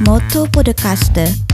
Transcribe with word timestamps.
Moto 0.00 0.46
Podcaster. 0.46 1.45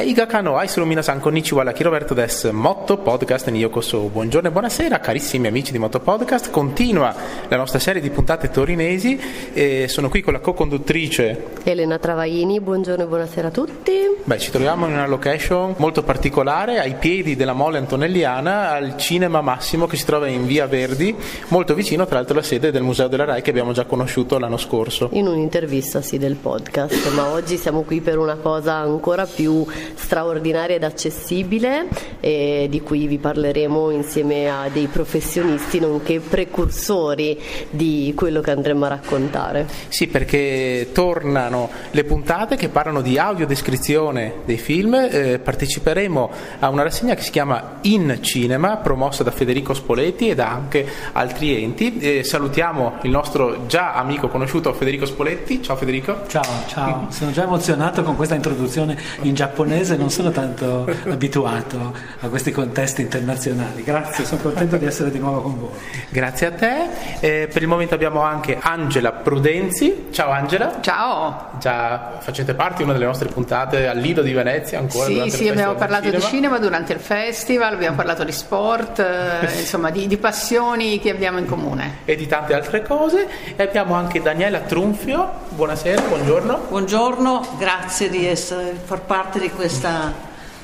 Eiga 0.00 0.24
Kano, 0.24 0.56
Aisuru 0.56 0.86
Minasan, 0.86 1.20
konnichiwa, 1.20 1.62
la 1.62 1.74
Roberto 1.76 2.14
des 2.14 2.48
Motto 2.52 2.96
Podcast 2.96 3.48
in 3.48 3.56
Yokoso. 3.56 3.98
Buongiorno 4.10 4.48
e 4.48 4.50
buonasera, 4.50 4.98
carissimi 4.98 5.46
amici 5.46 5.72
di 5.72 5.78
Motto 5.78 6.00
Podcast. 6.00 6.48
Continua 6.48 7.14
la 7.48 7.56
nostra 7.58 7.78
serie 7.78 8.00
di 8.00 8.08
puntate 8.08 8.48
torinesi 8.48 9.20
e 9.52 9.88
sono 9.88 10.08
qui 10.08 10.22
con 10.22 10.32
la 10.32 10.38
co-conduttrice 10.38 11.48
Elena 11.64 11.98
Travaini, 11.98 12.60
buongiorno 12.60 13.04
e 13.04 13.06
buonasera 13.06 13.48
a 13.48 13.50
tutti. 13.50 13.92
Beh, 14.24 14.38
ci 14.38 14.50
troviamo 14.50 14.86
in 14.86 14.92
una 14.92 15.06
location 15.06 15.74
molto 15.76 16.02
particolare, 16.02 16.78
ai 16.78 16.94
piedi 16.94 17.36
della 17.36 17.52
Mole 17.52 17.76
Antonelliana, 17.76 18.70
al 18.70 18.96
Cinema 18.96 19.42
Massimo 19.42 19.86
che 19.86 19.96
si 19.96 20.06
trova 20.06 20.28
in 20.28 20.46
Via 20.46 20.66
Verdi, 20.66 21.14
molto 21.48 21.74
vicino 21.74 22.06
tra 22.06 22.16
l'altro 22.16 22.34
alla 22.34 22.42
sede 22.42 22.70
del 22.70 22.82
Museo 22.82 23.08
della 23.08 23.24
RAI 23.24 23.42
che 23.42 23.50
abbiamo 23.50 23.72
già 23.72 23.84
conosciuto 23.84 24.38
l'anno 24.38 24.56
scorso. 24.56 25.10
In 25.12 25.26
un'intervista 25.26 26.00
sì 26.00 26.16
del 26.16 26.36
podcast, 26.36 27.12
ma 27.12 27.28
oggi 27.28 27.58
siamo 27.58 27.82
qui 27.82 28.00
per 28.00 28.16
una 28.16 28.36
cosa 28.36 28.74
ancora 28.74 29.26
più 29.26 29.66
straordinaria 30.00 30.76
ed 30.76 30.84
accessibile 30.84 31.86
e 32.20 32.66
di 32.70 32.80
cui 32.80 33.06
vi 33.06 33.18
parleremo 33.18 33.90
insieme 33.90 34.48
a 34.50 34.68
dei 34.72 34.86
professionisti 34.86 35.78
nonché 35.78 36.20
precursori 36.20 37.38
di 37.70 38.12
quello 38.16 38.40
che 38.40 38.50
andremo 38.50 38.86
a 38.86 38.88
raccontare. 38.88 39.66
Sì, 39.88 40.06
perché 40.08 40.88
tornano 40.92 41.70
le 41.90 42.04
puntate 42.04 42.56
che 42.56 42.68
parlano 42.68 43.00
di 43.00 43.18
audiodescrizione 43.18 44.34
dei 44.44 44.58
film, 44.58 44.94
eh, 44.94 45.38
parteciperemo 45.38 46.30
a 46.60 46.68
una 46.68 46.82
rassegna 46.82 47.14
che 47.14 47.22
si 47.22 47.30
chiama 47.30 47.78
In 47.82 48.18
Cinema, 48.20 48.76
promossa 48.76 49.22
da 49.22 49.30
Federico 49.30 49.74
Spoletti 49.74 50.28
e 50.28 50.34
da 50.34 50.50
anche 50.50 50.86
altri 51.12 51.62
enti. 51.62 51.98
Eh, 51.98 52.24
salutiamo 52.24 52.98
il 53.02 53.10
nostro 53.10 53.66
già 53.66 53.94
amico 53.94 54.28
conosciuto 54.28 54.72
Federico 54.72 55.06
Spoletti. 55.06 55.62
Ciao 55.62 55.76
Federico. 55.76 56.22
Ciao, 56.26 56.42
ciao, 56.68 57.06
sono 57.10 57.30
già 57.30 57.42
emozionato 57.42 58.02
con 58.02 58.16
questa 58.16 58.34
introduzione 58.34 58.98
in 59.22 59.34
giapponese, 59.34 59.79
non 59.96 60.10
sono 60.10 60.30
tanto 60.30 60.86
abituato 61.08 61.94
a 62.20 62.28
questi 62.28 62.50
contesti 62.50 63.00
internazionali. 63.02 63.82
Grazie, 63.82 64.24
sono 64.24 64.42
contento 64.42 64.76
di 64.76 64.86
essere 64.86 65.10
di 65.10 65.18
nuovo 65.18 65.40
con 65.42 65.58
voi. 65.58 65.70
Grazie 66.08 66.46
a 66.46 66.50
te. 66.52 66.88
Eh, 67.20 67.48
per 67.52 67.62
il 67.62 67.68
momento 67.68 67.94
abbiamo 67.94 68.20
anche 68.20 68.58
Angela 68.60 69.12
Prudenzi. 69.12 70.08
Ciao 70.10 70.30
Angela. 70.30 70.78
Ciao. 70.80 71.50
Già 71.58 72.18
facete 72.20 72.54
parte 72.54 72.78
di 72.78 72.82
una 72.84 72.92
delle 72.92 73.06
nostre 73.06 73.28
puntate 73.28 73.88
al 73.88 73.98
Lido 73.98 74.22
di 74.22 74.32
Venezia 74.32 74.78
ancora? 74.78 75.06
Sì, 75.06 75.30
sì, 75.30 75.48
abbiamo 75.48 75.74
parlato 75.74 76.10
di 76.10 76.20
cinema 76.20 76.58
durante 76.58 76.92
il 76.92 77.00
festival, 77.00 77.74
abbiamo 77.74 77.96
parlato 77.96 78.24
di 78.24 78.32
sport, 78.32 78.98
eh, 78.98 79.46
insomma 79.58 79.90
di, 79.90 80.06
di 80.06 80.16
passioni 80.16 80.98
che 80.98 81.10
abbiamo 81.10 81.38
in 81.38 81.46
comune. 81.46 81.98
e 82.04 82.16
di 82.16 82.26
tante 82.26 82.54
altre 82.54 82.82
cose. 82.82 83.28
E 83.56 83.62
abbiamo 83.62 83.94
anche 83.94 84.20
Daniela 84.20 84.60
Trunfio. 84.60 85.30
Buonasera, 85.50 86.02
buongiorno. 86.02 86.66
Buongiorno, 86.68 87.56
grazie 87.58 88.08
di 88.08 88.26
essere, 88.26 88.74
far 88.82 89.00
parte 89.02 89.38
di 89.38 89.50
questa 89.70 90.12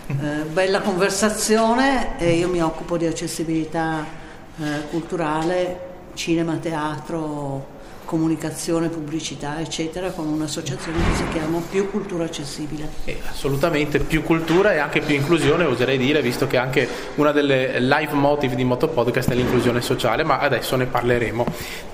eh, 0.08 0.42
bella 0.52 0.80
conversazione. 0.80 2.18
E 2.18 2.32
io 2.32 2.48
mi 2.48 2.60
occupo 2.60 2.96
di 2.96 3.06
accessibilità 3.06 4.04
eh, 4.58 4.88
culturale, 4.90 5.78
cinema, 6.14 6.56
teatro, 6.56 7.74
comunicazione, 8.06 8.88
pubblicità, 8.88 9.60
eccetera, 9.60 10.10
con 10.10 10.26
un'associazione 10.28 10.96
che 10.96 11.16
si 11.16 11.28
chiama 11.32 11.60
Più 11.68 11.90
Cultura 11.90 12.24
Accessibile. 12.24 12.88
E 13.04 13.20
assolutamente 13.28 13.98
più 13.98 14.22
cultura 14.22 14.72
e 14.72 14.78
anche 14.78 15.00
più 15.00 15.14
inclusione, 15.14 15.64
oserei 15.64 15.98
dire, 15.98 16.22
visto 16.22 16.46
che 16.46 16.56
anche 16.56 16.88
una 17.16 17.32
delle 17.32 17.78
live 17.80 18.12
motive 18.14 18.54
di 18.54 18.64
Moto 18.64 18.88
Podcast 18.88 19.30
è 19.30 19.34
l'inclusione 19.34 19.82
sociale, 19.82 20.24
ma 20.24 20.38
adesso 20.38 20.76
ne 20.76 20.86
parleremo. 20.86 21.44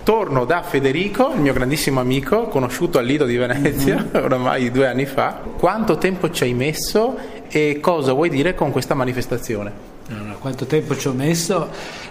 Torno 0.05 0.45
da 0.45 0.63
Federico, 0.63 1.33
il 1.35 1.41
mio 1.41 1.53
grandissimo 1.53 1.99
amico, 1.99 2.47
conosciuto 2.47 2.99
al 2.99 3.07
Lido 3.07 3.25
di 3.25 3.37
Venezia 3.37 4.07
oramai 4.13 4.71
due 4.71 4.87
anni 4.87 5.07
fa. 5.07 5.41
Quanto 5.59 5.97
tempo 5.99 6.31
ci 6.31 6.45
hai 6.45 6.55
messo 6.55 7.17
e 7.49 7.79
cosa 7.81 8.13
vuoi 8.13 8.29
dire 8.29 8.55
con 8.55 8.71
questa 8.71 8.95
manifestazione? 8.95 9.91
Allora, 10.11 10.35
quanto 10.35 10.67
tempo 10.67 10.97
ci 10.97 11.09
ho 11.09 11.13
messo? 11.13 11.71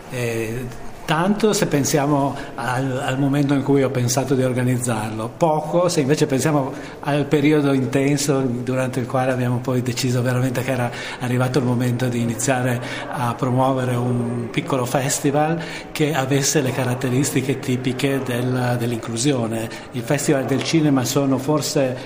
Eh, 0.09 0.89
tanto 1.05 1.53
se 1.53 1.67
pensiamo 1.67 2.35
al, 2.55 3.01
al 3.03 3.19
momento 3.19 3.53
in 3.53 3.63
cui 3.63 3.83
ho 3.83 3.89
pensato 3.89 4.35
di 4.35 4.43
organizzarlo, 4.43 5.31
poco 5.35 5.89
se 5.89 6.01
invece 6.01 6.25
pensiamo 6.25 6.71
al 7.01 7.25
periodo 7.25 7.73
intenso 7.73 8.39
durante 8.41 8.99
il 8.99 9.05
quale 9.05 9.31
abbiamo 9.31 9.57
poi 9.57 9.81
deciso 9.81 10.21
veramente 10.21 10.61
che 10.61 10.71
era 10.71 10.91
arrivato 11.19 11.59
il 11.59 11.65
momento 11.65 12.07
di 12.07 12.21
iniziare 12.21 12.81
a 13.09 13.33
promuovere 13.35 13.95
un 13.95 14.49
piccolo 14.51 14.85
festival 14.85 15.61
che 15.91 16.13
avesse 16.13 16.61
le 16.61 16.71
caratteristiche 16.71 17.59
tipiche 17.59 18.21
del- 18.23 18.75
dell'inclusione. 18.79 19.69
Il 19.91 20.01
Festival 20.01 20.45
del 20.45 20.63
Cinema 20.63 21.03
sono 21.05 21.37
forse 21.37 21.97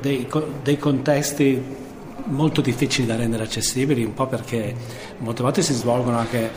dei, 0.00 0.28
dei 0.62 0.78
contesti 0.78 1.83
molto 2.26 2.60
difficili 2.60 3.06
da 3.06 3.16
rendere 3.16 3.42
accessibili, 3.44 4.04
un 4.04 4.14
po' 4.14 4.26
perché 4.26 4.74
molte 5.18 5.42
volte 5.42 5.62
si 5.62 5.72
svolgono 5.72 6.18
anche 6.18 6.50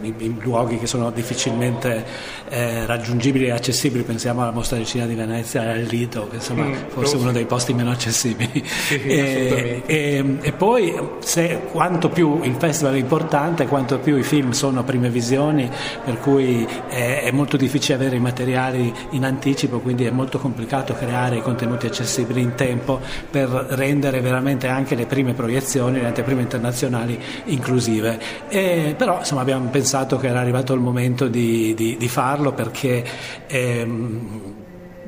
in, 0.00 0.36
luoghi 0.40 0.78
che 0.78 0.86
sono 0.86 1.10
difficilmente 1.10 2.04
eh, 2.48 2.86
raggiungibili 2.86 3.46
e 3.46 3.50
accessibili, 3.50 4.04
pensiamo 4.04 4.42
alla 4.42 4.52
mostra 4.52 4.76
di 4.76 4.86
cinema 4.86 5.08
di 5.08 5.16
Venezia 5.16 5.64
e 5.64 5.68
al 5.70 5.82
Lido, 5.82 6.28
che 6.28 6.36
insomma 6.36 6.64
Mm, 6.64 6.74
forse 6.88 7.14
lo- 7.16 7.22
uno 7.22 7.32
dei 7.32 7.46
posti 7.46 7.72
meno 7.74 7.90
accessibili. 7.90 8.50
e, 8.90 9.20
assolutamente. 9.20 9.86
e- 9.86 10.36
e 10.40 10.52
poi 10.52 10.94
se, 11.20 11.60
quanto 11.70 12.08
più 12.08 12.40
il 12.42 12.54
festival 12.58 12.94
è 12.94 12.98
importante, 12.98 13.66
quanto 13.66 13.98
più 13.98 14.16
i 14.16 14.22
film 14.22 14.50
sono 14.52 14.84
prime 14.84 15.08
visioni, 15.10 15.68
per 16.04 16.18
cui 16.18 16.66
è, 16.88 17.22
è 17.24 17.30
molto 17.32 17.56
difficile 17.56 17.94
avere 17.94 18.16
i 18.16 18.20
materiali 18.20 18.92
in 19.10 19.24
anticipo, 19.24 19.80
quindi 19.80 20.04
è 20.04 20.10
molto 20.10 20.38
complicato 20.38 20.94
creare 20.94 21.36
i 21.36 21.42
contenuti 21.42 21.86
accessibili 21.86 22.40
in 22.40 22.54
tempo 22.54 23.00
per 23.30 23.48
rendere 23.70 24.20
veramente 24.20 24.68
anche 24.68 24.94
le 24.94 25.06
prime 25.08 25.32
proiezioni, 25.32 26.00
le 26.00 26.06
anteprime 26.06 26.42
internazionali 26.42 27.18
inclusive. 27.46 28.20
E, 28.48 28.94
però 28.96 29.18
insomma, 29.18 29.40
abbiamo 29.40 29.68
pensato 29.70 30.16
che 30.18 30.28
era 30.28 30.38
arrivato 30.38 30.72
il 30.74 30.80
momento 30.80 31.26
di, 31.26 31.74
di- 31.74 31.96
di 31.98 32.08
farlo 32.08 32.52
perché 32.52 33.04
ehm, 33.48 34.54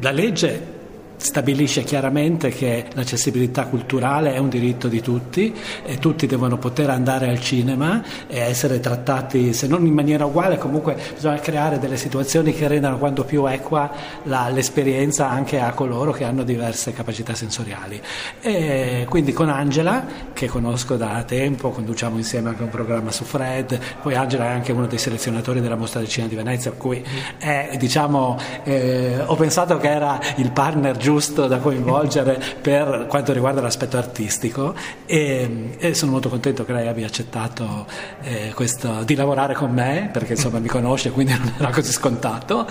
la 0.00 0.10
legge 0.10 0.78
stabilisce 1.21 1.83
chiaramente 1.83 2.49
che 2.49 2.87
l'accessibilità 2.95 3.67
culturale 3.67 4.33
è 4.33 4.39
un 4.39 4.49
diritto 4.49 4.89
di 4.89 5.03
tutti 5.03 5.55
e 5.85 5.99
tutti 5.99 6.27
devono 6.27 6.57
poter 6.57 6.89
andare 6.89 7.29
al 7.29 7.41
cinema 7.41 8.03
e 8.27 8.39
essere 8.39 8.81
trattati, 8.81 9.53
se 9.53 9.67
non 9.67 9.85
in 9.85 9.93
maniera 9.93 10.25
uguale, 10.25 10.57
comunque 10.57 10.97
bisogna 11.15 11.39
creare 11.39 11.79
delle 11.79 11.99
situazioni 11.99 12.55
che 12.55 12.67
rendano 12.67 12.97
quanto 12.97 13.25
più 13.25 13.47
equa 13.47 13.91
la- 14.25 14.49
l'esperienza 14.49 15.29
anche 15.29 15.61
a 15.61 15.73
coloro 15.73 16.11
che 16.11 16.25
hanno 16.25 16.43
diverse 16.43 16.95
capacità 16.95 17.35
sensoriali. 17.35 18.01
E 18.41 19.05
quindi 19.09 19.35
con 19.35 19.51
Angela, 19.51 20.05
che 20.33 20.47
conosco 20.47 20.97
da 20.97 21.23
tempo, 21.25 21.69
conduciamo 21.69 22.17
insieme 22.17 22.49
anche 22.49 22.63
un 22.63 22.71
programma 22.71 23.13
su 23.13 23.25
Fred, 23.25 23.79
poi 24.01 24.15
Angela 24.15 24.45
è 24.45 24.49
anche 24.49 24.73
uno 24.73 24.87
dei 24.87 24.99
selezionatori 24.99 25.61
della 25.61 25.77
Mostra 25.77 26.01
del 26.01 26.09
Cinema 26.09 26.31
di 26.31 26.37
Venezia, 26.37 26.71
per 26.71 26.81
cui 26.81 27.05
è, 27.37 27.77
diciamo, 27.79 28.39
eh, 28.65 29.21
ho 29.23 29.35
pensato 29.37 29.77
che 29.77 29.91
era 29.91 30.19
il 30.37 30.51
partner 30.51 30.97
giusto 30.97 31.09
da 31.47 31.59
coinvolgere 31.59 32.41
per 32.60 33.06
quanto 33.09 33.32
riguarda 33.32 33.60
l'aspetto 33.60 33.97
artistico 33.97 34.75
e, 35.06 35.76
e 35.78 35.94
sono 35.94 36.12
molto 36.12 36.28
contento 36.28 36.65
che 36.65 36.72
lei 36.72 36.87
abbia 36.87 37.06
accettato 37.06 37.87
eh, 38.22 38.53
questo, 38.54 39.03
di 39.04 39.15
lavorare 39.15 39.54
con 39.54 39.72
me, 39.72 40.09
perché 40.12 40.32
insomma 40.32 40.59
mi 40.59 40.69
conosce, 40.69 41.10
quindi 41.10 41.32
non 41.32 41.53
era 41.59 41.71
così 41.71 41.93
scontato. 41.93 42.66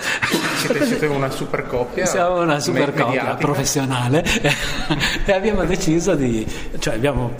Siete, 0.56 0.86
siete 0.86 1.06
una 1.06 1.30
super 1.30 1.66
coppia. 1.66 2.06
Siamo 2.06 2.40
una 2.40 2.60
super 2.60 2.90
coppia 2.92 3.06
mediatica. 3.06 3.34
professionale 3.36 4.24
e 5.24 5.32
abbiamo 5.32 5.64
deciso 5.64 6.14
di, 6.14 6.46
cioè 6.78 6.94
abbiamo 6.94 7.34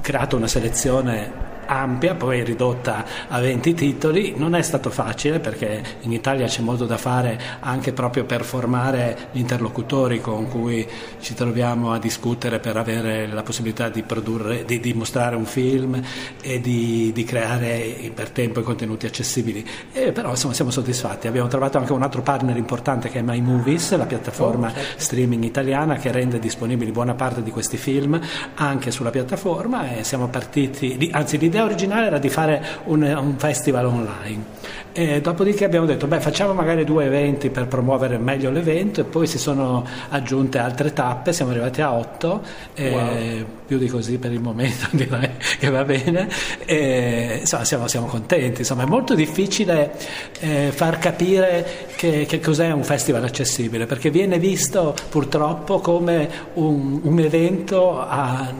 creato 0.00 0.36
una 0.36 0.46
selezione 0.48 1.50
ampia, 1.66 2.14
poi 2.14 2.42
ridotta 2.44 3.04
a 3.28 3.40
20 3.40 3.74
titoli. 3.74 4.34
Non 4.36 4.54
è 4.54 4.62
stato 4.62 4.90
facile 4.90 5.38
perché 5.38 5.82
in 6.00 6.12
Italia 6.12 6.46
c'è 6.46 6.62
molto 6.62 6.86
da 6.86 6.96
fare 6.96 7.38
anche 7.60 7.92
proprio 7.92 8.24
per 8.24 8.44
formare 8.44 9.28
gli 9.32 9.38
interlocutori 9.38 10.20
con 10.20 10.48
cui 10.48 10.86
ci 11.20 11.34
troviamo 11.34 11.92
a 11.92 11.98
discutere 11.98 12.58
per 12.58 12.76
avere 12.76 13.26
la 13.26 13.42
possibilità 13.42 13.88
di 13.88 14.02
produrre, 14.02 14.64
di, 14.64 14.80
di 14.80 14.92
mostrare 14.94 15.36
un 15.36 15.44
film 15.44 16.00
e 16.40 16.60
di, 16.60 17.10
di 17.12 17.24
creare 17.24 18.10
per 18.14 18.30
tempo 18.30 18.60
i 18.60 18.62
contenuti 18.62 19.06
accessibili. 19.06 19.66
E 19.92 20.12
però 20.12 20.30
insomma 20.30 20.54
siamo 20.54 20.70
soddisfatti. 20.70 21.26
Abbiamo 21.26 21.48
trovato 21.48 21.78
anche 21.78 21.92
un 21.92 22.02
altro 22.02 22.22
partner 22.22 22.56
importante 22.56 23.08
che 23.08 23.18
è 23.18 23.22
My 23.22 23.40
Movies, 23.40 23.94
la 23.96 24.06
piattaforma 24.06 24.72
streaming 24.96 25.44
italiana 25.44 25.96
che 25.96 26.10
rende 26.10 26.38
disponibili 26.38 26.90
buona 26.90 27.14
parte 27.14 27.42
di 27.42 27.50
questi 27.50 27.76
film 27.76 28.18
anche 28.54 28.90
sulla 28.90 29.10
piattaforma 29.10 29.96
e 29.96 30.04
siamo 30.04 30.28
partiti, 30.28 30.96
lì- 30.96 31.10
anzi 31.12 31.38
l'idea 31.38 31.51
l'idea 31.52 31.64
originale 31.64 32.06
era 32.06 32.18
di 32.18 32.30
fare 32.30 32.64
un, 32.84 33.02
un 33.02 33.34
festival 33.36 33.84
online. 33.84 34.60
E 34.94 35.20
dopodiché 35.22 35.64
abbiamo 35.64 35.86
detto, 35.86 36.06
beh, 36.06 36.20
facciamo 36.20 36.52
magari 36.52 36.84
due 36.84 37.06
eventi 37.06 37.48
per 37.48 37.66
promuovere 37.66 38.18
meglio 38.18 38.50
l'evento 38.50 39.00
e 39.00 39.04
poi 39.04 39.26
si 39.26 39.38
sono 39.38 39.86
aggiunte 40.10 40.58
altre 40.58 40.92
tappe, 40.92 41.32
siamo 41.32 41.50
arrivati 41.50 41.80
a 41.80 41.92
otto, 41.94 42.42
wow. 42.78 43.46
più 43.66 43.78
di 43.78 43.86
così 43.88 44.18
per 44.18 44.32
il 44.32 44.40
momento 44.40 44.88
direi 44.92 45.30
che 45.58 45.70
va 45.70 45.84
bene, 45.84 46.28
e, 46.66 47.38
insomma 47.40 47.64
siamo, 47.64 47.88
siamo, 47.88 48.06
contenti, 48.06 48.60
insomma 48.60 48.82
è 48.82 48.86
molto 48.86 49.14
difficile 49.14 49.92
eh, 50.40 50.70
far 50.74 50.98
capire 50.98 51.86
che, 52.02 52.26
che, 52.26 52.40
cos'è 52.40 52.72
un 52.72 52.82
festival 52.82 53.22
accessibile, 53.22 53.86
perché 53.86 54.10
viene 54.10 54.40
visto 54.40 54.92
purtroppo 55.08 55.78
come 55.78 56.28
un, 56.54 56.98
un 57.00 57.18
evento 57.20 58.00
a, 58.00 58.52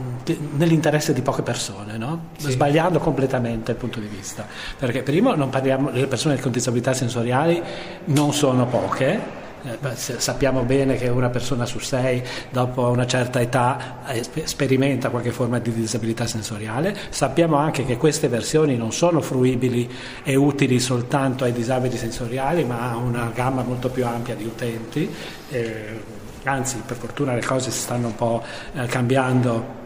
nell'interesse 0.53 1.13
di 1.13 1.23
poche 1.23 1.43
persone, 1.43 1.99
no? 1.99 2.27
sì. 2.39 2.53
sbagliando 2.53 3.01
completamente 3.01 3.73
il 3.73 3.79
punto 3.79 3.99
di 3.99 4.07
vista, 4.07 4.47
perché 4.79 5.03
prima 5.03 5.35
non 5.35 5.51
parliamo, 5.51 5.91
le 5.91 6.07
persone 6.07 6.39
con 6.39 6.53
disabilità 6.53 6.93
sensoriali 6.93 7.61
non 8.05 8.33
sono 8.33 8.65
poche, 8.67 9.41
eh, 9.65 9.97
sappiamo 9.97 10.63
bene 10.63 10.97
che 10.97 11.09
una 11.09 11.31
persona 11.31 11.67
su 11.67 11.79
sei 11.79 12.23
dopo 12.51 12.89
una 12.89 13.07
certa 13.07 13.41
età 13.41 14.05
eh, 14.07 14.23
sperimenta 14.45 15.11
qualche 15.11 15.31
forma 15.31 15.59
di 15.59 15.73
disabilità 15.73 16.27
sensoriale, 16.27 16.97
sappiamo 17.11 17.57
anche 17.57 17.85
che 17.85 17.97
queste 17.97 18.29
versioni 18.29 18.77
non 18.77 18.93
sono 18.93 19.21
fruibili 19.21 19.89
e 20.23 20.35
utili 20.35 20.81
soltanto 20.81 21.45
ai 21.45 21.53
disabili 21.53 21.97
sensoriali 21.97 22.65
ma 22.65 22.91
a 22.91 22.97
una 22.97 23.31
gamma 23.35 23.63
molto 23.63 23.89
più 23.89 24.07
ampia 24.07 24.35
di 24.35 24.45
utenti, 24.45 25.09
eh, 25.51 26.01
anzi 26.45 26.83
per 26.85 26.97
fortuna 26.97 27.35
le 27.35 27.45
cose 27.45 27.71
si 27.71 27.81
stanno 27.81 28.09
un 28.09 28.15
po' 28.17 28.43
eh, 28.75 28.87
cambiando 28.87 29.81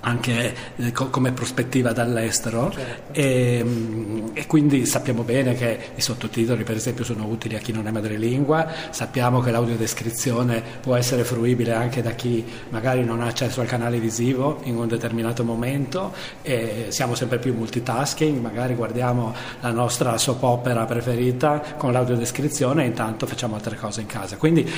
anche 0.00 0.54
eh, 0.76 0.92
co- 0.92 1.08
come 1.10 1.32
prospettiva 1.32 1.92
dall'estero 1.92 2.70
certo. 2.70 3.12
e, 3.12 3.62
mm, 3.64 4.26
e, 4.34 4.46
quindi 4.46 4.86
sappiamo 4.86 5.22
bene 5.22 5.54
che 5.54 5.78
i 5.94 6.00
sottotitoli 6.00 6.62
per 6.64 6.76
esempio 6.76 7.04
sono 7.04 7.26
utili 7.26 7.56
a 7.56 7.58
chi 7.58 7.72
non 7.72 7.86
è 7.86 7.90
madrelingua, 7.90 8.66
sappiamo 8.90 9.40
che 9.40 9.50
l'audiodescrizione 9.50 10.62
può 10.80 10.94
essere 10.94 11.24
fruibile 11.24 11.72
anche 11.72 12.02
da 12.02 12.12
chi 12.12 12.44
magari 12.70 13.04
non 13.04 13.20
ha 13.20 13.26
accesso 13.26 13.60
al 13.60 13.66
canale 13.66 13.98
visivo 13.98 14.60
in 14.64 14.76
un 14.76 14.86
determinato 14.86 15.44
momento 15.44 16.12
e 16.42 16.86
siamo 16.88 17.14
sempre 17.14 17.38
più 17.38 17.54
multitasking, 17.54 18.40
magari 18.40 18.74
guardiamo 18.74 19.34
la 19.60 19.70
nostra 19.70 20.16
soap 20.18 20.42
opera 20.42 20.84
preferita 20.84 21.62
con 21.76 21.92
l'audiodescrizione 21.92 22.84
e 22.84 22.86
intanto 22.86 23.26
facciamo 23.26 23.56
altre 23.56 23.76
cose 23.76 24.00
in 24.00 24.06
casa. 24.06 24.36
Quindi 24.36 24.68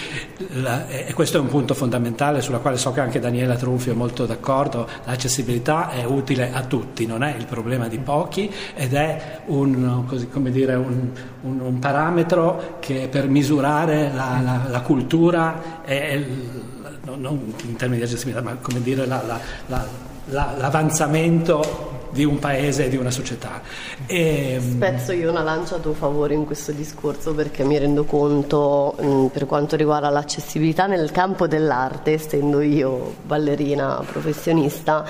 la, 0.54 0.88
e 0.88 1.12
questo 1.12 1.36
è 1.36 1.40
un 1.40 1.48
punto 1.48 1.74
fondamentale 1.74 2.40
sulla 2.40 2.58
quale 2.58 2.76
so 2.76 2.92
che 2.92 3.00
anche 3.00 3.20
Daniela 3.20 3.56
Trunfio 3.56 3.92
è 3.92 3.96
molto 3.96 4.26
d'accordo 4.26 4.88
l'accessibilità 5.10 5.90
è 5.90 6.04
utile 6.04 6.52
a 6.52 6.62
tutti, 6.62 7.06
non 7.06 7.22
è 7.22 7.34
il 7.36 7.46
problema 7.46 7.88
di 7.88 7.98
pochi 7.98 8.52
ed 8.74 8.94
è 8.94 9.40
un, 9.46 10.06
dire, 10.50 10.74
un, 10.74 11.10
un, 11.42 11.60
un 11.60 11.78
parametro 11.78 12.76
che 12.80 13.08
per 13.10 13.28
misurare 13.28 14.10
la, 14.12 14.40
la, 14.42 14.62
la 14.68 14.80
cultura 14.80 15.82
è, 15.84 16.22
non 17.16 17.54
in 17.64 17.76
termini 17.76 17.98
di 17.98 18.06
accessibilità, 18.06 18.42
ma 18.42 18.56
come 18.60 18.80
dire 18.82 19.06
la, 19.06 19.22
l'avanzamento 20.30 21.98
di 22.10 22.24
un 22.24 22.38
paese 22.38 22.86
e 22.86 22.88
di 22.88 22.96
una 22.96 23.10
società. 23.10 23.60
E, 24.06 24.58
Spezzo 24.60 25.12
io 25.12 25.30
una 25.30 25.42
lancia 25.42 25.76
a 25.76 25.78
tuo 25.78 25.92
favore 25.92 26.34
in 26.34 26.44
questo 26.44 26.72
discorso 26.72 27.34
perché 27.34 27.64
mi 27.64 27.78
rendo 27.78 28.04
conto 28.04 28.96
mh, 28.98 29.26
per 29.26 29.46
quanto 29.46 29.76
riguarda 29.76 30.08
l'accessibilità 30.10 30.86
nel 30.86 31.10
campo 31.12 31.46
dell'arte, 31.46 32.12
essendo 32.12 32.60
io 32.60 33.14
ballerina 33.22 34.02
professionista, 34.10 35.04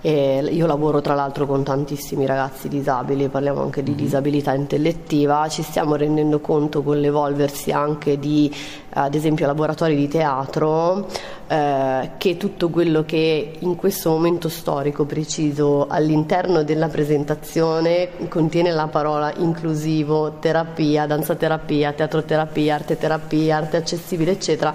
e 0.00 0.46
io 0.50 0.66
lavoro 0.66 1.00
tra 1.00 1.14
l'altro 1.14 1.44
con 1.44 1.64
tantissimi 1.64 2.24
ragazzi 2.24 2.68
disabili, 2.68 3.28
parliamo 3.28 3.62
anche 3.62 3.82
di 3.82 3.90
mm-hmm. 3.90 4.00
disabilità 4.00 4.54
intellettiva, 4.54 5.48
ci 5.48 5.62
stiamo 5.62 5.96
rendendo 5.96 6.38
conto 6.40 6.82
con 6.82 7.00
l'evolversi 7.00 7.72
anche 7.72 8.18
di 8.18 8.54
ad 8.90 9.14
esempio 9.14 9.46
laboratori 9.46 9.94
di 9.94 10.08
teatro 10.08 11.06
eh, 11.48 12.10
che 12.18 12.36
tutto 12.36 12.68
quello 12.68 13.04
che 13.04 13.56
in 13.58 13.76
questo 13.76 14.10
momento 14.10 14.48
storico 14.48 15.04
preciso 15.04 15.86
all'interno 15.88 16.62
della 16.62 16.88
presentazione 16.88 18.10
contiene 18.28 18.70
la 18.70 18.86
parola 18.88 19.32
inclusivo, 19.36 20.36
terapia, 20.40 21.06
danzaterapia, 21.06 21.92
teatroterapia, 21.92 22.74
arte 22.74 22.98
terapia, 22.98 23.56
arte 23.56 23.76
accessibile 23.78 24.32
eccetera. 24.32 24.74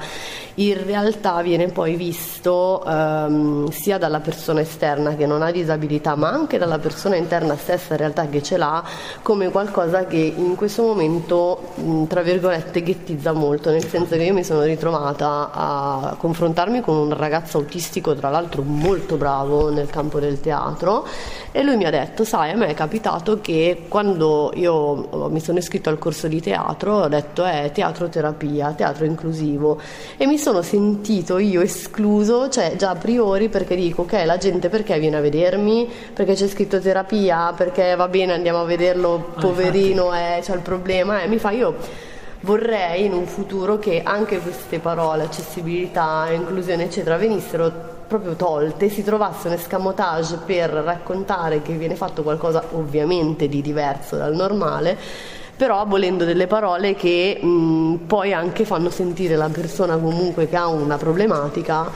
In 0.55 0.83
realtà 0.85 1.41
viene 1.41 1.67
poi 1.69 1.95
visto 1.95 2.83
ehm, 2.85 3.69
sia 3.69 3.97
dalla 3.97 4.19
persona 4.19 4.61
esterna 4.61 5.15
che 5.15 5.25
non 5.25 5.41
ha 5.41 5.49
disabilità, 5.49 6.15
ma 6.15 6.29
anche 6.29 6.59
dalla 6.59 6.77
persona 6.77 7.15
interna 7.15 7.55
stessa 7.55 7.93
in 7.93 7.99
realtà 7.99 8.27
che 8.27 8.43
ce 8.43 8.57
l'ha, 8.57 8.83
come 9.23 9.49
qualcosa 9.49 10.05
che 10.05 10.33
in 10.35 10.55
questo 10.55 10.83
momento, 10.83 11.69
mh, 11.73 12.03
tra 12.05 12.21
virgolette, 12.21 12.83
ghettizza 12.83 13.31
molto, 13.31 13.71
nel 13.71 13.83
senso 13.87 14.12
che 14.17 14.23
io 14.23 14.33
mi 14.33 14.43
sono 14.43 14.61
ritrovata 14.63 15.49
a 15.53 16.15
confrontarmi 16.17 16.81
con 16.81 16.95
un 16.95 17.15
ragazzo 17.15 17.57
autistico, 17.57 18.13
tra 18.15 18.29
l'altro 18.29 18.61
molto 18.61 19.17
bravo 19.17 19.69
nel 19.71 19.89
campo 19.89 20.19
del 20.19 20.39
teatro, 20.39 21.05
e 21.51 21.63
lui 21.63 21.75
mi 21.75 21.85
ha 21.85 21.89
detto, 21.89 22.23
sai, 22.23 22.51
a 22.51 22.55
me 22.55 22.67
è 22.67 22.73
capitato 22.73 23.39
che 23.41 23.85
quando 23.87 24.51
io 24.55 25.29
mi 25.29 25.39
sono 25.39 25.59
iscritto 25.59 25.89
al 25.89 25.99
corso 25.99 26.27
di 26.27 26.41
teatro, 26.41 27.01
ho 27.01 27.07
detto 27.07 27.43
è 27.43 27.65
eh, 27.65 27.71
teatro 27.71 28.09
terapia, 28.09 28.71
teatro 28.73 29.05
inclusivo, 29.05 29.79
e 30.17 30.25
mi 30.25 30.37
sono 30.37 30.61
sentito 30.61 31.37
io 31.37 31.61
escluso, 31.61 32.49
cioè 32.49 32.75
già 32.75 32.91
a 32.91 32.95
priori 32.95 33.49
perché 33.49 33.75
dico 33.75 34.03
ok 34.03 34.23
la 34.25 34.37
gente 34.37 34.69
perché 34.69 34.97
viene 34.99 35.17
a 35.17 35.21
vedermi, 35.21 35.89
perché 36.13 36.33
c'è 36.33 36.47
scritto 36.47 36.79
terapia, 36.79 37.53
perché 37.55 37.95
va 37.95 38.07
bene 38.07 38.33
andiamo 38.33 38.61
a 38.61 38.65
vederlo, 38.65 39.31
ah, 39.35 39.39
poverino, 39.39 40.13
eh, 40.13 40.39
c'è 40.41 40.53
il 40.53 40.61
problema, 40.61 41.21
e 41.21 41.27
mi 41.27 41.37
fa 41.37 41.51
io 41.51 42.11
vorrei 42.43 43.05
in 43.05 43.13
un 43.13 43.25
futuro 43.25 43.77
che 43.79 44.01
anche 44.03 44.39
queste 44.39 44.79
parole, 44.79 45.23
accessibilità, 45.23 46.27
inclusione 46.31 46.85
eccetera 46.85 47.17
venissero 47.17 47.91
proprio 48.07 48.33
tolte, 48.35 48.89
si 48.89 49.03
trovasse 49.03 49.47
un 49.47 49.53
escamotage 49.53 50.37
per 50.45 50.69
raccontare 50.69 51.61
che 51.61 51.73
viene 51.73 51.95
fatto 51.95 52.21
qualcosa 52.21 52.63
ovviamente 52.71 53.47
di 53.47 53.61
diverso 53.61 54.17
dal 54.17 54.35
normale 54.35 54.97
però 55.55 55.79
abolendo 55.79 56.25
delle 56.25 56.47
parole 56.47 56.95
che 56.95 57.39
mh, 57.39 58.05
poi 58.07 58.33
anche 58.33 58.65
fanno 58.65 58.89
sentire 58.89 59.35
la 59.35 59.49
persona 59.49 59.97
comunque 59.97 60.49
che 60.49 60.55
ha 60.55 60.67
una 60.67 60.97
problematica 60.97 61.89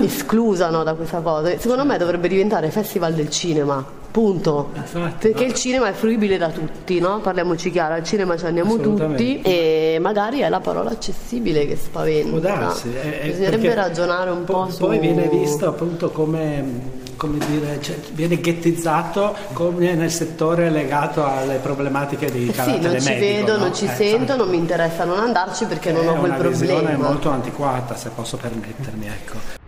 esclusano 0.00 0.82
da 0.82 0.94
questa 0.94 1.20
cosa. 1.20 1.58
Secondo 1.58 1.84
me 1.84 1.96
dovrebbe 1.96 2.28
diventare 2.28 2.70
festival 2.70 3.14
del 3.14 3.30
cinema. 3.30 4.01
Punto. 4.12 4.68
Infatti, 4.74 5.28
Perché 5.28 5.44
no. 5.44 5.50
il 5.50 5.54
cinema 5.54 5.88
è 5.88 5.92
fruibile 5.92 6.36
da 6.36 6.50
tutti, 6.50 7.00
no? 7.00 7.20
Parliamoci 7.20 7.70
chiaro, 7.70 7.94
al 7.94 8.04
cinema 8.04 8.36
ci 8.36 8.44
andiamo 8.44 8.76
tutti 8.76 9.40
e 9.40 9.96
magari 10.00 10.40
è 10.40 10.50
la 10.50 10.60
parola 10.60 10.90
accessibile 10.90 11.66
che 11.66 11.76
spaventa. 11.76 12.28
Può 12.28 12.38
darsi. 12.38 12.92
È, 12.92 13.22
Bisognerebbe 13.24 13.74
ragionare 13.74 14.30
un 14.30 14.44
po', 14.44 14.64
po' 14.64 14.70
su... 14.70 14.78
Poi 14.80 14.98
viene 14.98 15.28
visto 15.28 15.66
appunto 15.66 16.10
come 16.10 17.00
come 17.16 17.38
dire, 17.46 17.80
cioè, 17.80 17.94
viene 18.14 18.40
ghettizzato 18.40 19.36
come 19.52 19.94
nel 19.94 20.10
settore 20.10 20.70
legato 20.70 21.24
alle 21.24 21.58
problematiche 21.58 22.28
di 22.32 22.46
carattere 22.46 22.98
sì, 22.98 23.08
non 23.08 23.14
ci 23.14 23.20
vedo, 23.20 23.52
no? 23.52 23.58
non 23.58 23.74
ci 23.74 23.84
eh, 23.84 23.94
sento, 23.94 24.34
non 24.34 24.48
mi 24.48 24.56
interessa 24.56 25.04
non 25.04 25.20
andarci 25.20 25.66
perché 25.66 25.92
non 25.92 26.08
ho 26.08 26.14
quel 26.16 26.32
problema. 26.32 26.90
È 26.90 26.94
una 26.94 27.06
molto 27.06 27.30
antiquata, 27.30 27.94
se 27.94 28.10
posso 28.12 28.36
permettermi, 28.36 29.06
ecco. 29.06 29.61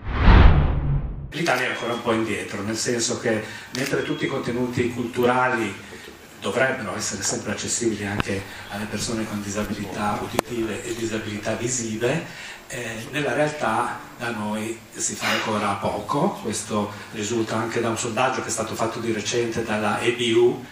L'Italia 1.34 1.66
è 1.66 1.70
ancora 1.70 1.94
un 1.94 2.02
po' 2.02 2.12
indietro, 2.12 2.62
nel 2.62 2.76
senso 2.76 3.18
che 3.18 3.42
mentre 3.74 4.04
tutti 4.04 4.24
i 4.24 4.28
contenuti 4.28 4.90
culturali 4.90 5.74
dovrebbero 6.40 6.94
essere 6.94 7.24
sempre 7.24 7.50
accessibili 7.50 8.06
anche 8.06 8.40
alle 8.68 8.84
persone 8.84 9.26
con 9.26 9.42
disabilità 9.42 10.20
uditive 10.22 10.84
e 10.84 10.94
disabilità 10.94 11.54
visive, 11.54 12.24
eh, 12.68 13.06
nella 13.10 13.32
realtà 13.32 13.98
da 14.16 14.30
noi 14.30 14.78
si 14.94 15.14
fa 15.16 15.28
ancora 15.30 15.72
poco, 15.72 16.38
questo 16.40 16.92
risulta 17.14 17.56
anche 17.56 17.80
da 17.80 17.88
un 17.88 17.98
sondaggio 17.98 18.40
che 18.40 18.48
è 18.48 18.52
stato 18.52 18.76
fatto 18.76 19.00
di 19.00 19.10
recente 19.12 19.64
dalla 19.64 20.00
EBU, 20.00 20.64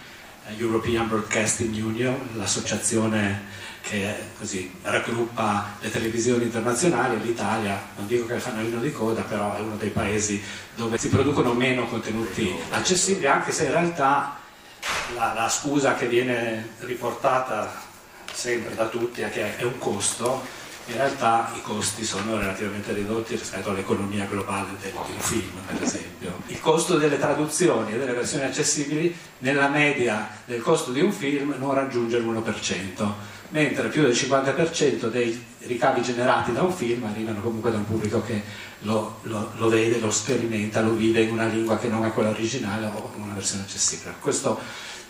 eh, 0.47 0.53
European 0.59 1.09
Broadcasting 1.09 1.75
Union, 1.75 2.29
l'associazione 2.35 3.51
che 3.83 4.15
così, 4.37 4.73
raggruppa 4.81 5.75
le 5.81 5.91
televisioni 5.91 6.45
internazionali 6.45 7.21
l'Italia, 7.21 7.79
non 7.97 8.07
dico 8.07 8.25
che 8.25 8.33
è 8.33 8.35
il 8.37 8.41
fanalino 8.41 8.79
di 8.79 8.91
coda, 8.93 9.21
però 9.21 9.55
è 9.55 9.59
uno 9.59 9.75
dei 9.75 9.89
paesi 9.89 10.41
dove 10.75 10.97
si 10.97 11.09
producono 11.09 11.53
meno 11.53 11.85
contenuti 11.87 12.55
accessibili, 12.69 13.27
anche 13.27 13.51
se 13.51 13.65
in 13.65 13.71
realtà 13.71 14.37
la, 15.15 15.33
la 15.33 15.49
scusa 15.49 15.95
che 15.95 16.07
viene 16.07 16.75
riportata 16.79 17.81
sempre 18.31 18.73
da 18.73 18.87
tutti 18.87 19.21
è 19.21 19.29
che 19.29 19.57
è 19.57 19.63
un 19.63 19.77
costo, 19.77 20.41
in 20.85 20.95
realtà 20.95 21.51
i 21.55 21.61
costi 21.61 22.03
sono 22.03 22.37
relativamente 22.37 22.93
ridotti 22.93 23.35
rispetto 23.35 23.69
all'economia 23.69 24.25
globale 24.25 24.69
di 24.81 24.89
un 24.93 25.19
film, 25.19 25.59
per 25.65 25.81
esempio. 25.81 26.41
Il 26.47 26.59
costo 26.59 26.97
delle 26.97 27.19
traduzioni 27.19 27.93
e 27.93 27.97
delle 27.97 28.13
versioni 28.13 28.45
accessibili 28.45 29.15
nella 29.39 29.67
media 29.67 30.29
del 30.45 30.61
costo 30.61 30.91
di 30.91 31.01
un 31.01 31.11
film 31.11 31.55
non 31.57 31.73
raggiunge 31.73 32.17
l'1%, 32.19 33.11
mentre 33.53 33.87
più 33.89 34.01
del 34.01 34.13
50% 34.13 35.09
dei 35.09 35.45
ricavi 35.59 36.01
generati 36.01 36.51
da 36.51 36.63
un 36.63 36.73
film 36.73 37.05
arrivano 37.05 37.39
comunque 37.39 37.69
da 37.71 37.77
un 37.77 37.85
pubblico 37.85 38.21
che 38.23 38.41
lo, 38.79 39.19
lo, 39.23 39.51
lo, 39.57 39.69
vede, 39.69 39.99
lo 39.99 40.09
sperimenta, 40.09 40.81
lo 40.81 40.93
vive 40.93 41.21
in 41.21 41.31
una 41.31 41.45
lingua 41.45 41.77
che 41.77 41.87
non 41.87 42.03
è 42.03 42.11
quella 42.11 42.29
originale 42.29 42.87
o 42.87 43.11
in 43.15 43.21
una 43.21 43.33
versione 43.33 43.63
accessibile. 43.63 44.15
Questo 44.19 44.59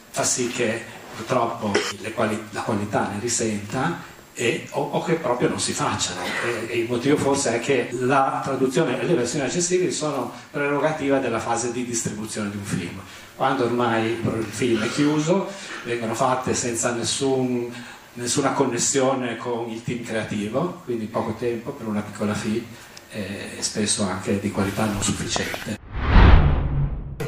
fa 0.10 0.24
sì 0.24 0.50
che 0.50 0.84
purtroppo 1.16 1.72
quali, 2.14 2.38
la 2.52 2.62
qualità 2.62 3.08
ne 3.08 3.20
risenta 3.20 4.12
e, 4.34 4.68
o, 4.72 4.82
o, 4.82 5.04
che 5.04 5.14
proprio 5.14 5.48
non 5.48 5.60
si 5.60 5.72
facciano. 5.72 6.20
E, 6.46 6.68
e 6.68 6.78
il 6.80 6.90
motivo 6.90 7.16
forse 7.16 7.56
è 7.56 7.60
che 7.62 7.90
la 7.92 8.42
traduzione 8.44 9.00
e 9.00 9.06
le 9.06 9.14
versioni 9.14 9.46
accessibili 9.46 9.92
sono 9.92 10.32
prerogativa 10.52 11.20
della 11.20 11.40
fase 11.40 11.72
di 11.72 11.86
distribuzione 11.86 12.50
di 12.50 12.58
un 12.58 12.64
film. 12.64 13.00
Quando 13.36 13.64
ormai 13.64 14.12
il 14.12 14.46
film 14.50 14.84
è 14.84 14.90
chiuso, 14.90 15.50
vengono 15.86 16.14
fatte 16.14 16.54
senza 16.54 16.92
nessun, 16.92 17.72
nessuna 18.14 18.52
connessione 18.54 19.38
con 19.38 19.70
il 19.70 19.84
team 19.84 20.04
creativo, 20.04 20.82
quindi 20.86 21.06
poco 21.06 21.34
tempo 21.34 21.72
per 21.72 21.88
una 21.88 22.02
piccola 22.02 22.34
fee 22.34 22.64
e 23.10 23.58
spesso 23.60 24.04
anche 24.04 24.40
di 24.40 24.52
qualità 24.52 24.86
non 24.86 25.02
sufficiente. 25.02 25.93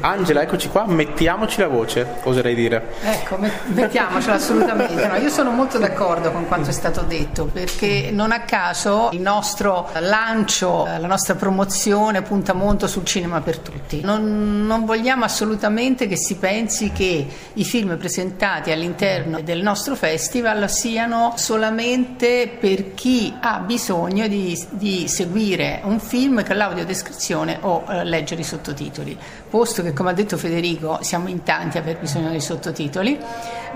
Angela, 0.05 0.43
eccoci 0.43 0.69
qua, 0.69 0.85
mettiamoci 0.85 1.61
la 1.61 1.67
voce, 1.67 2.05
oserei 2.21 2.53
dire. 2.53 2.93
Ecco, 3.01 3.39
mettiamocela 3.39 4.35
assolutamente. 4.35 5.07
No, 5.07 5.15
io 5.15 5.29
sono 5.29 5.49
molto 5.49 5.79
d'accordo 5.79 6.31
con 6.31 6.45
quanto 6.47 6.69
è 6.69 6.73
stato 6.73 7.01
detto, 7.01 7.45
perché 7.45 8.09
non 8.11 8.31
a 8.31 8.41
caso 8.41 9.09
il 9.13 9.21
nostro 9.21 9.89
lancio, 9.97 10.85
la 10.85 11.07
nostra 11.07 11.33
promozione 11.33 12.21
punta 12.21 12.53
molto 12.53 12.85
sul 12.85 13.03
cinema 13.03 13.41
per 13.41 13.57
tutti. 13.57 14.01
Non, 14.01 14.67
non 14.67 14.85
vogliamo 14.85 15.23
assolutamente 15.23 16.05
che 16.05 16.17
si 16.17 16.35
pensi 16.35 16.91
che 16.91 17.25
i 17.53 17.63
film 17.63 17.97
presentati 17.97 18.69
all'interno 18.69 19.41
del 19.41 19.63
nostro 19.63 19.95
festival 19.95 20.69
siano 20.69 21.33
solamente 21.35 22.55
per 22.59 22.93
chi 22.93 23.33
ha 23.41 23.57
bisogno 23.57 24.27
di, 24.27 24.55
di 24.69 25.07
seguire 25.07 25.81
un 25.83 25.99
film 25.99 26.45
con 26.45 26.57
l'audiodescrizione 26.57 27.57
o 27.61 27.85
eh, 27.89 28.03
leggere 28.03 28.41
i 28.41 28.43
sottotitoli, 28.43 29.17
posto 29.49 29.81
che 29.81 29.93
come 29.95 30.11
ha 30.11 30.13
detto 30.13 30.37
Federico 30.37 30.99
siamo 31.01 31.27
in 31.29 31.41
tanti 31.41 31.77
a 31.77 31.81
aver 31.81 31.97
bisogno 31.97 32.29
dei 32.29 32.41
sottotitoli. 32.41 33.17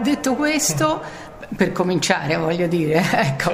Detto 0.02 0.36
questo, 0.36 1.02
per 1.56 1.72
cominciare 1.72 2.36
voglio 2.38 2.68
dire, 2.68 3.02
ecco, 3.12 3.52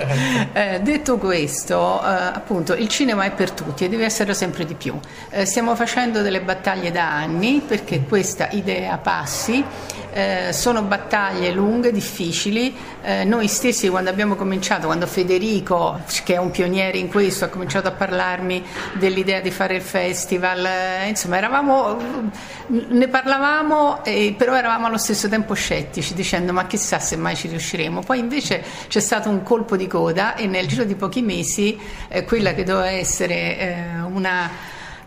eh, 0.52 0.80
detto 0.82 1.18
questo, 1.18 2.02
eh, 2.02 2.08
appunto 2.08 2.74
il 2.74 2.88
cinema 2.88 3.24
è 3.24 3.32
per 3.32 3.52
tutti 3.52 3.86
e 3.86 3.90
deve 3.90 4.06
essere 4.06 4.34
sempre 4.34 4.66
di 4.66 4.74
più. 4.74 5.00
Eh, 5.30 5.46
stiamo 5.46 5.76
facendo 5.76 6.22
delle 6.22 6.42
battaglie 6.42 6.92
da 6.92 7.10
anni 7.10 7.62
perché 7.66 8.04
questa 8.04 8.50
idea 8.52 8.98
passi 8.98 9.64
eh, 10.16 10.54
sono 10.54 10.82
battaglie 10.84 11.52
lunghe, 11.52 11.92
difficili. 11.92 12.74
Eh, 13.02 13.26
noi 13.26 13.50
stessi 13.50 13.90
quando 13.90 14.10
abbiamo 14.10 14.36
cominciato, 14.36 14.86
quando 14.86 15.08
Federico, 15.08 16.00
che 16.24 16.36
è 16.36 16.38
un 16.38 16.52
pioniere 16.52 16.98
in 16.98 17.10
questo, 17.10 17.44
ha 17.44 17.48
cominciato 17.50 17.90
a 17.90 17.92
parlarmi 17.92 18.64
dell'idea 18.94 19.42
di 19.42 19.52
fare 19.52 19.76
il 19.76 19.82
festival, 19.82 20.66
eh, 20.66 21.10
insomma 21.10 21.36
eravamo, 21.36 21.98
ne 22.68 23.08
parlavamo, 23.10 24.04
però 24.38 24.56
eravamo 24.56 24.86
allo 24.86 24.98
stesso 24.98 25.28
tempo 25.28 25.54
scettici, 25.54 26.14
dicendo 26.14 26.54
ma 26.54 26.66
chissà 26.66 26.98
se 27.00 27.18
mai 27.18 27.36
ci 27.36 27.50
riusciremo. 27.50 28.00
Poi 28.00 28.18
invece 28.18 28.64
c'è 28.88 29.02
stato 29.02 29.28
un 29.28 29.44
colpo 29.44 29.76
di 29.76 29.88
coda 29.88 30.36
e 30.36 30.48
nel 30.48 30.66
giro 30.66 30.86
di 30.86 30.96
pochi 30.96 31.22
mesi 31.22 31.78
eh, 32.08 32.24
quella 32.24 32.54
che 32.54 32.64
doveva 32.64 32.90
essere 32.90 33.58
eh, 33.58 34.00
una 34.00 34.50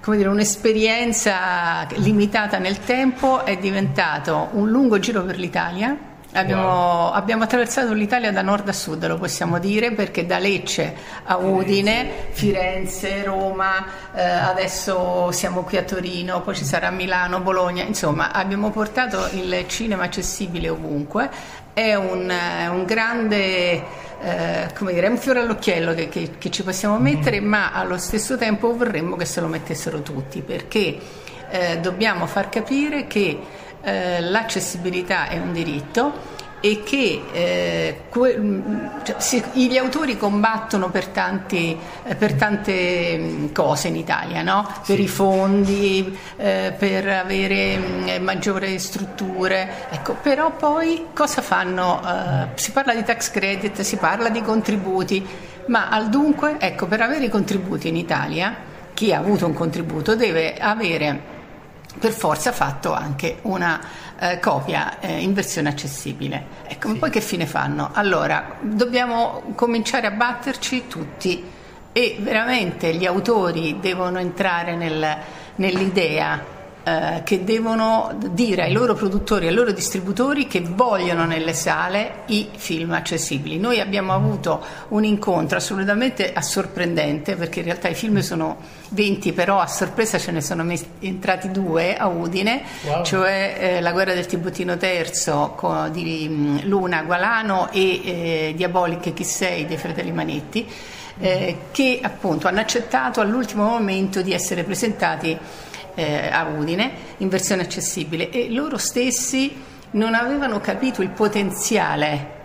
come 0.09 0.21
dire, 0.21 0.31
un'esperienza 0.31 1.87
limitata 1.97 2.57
nel 2.57 2.79
tempo 2.79 3.45
è 3.45 3.59
diventato 3.59 4.49
un 4.53 4.71
lungo 4.71 4.99
giro 4.99 5.23
per 5.23 5.37
l'Italia. 5.37 5.95
Abbiamo, 6.33 6.63
wow. 6.63 7.13
abbiamo, 7.13 7.45
attraversato 7.45 7.93
l'Italia 7.93 8.33
da 8.33 8.41
nord 8.41 8.67
a 8.69 8.73
sud, 8.73 9.07
lo 9.07 9.19
possiamo 9.19 9.59
dire, 9.59 9.93
perché 9.93 10.25
da 10.25 10.39
Lecce 10.39 10.95
a 11.25 11.37
Udine, 11.37 12.29
Firenze, 12.31 13.23
Roma, 13.23 13.85
eh, 14.15 14.23
adesso 14.23 15.31
siamo 15.31 15.63
qui 15.63 15.77
a 15.77 15.83
Torino, 15.83 16.41
poi 16.41 16.55
ci 16.55 16.65
sarà 16.65 16.89
Milano, 16.89 17.41
Bologna, 17.41 17.83
insomma 17.83 18.33
abbiamo 18.33 18.71
portato 18.71 19.29
il 19.33 19.67
cinema 19.69 20.05
accessibile 20.05 20.71
ovunque. 20.71 21.29
È 21.75 21.95
un, 21.95 22.33
un 22.71 22.85
grande 22.87 24.07
eh, 24.21 24.69
come 24.75 24.93
dire, 24.93 25.07
è 25.07 25.11
un 25.11 25.19
fiore 25.19 25.41
all'occhiello 25.41 25.95
che, 25.95 26.09
che, 26.09 26.31
che, 26.39 26.51
ci 26.51 26.63
possiamo 26.63 26.99
mettere, 26.99 27.41
ma 27.41 27.73
allo 27.73 27.99
stesso 27.99 28.37
tempo 28.37 28.77
vorremmo 28.77 29.17
che 29.17 29.25
se 29.25 29.41
lo 29.41 29.47
mettessero 29.47 30.03
tutti, 30.03 30.43
perché 30.43 30.99
eh, 31.51 31.79
dobbiamo 31.81 32.27
far 32.27 32.49
capire 32.49 33.07
che 33.07 33.39
eh, 33.83 34.21
l'accessibilità 34.21 35.29
è 35.29 35.39
un 35.39 35.53
diritto 35.53 36.37
e 36.61 36.83
che 36.83 37.23
eh, 37.31 38.01
que, 38.09 38.37
mm, 38.37 38.87
cioè, 39.05 39.17
si, 39.19 39.43
gli 39.53 39.77
autori 39.77 40.17
combattono 40.17 40.91
per, 40.91 41.09
tanti, 41.09 41.79
eh, 42.05 42.15
per 42.15 42.35
tante 42.35 43.17
mm, 43.19 43.47
cose 43.53 43.89
in 43.89 43.97
Italia, 43.97 44.43
no? 44.43 44.67
per 44.87 44.97
sì. 44.97 45.03
i 45.03 45.09
fondi, 45.09 46.19
eh, 46.37 46.75
per 46.77 47.09
avere 47.09 47.79
mm, 47.79 48.23
maggiori 48.23 48.79
strutture, 48.79 49.87
ecco, 49.91 50.17
però 50.21 50.51
poi 50.51 51.07
cosa 51.13 51.43
fanno? 51.43 52.01
Eh, 52.05 52.49
si 52.55 52.73
parla 52.73 52.95
di 52.95 53.05
tax 53.05 53.31
credit, 53.31 53.81
si 53.83 53.97
parla 53.97 54.29
di 54.29 54.43
contributi, 54.43 55.25
ma 55.67 55.89
al 55.89 56.09
dunque, 56.09 56.57
ecco, 56.59 56.87
per 56.87 57.01
avere 57.03 57.27
i 57.27 57.31
contributi 57.31 57.89
in 57.89 57.97
Italia, 57.97 58.57
chi 58.95 59.13
ha 59.13 59.19
avuto 59.19 59.47
un 59.47 59.55
contributo 59.55 60.17
deve 60.17 60.57
avere 60.57 61.37
per 61.99 62.13
forza 62.13 62.53
fatto 62.53 62.95
anche 62.95 63.39
una 63.43 63.81
eh, 64.19 64.39
copia 64.41 64.99
eh, 65.01 65.21
in 65.21 65.33
versione 65.33 65.69
accessibile. 65.69 66.47
Ecco, 66.67 66.89
sì. 66.91 66.97
poi 66.97 67.11
che 67.11 67.21
fine 67.21 67.47
fanno? 67.47 67.91
Allora, 67.93 68.57
dobbiamo 68.61 69.43
cominciare 69.55 70.07
a 70.07 70.11
batterci 70.11 70.87
tutti 70.89 71.45
e 71.93 72.17
veramente 72.21 72.95
gli 72.95 73.07
autori 73.07 73.79
devono 73.81 74.19
entrare 74.19 74.77
nel, 74.77 75.17
nell'idea 75.57 76.57
eh, 76.85 77.23
che 77.25 77.45
devono 77.45 78.17
dire 78.31 78.63
ai 78.63 78.73
loro 78.73 78.95
produttori 78.95 79.45
e 79.45 79.49
ai 79.49 79.55
loro 79.55 79.73
distributori 79.73 80.47
che 80.47 80.61
vogliono 80.61 81.27
nelle 81.27 81.53
sale 81.53 82.23
i 82.27 82.49
film 82.57 82.93
accessibili. 82.93 83.59
Noi 83.59 83.81
abbiamo 83.81 84.15
avuto 84.15 84.65
un 84.89 85.05
incontro 85.05 85.59
assolutamente 85.59 86.33
sorprendente 86.41 87.37
perché 87.37 87.59
in 87.59 87.67
realtà 87.67 87.89
i 87.89 87.95
film 87.95 88.21
sono 88.21 88.57
20, 88.91 89.33
però 89.33 89.59
a 89.59 89.67
sorpresa 89.67 90.19
ce 90.19 90.31
ne 90.31 90.41
sono 90.41 90.65
entrati 91.01 91.51
due 91.51 91.97
a 91.97 92.07
Udine, 92.07 92.63
wow. 92.83 93.05
cioè 93.05 93.57
eh, 93.59 93.81
La 93.81 93.93
guerra 93.93 94.15
del 94.15 94.27
Tiburtino 94.27 94.79
III 94.81 95.91
di 95.91 96.27
mm, 96.29 96.59
Luna 96.63 97.03
Gualano 97.03 97.71
e 97.71 98.01
eh, 98.05 98.53
Diaboliche 98.57 99.13
Chi 99.13 99.25
sei 99.25 99.67
dei 99.67 99.77
fratelli 99.77 100.13
Manetti. 100.13 100.67
Eh, 101.21 101.57
che 101.73 101.99
appunto 102.01 102.47
hanno 102.47 102.61
accettato 102.61 103.21
all'ultimo 103.21 103.65
momento 103.65 104.23
di 104.23 104.33
essere 104.33 104.63
presentati 104.63 105.37
eh, 105.99 106.29
a 106.31 106.45
Udine 106.45 106.93
in 107.17 107.29
versione 107.29 107.63
accessibile 107.63 108.31
e 108.31 108.49
loro 108.53 108.79
stessi 108.79 109.53
non 109.93 110.15
avevano 110.15 110.61
capito 110.61 111.03
il 111.03 111.09
potenziale 111.09 112.37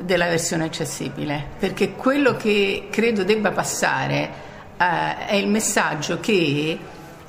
della 0.00 0.26
versione 0.26 0.64
accessibile, 0.64 1.44
perché 1.58 1.92
quello 1.92 2.36
che 2.36 2.88
credo 2.90 3.22
debba 3.22 3.52
passare 3.52 4.30
eh, 4.76 5.26
è 5.26 5.34
il 5.34 5.46
messaggio 5.46 6.18
che, 6.18 6.78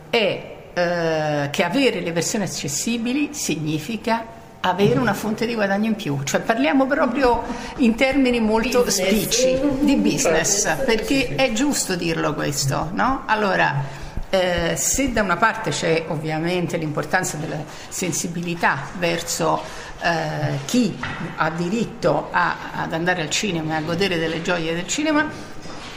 è, 0.10 0.56
eh, 0.74 1.50
che 1.52 1.64
avere 1.64 2.00
le 2.00 2.12
versioni 2.12 2.46
accessibili 2.46 3.30
significa 3.34 4.38
avere 4.62 4.98
una 4.98 5.14
fonte 5.14 5.46
di 5.46 5.54
guadagno 5.54 5.88
in 5.88 5.96
più, 5.96 6.20
cioè 6.24 6.42
parliamo 6.42 6.88
proprio 6.88 7.44
in 7.78 7.96
termini 7.96 8.40
molto 8.40 8.84
business. 8.84 9.08
spicci 9.08 9.60
di 9.82 9.96
business, 9.98 10.76
perché 10.84 11.36
è 11.36 11.52
giusto 11.54 11.96
dirlo 11.96 12.34
questo, 12.34 12.90
no? 12.94 13.24
Allora, 13.26 13.99
eh, 14.30 14.76
se 14.76 15.12
da 15.12 15.22
una 15.22 15.38
parte 15.38 15.72
c'è 15.72 16.06
ovviamente 16.08 16.78
l'importanza 16.78 17.38
della 17.38 17.64
sensibilità 17.90 18.88
verso 18.98 19.62
eh, 20.02 20.60
chi 20.66 20.98
ha 21.36 21.50
diritto 21.50 22.30
a, 22.32 22.56
ad 22.74 22.94
andare 22.94 23.22
al 23.22 23.30
cinema 23.30 23.74
e 23.74 23.78
a 23.78 23.82
godere 23.82 24.18
delle 24.18 24.42
gioie 24.42 24.74
del 24.76 24.88
cinema, 24.88 25.28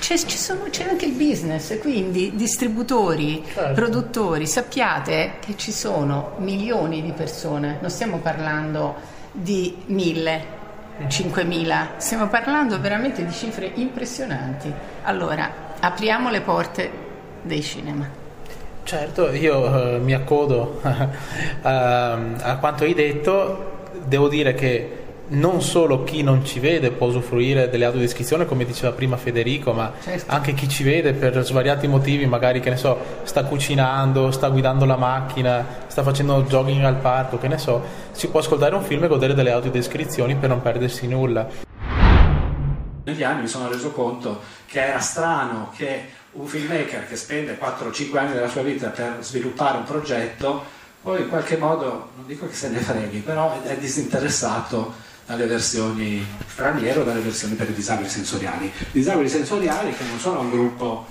c'è, 0.00 0.16
sono, 0.16 0.64
c'è 0.68 0.88
anche 0.88 1.04
il 1.04 1.12
business, 1.12 1.78
quindi 1.78 2.32
distributori, 2.34 3.44
certo. 3.46 3.72
produttori, 3.74 4.46
sappiate 4.46 5.34
che 5.38 5.56
ci 5.56 5.70
sono 5.70 6.32
milioni 6.38 7.02
di 7.02 7.12
persone, 7.12 7.78
non 7.80 7.90
stiamo 7.90 8.18
parlando 8.18 8.96
di 9.30 9.76
mille. 9.86 10.60
5.000, 11.02 11.96
stiamo 11.96 12.28
parlando 12.28 12.78
veramente 12.78 13.24
di 13.24 13.32
cifre 13.32 13.72
impressionanti. 13.74 14.70
Allora, 15.04 15.74
apriamo 15.80 16.30
le 16.30 16.40
porte 16.42 16.90
dei 17.42 17.62
cinema. 17.62 18.21
Certo, 18.84 19.30
io 19.30 19.94
eh, 19.94 19.98
mi 19.98 20.12
accodo 20.12 20.80
a, 20.82 21.08
a 22.42 22.56
quanto 22.58 22.84
hai 22.84 22.94
detto, 22.94 23.88
devo 24.04 24.28
dire 24.28 24.54
che 24.54 25.00
non 25.32 25.62
solo 25.62 26.04
chi 26.04 26.22
non 26.22 26.44
ci 26.44 26.60
vede 26.60 26.90
può 26.90 27.06
usufruire 27.06 27.70
delle 27.70 27.84
audiodescrizioni, 27.84 28.44
come 28.44 28.64
diceva 28.64 28.92
prima 28.92 29.16
Federico, 29.16 29.72
ma 29.72 29.92
certo. 30.02 30.30
anche 30.30 30.52
chi 30.52 30.68
ci 30.68 30.82
vede 30.82 31.12
per 31.12 31.42
svariati 31.44 31.86
motivi, 31.86 32.26
magari 32.26 32.60
che 32.60 32.70
ne 32.70 32.76
so, 32.76 32.98
sta 33.22 33.44
cucinando, 33.44 34.30
sta 34.30 34.48
guidando 34.48 34.84
la 34.84 34.96
macchina, 34.96 35.64
sta 35.86 36.02
facendo 36.02 36.42
jogging 36.42 36.84
al 36.84 36.96
parco, 36.96 37.38
che 37.38 37.48
ne 37.48 37.58
so, 37.58 37.82
si 38.10 38.28
può 38.28 38.40
ascoltare 38.40 38.74
un 38.74 38.82
film 38.82 39.04
e 39.04 39.08
godere 39.08 39.34
delle 39.34 39.52
audiodescrizioni 39.52 40.34
per 40.36 40.48
non 40.48 40.60
perdersi 40.60 41.06
nulla. 41.06 41.48
Negli 43.04 43.22
anni 43.22 43.42
mi 43.42 43.48
sono 43.48 43.68
reso 43.68 43.90
conto 43.90 44.40
che 44.66 44.84
era 44.84 45.00
strano 45.00 45.70
che 45.74 46.20
un 46.32 46.46
filmmaker 46.46 47.06
che 47.06 47.16
spende 47.16 47.58
4-5 47.58 48.16
anni 48.16 48.32
della 48.32 48.48
sua 48.48 48.62
vita 48.62 48.88
per 48.88 49.18
sviluppare 49.20 49.78
un 49.78 49.84
progetto, 49.84 50.64
poi 51.02 51.22
in 51.22 51.28
qualche 51.28 51.56
modo, 51.56 52.10
non 52.16 52.26
dico 52.26 52.46
che 52.46 52.54
se 52.54 52.68
ne 52.68 52.78
freghi, 52.78 53.18
però 53.18 53.60
è 53.62 53.76
disinteressato 53.76 54.94
dalle 55.26 55.46
versioni 55.46 56.24
straniere 56.46 57.00
o 57.00 57.04
dalle 57.04 57.20
versioni 57.20 57.54
per 57.54 57.68
i 57.68 57.74
disabili 57.74 58.08
sensoriali. 58.08 58.72
Disabili 58.90 59.28
sensoriali 59.28 59.94
che 59.94 60.04
non 60.04 60.18
sono 60.18 60.40
un 60.40 60.50
gruppo 60.50 61.06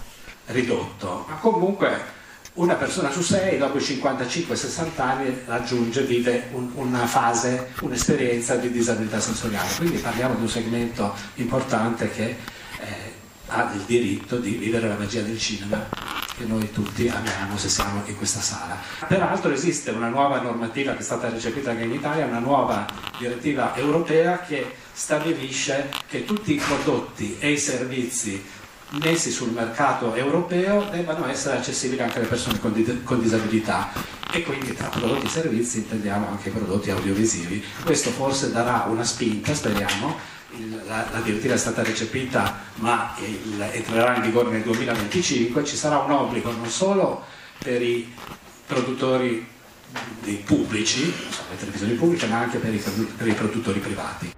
ridotto, 0.48 1.26
ma 1.28 1.36
comunque 1.36 2.20
una 2.54 2.76
persona 2.76 3.10
su 3.12 3.22
sei 3.22 3.58
dopo 3.58 3.78
i 3.78 3.82
55-60 3.82 5.02
anni 5.02 5.42
raggiunge, 5.46 6.04
vive 6.04 6.48
un, 6.52 6.70
una 6.76 7.06
fase, 7.06 7.70
un'esperienza 7.82 8.56
di 8.56 8.70
disabilità 8.72 9.20
sensoriale. 9.20 9.70
Quindi 9.78 9.98
parliamo 9.98 10.36
di 10.36 10.42
un 10.42 10.50
segmento 10.50 11.14
importante 11.36 12.10
che 12.12 12.36
ha 13.52 13.70
il 13.74 13.82
diritto 13.82 14.38
di 14.38 14.52
vivere 14.52 14.88
la 14.88 14.96
magia 14.96 15.22
del 15.22 15.38
cinema 15.38 15.86
che 16.38 16.46
noi 16.46 16.72
tutti 16.72 17.08
amiamo 17.10 17.58
se 17.58 17.68
siamo 17.68 18.02
in 18.06 18.16
questa 18.16 18.40
sala. 18.40 18.78
Peraltro 19.08 19.52
esiste 19.52 19.92
una 19.92 20.08
nuova 20.08 20.40
normativa 20.40 20.94
che 20.94 21.00
è 21.00 21.04
stata 21.04 21.30
recepita 21.30 21.72
anche 21.72 21.84
in 21.84 21.92
Italia, 21.92 22.26
una 22.26 22.40
nuova 22.40 22.86
direttiva 23.18 23.76
europea 23.76 24.40
che 24.40 24.74
stabilisce 24.94 25.92
che 26.08 26.24
tutti 26.24 26.54
i 26.54 26.62
prodotti 26.66 27.38
e 27.40 27.52
i 27.52 27.58
servizi 27.58 28.44
messi 29.02 29.32
sul 29.32 29.52
mercato 29.52 30.14
europeo 30.16 30.88
debbano 30.90 31.28
essere 31.28 31.58
accessibili 31.58 32.02
anche 32.02 32.18
alle 32.20 32.28
persone 32.28 32.60
con, 32.60 32.74
di- 32.74 33.04
con 33.04 33.22
disabilità 33.22 33.90
e 34.32 34.44
quindi 34.44 34.74
tra 34.74 34.88
prodotti 34.88 35.26
e 35.26 35.30
servizi 35.30 35.80
intendiamo 35.80 36.28
anche 36.28 36.50
i 36.50 36.52
prodotti 36.52 36.90
audiovisivi. 36.90 37.64
Questo 37.84 38.10
forse 38.12 38.52
darà 38.52 38.86
una 38.90 39.04
spinta, 39.04 39.54
speriamo, 39.54 40.18
la, 40.86 41.06
la, 41.12 41.20
direttiva 41.20 41.54
è 41.54 41.58
stata 41.58 41.84
recepita 41.84 42.60
ma 42.76 43.16
il, 43.20 43.62
entrerà 43.72 44.16
in 44.16 44.22
vigore 44.22 44.52
nel 44.52 44.62
2025, 44.64 45.64
ci 45.64 45.76
sarà 45.76 46.00
un 46.00 46.12
obbligo 46.12 46.52
non 46.52 46.68
solo 46.68 47.24
per 47.58 47.82
i 47.82 48.14
produttori 48.66 49.48
pubblici, 50.46 51.06
le 51.06 51.58
televisioni 51.58 51.94
pubbliche, 51.94 52.26
ma 52.28 52.40
anche 52.40 52.58
per 52.58 52.74
i, 52.74 52.78
per 53.18 53.28
i 53.28 53.34
produttori 53.34 53.80
privati. 53.80 54.34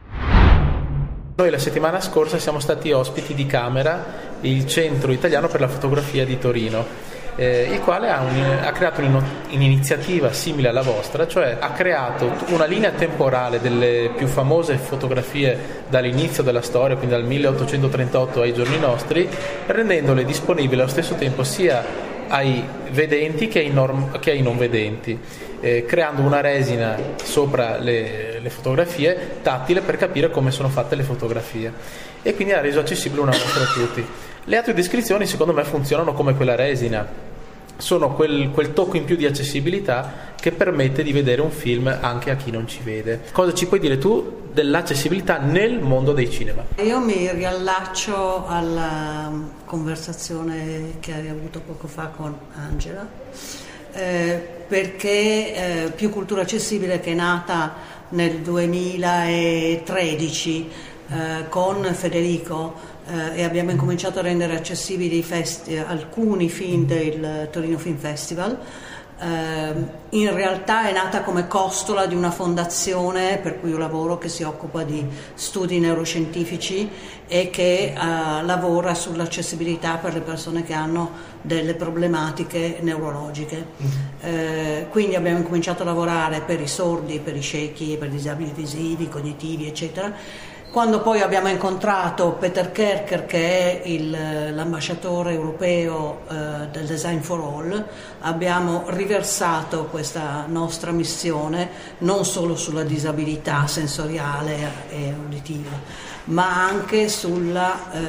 Noi 1.35 1.49
la 1.49 1.57
settimana 1.57 1.99
scorsa 1.99 2.37
siamo 2.37 2.59
stati 2.59 2.91
ospiti 2.91 3.33
di 3.33 3.45
Camera, 3.45 4.37
il 4.41 4.67
centro 4.67 5.11
italiano 5.11 5.47
per 5.47 5.61
la 5.61 5.67
fotografia 5.67 6.25
di 6.25 6.37
Torino, 6.37 6.85
eh, 7.35 7.69
il 7.71 7.79
quale 7.79 8.09
ha, 8.09 8.21
un, 8.21 8.59
ha 8.61 8.71
creato 8.71 9.01
un'iniziativa 9.01 10.31
simile 10.33 10.69
alla 10.69 10.81
vostra, 10.81 11.27
cioè 11.27 11.57
ha 11.59 11.71
creato 11.71 12.31
una 12.47 12.65
linea 12.65 12.91
temporale 12.91 13.59
delle 13.59 14.11
più 14.15 14.27
famose 14.27 14.77
fotografie 14.77 15.83
dall'inizio 15.89 16.43
della 16.43 16.61
storia, 16.61 16.95
quindi 16.95 17.15
dal 17.15 17.25
1838 17.25 18.41
ai 18.41 18.53
giorni 18.53 18.79
nostri, 18.79 19.27
rendendole 19.67 20.25
disponibili 20.25 20.79
allo 20.79 20.89
stesso 20.89 21.15
tempo 21.15 21.43
sia 21.43 22.11
ai 22.27 22.63
vedenti 22.91 23.47
che 23.47 23.59
ai, 23.59 23.69
norm- 23.69 24.19
che 24.19 24.31
ai 24.31 24.41
non 24.41 24.57
vedenti, 24.57 25.19
eh, 25.59 25.85
creando 25.85 26.21
una 26.21 26.41
resina 26.41 26.97
sopra 27.23 27.77
le, 27.77 28.39
le, 28.39 28.49
fotografie 28.49 29.37
tattile 29.41 29.81
per 29.81 29.97
capire 29.97 30.29
come 30.29 30.51
sono 30.51 30.69
fatte 30.69 30.95
le 30.95 31.03
fotografie 31.03 31.71
e 32.21 32.33
quindi 32.35 32.53
ha 32.53 32.61
reso 32.61 32.79
accessibile 32.79 33.21
una 33.21 33.31
mostra 33.31 33.63
a 33.63 33.67
tutti. 33.67 34.05
Le 34.45 34.57
altre 34.57 34.73
descrizioni 34.73 35.25
secondo 35.25 35.53
me 35.53 35.63
funzionano 35.63 36.11
come 36.11 36.35
quella 36.35 36.55
resina, 36.55 37.07
sono 37.77 38.13
quel, 38.13 38.51
quel, 38.51 38.73
tocco 38.73 38.97
in 38.97 39.05
più 39.05 39.15
di 39.15 39.25
accessibilità 39.25 40.33
che 40.35 40.51
permette 40.51 41.01
di 41.01 41.13
vedere 41.13 41.39
un 41.39 41.49
film 41.49 41.87
anche 42.01 42.29
a 42.29 42.35
chi 42.35 42.51
non 42.51 42.67
ci 42.67 42.81
vede. 42.83 43.21
Cosa 43.31 43.53
ci 43.53 43.67
puoi 43.67 43.79
dire 43.79 43.97
tu 43.97 44.49
dell'accessibilità 44.51 45.37
nel 45.37 45.79
mondo 45.79 46.11
dei 46.11 46.29
cinema? 46.29 46.61
Io 46.81 46.99
mi 46.99 47.31
riallaccio 47.31 48.45
alla 48.45 49.31
conversazione 49.63 50.95
che 50.99 51.13
hai 51.13 51.29
avuto 51.29 51.61
poco 51.61 51.87
fa 51.87 52.07
con 52.07 52.37
Angela, 52.55 53.07
eh, 53.93 54.45
perché 54.67 55.85
eh, 55.85 55.91
Più 55.95 56.09
Cultura 56.09 56.41
Accessibile 56.41 56.99
che 56.99 57.11
è 57.11 57.15
nata 57.15 57.75
nel 58.09 58.39
2013 58.39 60.69
eh, 61.09 61.45
con 61.47 61.81
Federico 61.93 62.91
eh, 63.05 63.39
e 63.39 63.43
abbiamo 63.43 63.71
incominciato 63.71 64.19
a 64.19 64.21
rendere 64.21 64.55
accessibili 64.55 65.21
festi- 65.23 65.77
alcuni 65.77 66.49
film 66.49 66.85
del 66.85 67.49
Torino 67.51 67.77
Film 67.77 67.97
Festival. 67.97 68.57
Eh, 69.19 69.73
in 70.09 70.33
realtà 70.33 70.87
è 70.87 70.91
nata 70.91 71.21
come 71.21 71.47
costola 71.47 72.07
di 72.07 72.15
una 72.15 72.31
fondazione 72.31 73.37
per 73.37 73.59
cui 73.59 73.69
io 73.69 73.77
lavoro 73.77 74.17
che 74.17 74.27
si 74.27 74.43
occupa 74.43 74.83
di 74.83 75.05
studi 75.35 75.79
neuroscientifici 75.79 76.89
e 77.27 77.49
che 77.49 77.93
eh, 77.93 77.95
lavora 78.43 78.93
sull'accessibilità 78.93 79.97
per 79.97 80.13
le 80.13 80.21
persone 80.21 80.63
che 80.63 80.73
hanno 80.73 81.31
delle 81.41 81.75
problematiche 81.75 82.77
neurologiche. 82.81 83.65
Eh, 84.21 84.87
quindi 84.89 85.15
abbiamo 85.15 85.37
incominciato 85.37 85.83
a 85.83 85.85
lavorare 85.85 86.41
per 86.41 86.59
i 86.59 86.67
sordi, 86.67 87.19
per 87.19 87.35
i 87.35 87.41
ciechi, 87.41 87.97
per 87.97 88.07
i 88.07 88.11
disabili 88.11 88.51
visivi, 88.55 89.09
cognitivi, 89.09 89.67
eccetera 89.67 90.51
quando 90.73 91.01
poi 91.01 91.21
abbiamo 91.21 91.49
incontrato 91.49 92.31
Peter 92.31 92.71
Kerker, 92.71 93.27
che 93.27 93.83
è 93.83 93.87
il, 93.87 94.55
l'ambasciatore 94.55 95.31
europeo 95.31 96.21
eh, 96.27 96.33
del 96.71 96.87
Design 96.87 97.19
for 97.19 97.41
All, 97.41 97.85
abbiamo 98.21 98.85
riversato 98.87 99.85
questa 99.85 100.45
nostra 100.47 100.89
missione 100.89 101.69
non 101.99 102.25
solo 102.25 102.55
sulla 102.55 102.81
disabilità 102.81 103.67
sensoriale 103.67 104.87
e 104.89 105.13
uditiva, 105.13 105.69
ma 106.23 106.65
anche 106.65 107.07
sulla, 107.07 107.91
eh, 107.91 107.99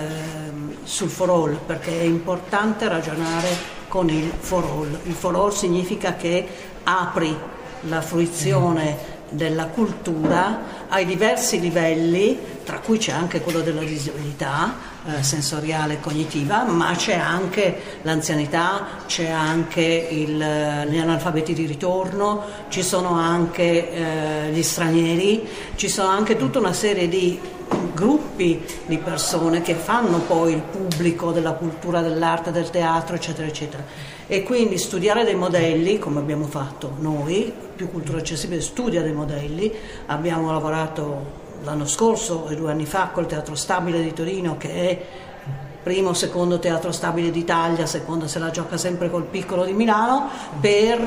sul 0.85 1.11
for 1.11 1.29
all, 1.29 1.59
perché 1.66 2.00
è 2.00 2.05
importante 2.05 2.88
ragionare 2.88 3.48
con 3.88 4.09
il 4.09 4.33
for 4.38 4.64
all. 4.64 5.00
Il 5.03 5.12
for 5.12 5.35
all 5.35 5.50
significa 5.50 6.14
che 6.14 6.48
apri 6.85 7.37
la 7.83 8.00
fruizione 8.00 9.12
della 9.29 9.66
cultura 9.66 10.84
ai 10.94 11.07
diversi 11.07 11.59
livelli, 11.59 12.38
tra 12.62 12.78
cui 12.78 12.98
c'è 12.98 13.11
anche 13.11 13.40
quello 13.40 13.62
della 13.62 13.83
disabilità 13.83 14.76
eh, 15.07 15.24
sensoriale 15.24 15.94
e 15.94 16.00
cognitiva, 16.00 16.62
ma 16.62 16.94
c'è 16.94 17.16
anche 17.16 17.98
l'anzianità, 18.02 18.87
c'è 19.07 19.28
anche 19.28 19.83
il, 19.83 20.37
gli 20.37 20.96
analfabeti 20.96 21.52
di 21.52 21.66
ritorno, 21.66 22.44
ci 22.68 22.83
sono 22.83 23.14
anche 23.14 23.90
eh, 23.90 24.50
gli 24.52 24.62
stranieri, 24.62 25.44
ci 25.74 25.88
sono 25.88 26.11
anche 26.11 26.37
tutta 26.37 26.61
una 26.61 26.72
serie 26.72 27.09
di 27.09 27.40
gruppi 27.92 28.64
di 28.87 28.98
persone 28.98 29.62
che 29.62 29.74
fanno 29.74 30.18
poi 30.18 30.52
il 30.52 30.62
pubblico 30.62 31.33
della 31.33 31.54
cultura, 31.54 32.02
dell'arte, 32.02 32.52
del 32.52 32.70
teatro, 32.70 33.16
eccetera, 33.16 33.48
eccetera. 33.48 33.85
E 34.28 34.44
quindi 34.44 34.78
studiare 34.78 35.24
dei 35.24 35.35
modelli, 35.35 35.98
come 35.98 36.20
abbiamo 36.20 36.46
fatto 36.46 36.92
noi, 37.00 37.52
più 37.75 37.91
cultura 37.91 38.19
accessibile 38.19 38.61
studia 38.61 39.03
dei 39.03 39.13
modelli, 39.13 39.73
abbiamo 40.07 40.51
lavorato 40.51 41.43
l'anno 41.63 41.87
scorso 41.87 42.49
e 42.49 42.57
due 42.57 42.71
anni 42.71 42.87
fa 42.87 43.09
col 43.09 43.27
Teatro 43.27 43.55
Stabile 43.55 44.03
di 44.03 44.13
Torino 44.13 44.57
che 44.57 44.71
è 44.71 45.07
primo 45.85 46.09
o 46.09 46.14
secondo 46.14 46.59
teatro 46.59 46.90
stabile 46.90 47.31
d'Italia, 47.31 47.85
secondo 47.85 48.27
se 48.27 48.38
la 48.38 48.51
gioca 48.51 48.79
sempre 48.79 49.11
col 49.11 49.25
piccolo 49.25 49.64
di 49.64 49.73
Milano, 49.73 50.31
per 50.59 50.99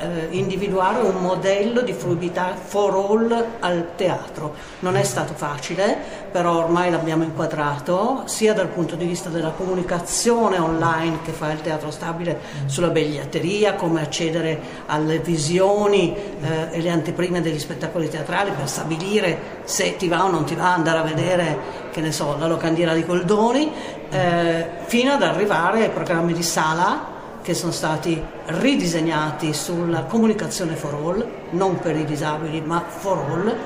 eh, 0.00 0.28
individuare 0.30 1.02
un 1.02 1.20
modello 1.20 1.82
di 1.82 1.92
fruibilità 1.92 2.54
for 2.56 2.94
all 2.94 3.44
al 3.60 3.88
teatro. 3.94 4.54
Non 4.80 4.96
è 4.96 5.02
stato 5.02 5.34
facile, 5.34 5.96
però 6.32 6.64
ormai 6.64 6.90
l'abbiamo 6.90 7.24
inquadrato, 7.24 8.22
sia 8.24 8.54
dal 8.54 8.68
punto 8.68 8.96
di 8.96 9.04
vista 9.04 9.28
della 9.28 9.50
comunicazione 9.50 10.58
online 10.58 11.18
che 11.22 11.32
fa 11.32 11.52
il 11.52 11.60
teatro 11.60 11.90
stabile 11.90 12.40
sulla 12.66 12.88
biglietteria, 12.88 13.74
come 13.74 14.00
accedere 14.00 14.58
alle 14.86 15.18
visioni 15.18 16.16
eh, 16.16 16.68
e 16.70 16.80
le 16.80 16.88
anteprime 16.88 17.42
degli 17.42 17.58
spettacoli 17.58 18.08
teatrali 18.08 18.50
per 18.52 18.66
stabilire 18.66 19.60
se 19.64 19.96
ti 19.96 20.08
va 20.08 20.24
o 20.24 20.30
non 20.30 20.44
ti 20.44 20.54
va 20.54 20.72
andare 20.72 20.98
a 20.98 21.02
vedere 21.02 21.82
che 21.92 22.00
ne 22.00 22.10
so, 22.10 22.36
la 22.38 22.46
locandina 22.46 22.94
di 22.94 23.04
Goldoni, 23.04 23.70
eh, 24.12 24.68
fino 24.84 25.12
ad 25.12 25.22
arrivare 25.22 25.84
ai 25.84 25.90
programmi 25.90 26.34
di 26.34 26.42
sala 26.42 27.10
che 27.42 27.54
sono 27.54 27.72
stati 27.72 28.22
ridisegnati 28.46 29.52
sulla 29.52 30.02
comunicazione 30.02 30.76
for 30.76 30.94
all, 30.94 31.26
non 31.50 31.78
per 31.80 31.96
i 31.96 32.04
disabili 32.04 32.60
ma 32.60 32.84
for 32.86 33.18
all, 33.18 33.56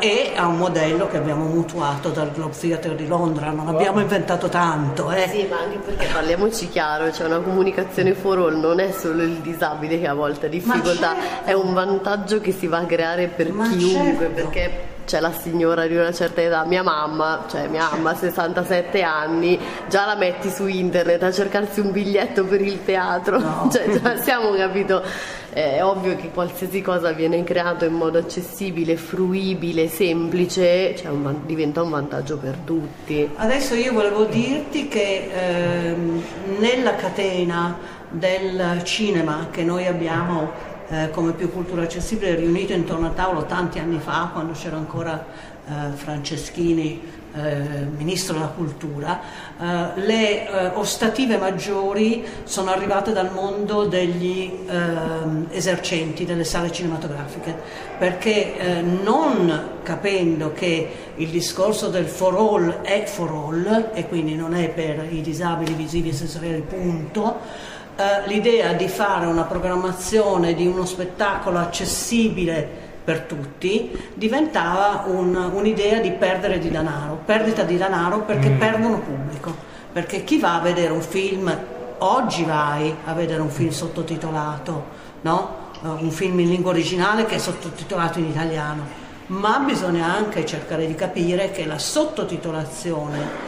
eh, 0.00 0.32
e 0.32 0.32
a 0.36 0.46
un 0.46 0.58
modello 0.58 1.08
che 1.08 1.16
abbiamo 1.16 1.44
mutuato 1.46 2.10
dal 2.10 2.32
Globe 2.32 2.54
Theatre 2.58 2.94
di 2.94 3.06
Londra, 3.06 3.50
non 3.50 3.68
abbiamo 3.68 4.00
inventato 4.00 4.48
tanto. 4.48 5.10
Eh. 5.10 5.28
Sì, 5.28 5.46
ma 5.48 5.60
anche 5.60 5.78
perché 5.78 6.06
parliamoci 6.12 6.68
chiaro, 6.68 7.10
cioè 7.12 7.26
una 7.26 7.40
comunicazione 7.40 8.12
for 8.14 8.38
all 8.38 8.58
non 8.58 8.78
è 8.78 8.90
solo 8.92 9.22
il 9.22 9.36
disabile 9.36 9.98
che 9.98 10.08
a 10.08 10.14
volte 10.14 10.46
ha 10.46 10.48
difficoltà, 10.50 11.14
certo. 11.14 11.50
è 11.50 11.52
un 11.54 11.72
vantaggio 11.72 12.40
che 12.40 12.52
si 12.52 12.66
va 12.66 12.78
a 12.78 12.84
creare 12.84 13.28
per 13.28 13.52
ma 13.52 13.68
chiunque, 13.70 14.26
certo. 14.26 14.34
perché 14.34 14.94
c'è 15.06 15.20
la 15.20 15.32
signora 15.32 15.86
di 15.86 15.94
una 15.96 16.12
certa 16.12 16.42
età, 16.42 16.64
mia 16.64 16.82
mamma, 16.82 17.46
cioè 17.48 17.68
mia 17.68 17.88
mamma 17.90 18.14
67 18.14 19.02
anni, 19.02 19.58
già 19.88 20.04
la 20.04 20.16
metti 20.16 20.50
su 20.50 20.66
internet 20.66 21.22
a 21.22 21.32
cercarsi 21.32 21.80
un 21.80 21.92
biglietto 21.92 22.44
per 22.44 22.60
il 22.60 22.84
teatro, 22.84 23.38
no. 23.38 23.68
cioè 23.72 23.88
già 23.88 24.16
siamo 24.16 24.50
capito, 24.54 25.02
è 25.50 25.82
ovvio 25.82 26.16
che 26.16 26.30
qualsiasi 26.30 26.82
cosa 26.82 27.12
viene 27.12 27.42
creato 27.44 27.84
in 27.84 27.94
modo 27.94 28.18
accessibile, 28.18 28.96
fruibile, 28.96 29.88
semplice, 29.88 30.94
cioè 30.96 31.10
un, 31.10 31.46
diventa 31.46 31.82
un 31.82 31.90
vantaggio 31.90 32.36
per 32.36 32.56
tutti. 32.64 33.30
Adesso 33.36 33.74
io 33.74 33.92
volevo 33.92 34.24
dirti 34.24 34.88
che 34.88 35.30
ehm, 35.32 36.22
nella 36.58 36.96
catena 36.96 37.94
del 38.10 38.82
cinema 38.84 39.48
che 39.50 39.62
noi 39.62 39.86
abbiamo 39.86 40.65
eh, 40.88 41.10
come 41.10 41.32
più 41.32 41.50
cultura 41.50 41.82
accessibile 41.82 42.34
riunito 42.34 42.72
intorno 42.72 43.06
a 43.06 43.10
tavolo 43.10 43.44
tanti 43.44 43.78
anni 43.78 43.98
fa 43.98 44.30
quando 44.32 44.52
c'era 44.52 44.76
ancora 44.76 45.24
eh, 45.66 45.96
Franceschini 45.96 47.16
eh, 47.36 47.86
ministro 47.96 48.34
della 48.34 48.46
cultura, 48.46 49.20
eh, 49.60 50.00
le 50.00 50.48
eh, 50.48 50.66
ostative 50.74 51.36
maggiori 51.36 52.24
sono 52.44 52.70
arrivate 52.70 53.12
dal 53.12 53.30
mondo 53.30 53.84
degli 53.84 54.64
ehm, 54.66 55.48
esercenti 55.50 56.24
delle 56.24 56.44
sale 56.44 56.72
cinematografiche, 56.72 57.54
perché 57.98 58.56
eh, 58.56 58.80
non 58.80 59.80
capendo 59.82 60.52
che 60.54 60.88
il 61.16 61.28
discorso 61.28 61.88
del 61.88 62.06
for 62.06 62.34
all 62.34 62.80
è 62.80 63.04
for 63.04 63.30
all 63.30 63.90
e 63.92 64.08
quindi 64.08 64.34
non 64.34 64.54
è 64.54 64.70
per 64.70 65.06
i 65.10 65.20
disabili 65.20 65.74
visivi 65.74 66.08
e 66.08 66.12
sensoriali 66.14 66.62
punto, 66.62 67.74
eh, 67.96 68.28
l'idea 68.28 68.74
di 68.74 68.88
fare 68.88 69.24
una 69.24 69.44
programmazione 69.44 70.52
di 70.52 70.66
uno 70.66 70.84
spettacolo 70.84 71.58
accessibile 71.58 72.84
per 73.02 73.20
tutti 73.20 73.90
diventava 74.12 75.04
un, 75.06 75.34
un'idea 75.34 76.00
di 76.00 76.10
perdere 76.10 76.58
di 76.58 76.70
denaro, 76.70 77.20
perdita 77.24 77.62
di 77.62 77.78
denaro 77.78 78.20
perché 78.20 78.50
mm. 78.50 78.58
perdono 78.58 78.98
pubblico, 78.98 79.54
perché 79.92 80.24
chi 80.24 80.38
va 80.38 80.56
a 80.56 80.60
vedere 80.60 80.92
un 80.92 81.00
film, 81.00 81.56
oggi 81.98 82.44
vai 82.44 82.94
a 83.04 83.14
vedere 83.14 83.40
un 83.40 83.48
film 83.48 83.70
sottotitolato, 83.70 84.84
no? 85.22 85.70
uh, 85.80 85.88
un 86.02 86.10
film 86.10 86.40
in 86.40 86.48
lingua 86.48 86.72
originale 86.72 87.24
che 87.24 87.36
è 87.36 87.38
sottotitolato 87.38 88.18
in 88.18 88.26
italiano, 88.26 88.82
ma 89.28 89.58
bisogna 89.60 90.12
anche 90.12 90.44
cercare 90.44 90.86
di 90.86 90.94
capire 90.94 91.50
che 91.50 91.64
la 91.64 91.78
sottotitolazione 91.78 93.45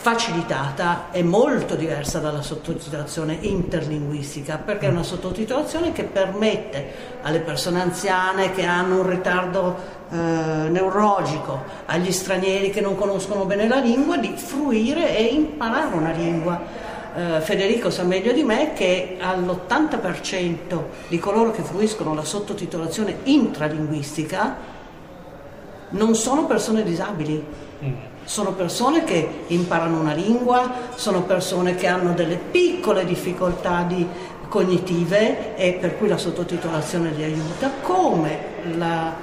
facilitata 0.00 1.10
è 1.10 1.22
molto 1.22 1.74
diversa 1.74 2.20
dalla 2.20 2.40
sottotitolazione 2.40 3.36
interlinguistica 3.40 4.56
perché 4.56 4.86
è 4.86 4.90
una 4.90 5.02
sottotitolazione 5.02 5.90
che 5.90 6.04
permette 6.04 7.18
alle 7.22 7.40
persone 7.40 7.80
anziane 7.80 8.52
che 8.52 8.64
hanno 8.64 9.00
un 9.00 9.08
ritardo 9.08 9.76
eh, 10.10 10.16
neurologico, 10.16 11.64
agli 11.86 12.12
stranieri 12.12 12.70
che 12.70 12.80
non 12.80 12.94
conoscono 12.94 13.44
bene 13.44 13.66
la 13.66 13.80
lingua 13.80 14.18
di 14.18 14.32
fruire 14.36 15.16
e 15.16 15.24
imparare 15.24 15.96
una 15.96 16.12
lingua. 16.12 16.62
Eh, 17.16 17.40
Federico 17.40 17.90
sa 17.90 18.04
meglio 18.04 18.32
di 18.32 18.44
me 18.44 18.74
che 18.74 19.16
all'80% 19.20 20.82
di 21.08 21.18
coloro 21.18 21.50
che 21.50 21.62
fruiscono 21.62 22.14
la 22.14 22.24
sottotitolazione 22.24 23.18
intralinguistica 23.24 24.76
non 25.90 26.14
sono 26.14 26.46
persone 26.46 26.84
disabili. 26.84 27.44
Mm 27.84 28.16
sono 28.28 28.52
persone 28.52 29.04
che 29.04 29.44
imparano 29.46 29.98
una 29.98 30.12
lingua, 30.12 30.90
sono 30.94 31.22
persone 31.22 31.74
che 31.74 31.86
hanno 31.86 32.12
delle 32.12 32.36
piccole 32.36 33.06
difficoltà 33.06 33.84
di, 33.84 34.06
cognitive 34.48 35.56
e 35.56 35.74
per 35.74 35.96
cui 35.96 36.08
la 36.08 36.16
sottotitolazione 36.16 37.10
li 37.10 37.22
aiuta, 37.22 37.70
come 37.82 38.38
la 38.76 39.14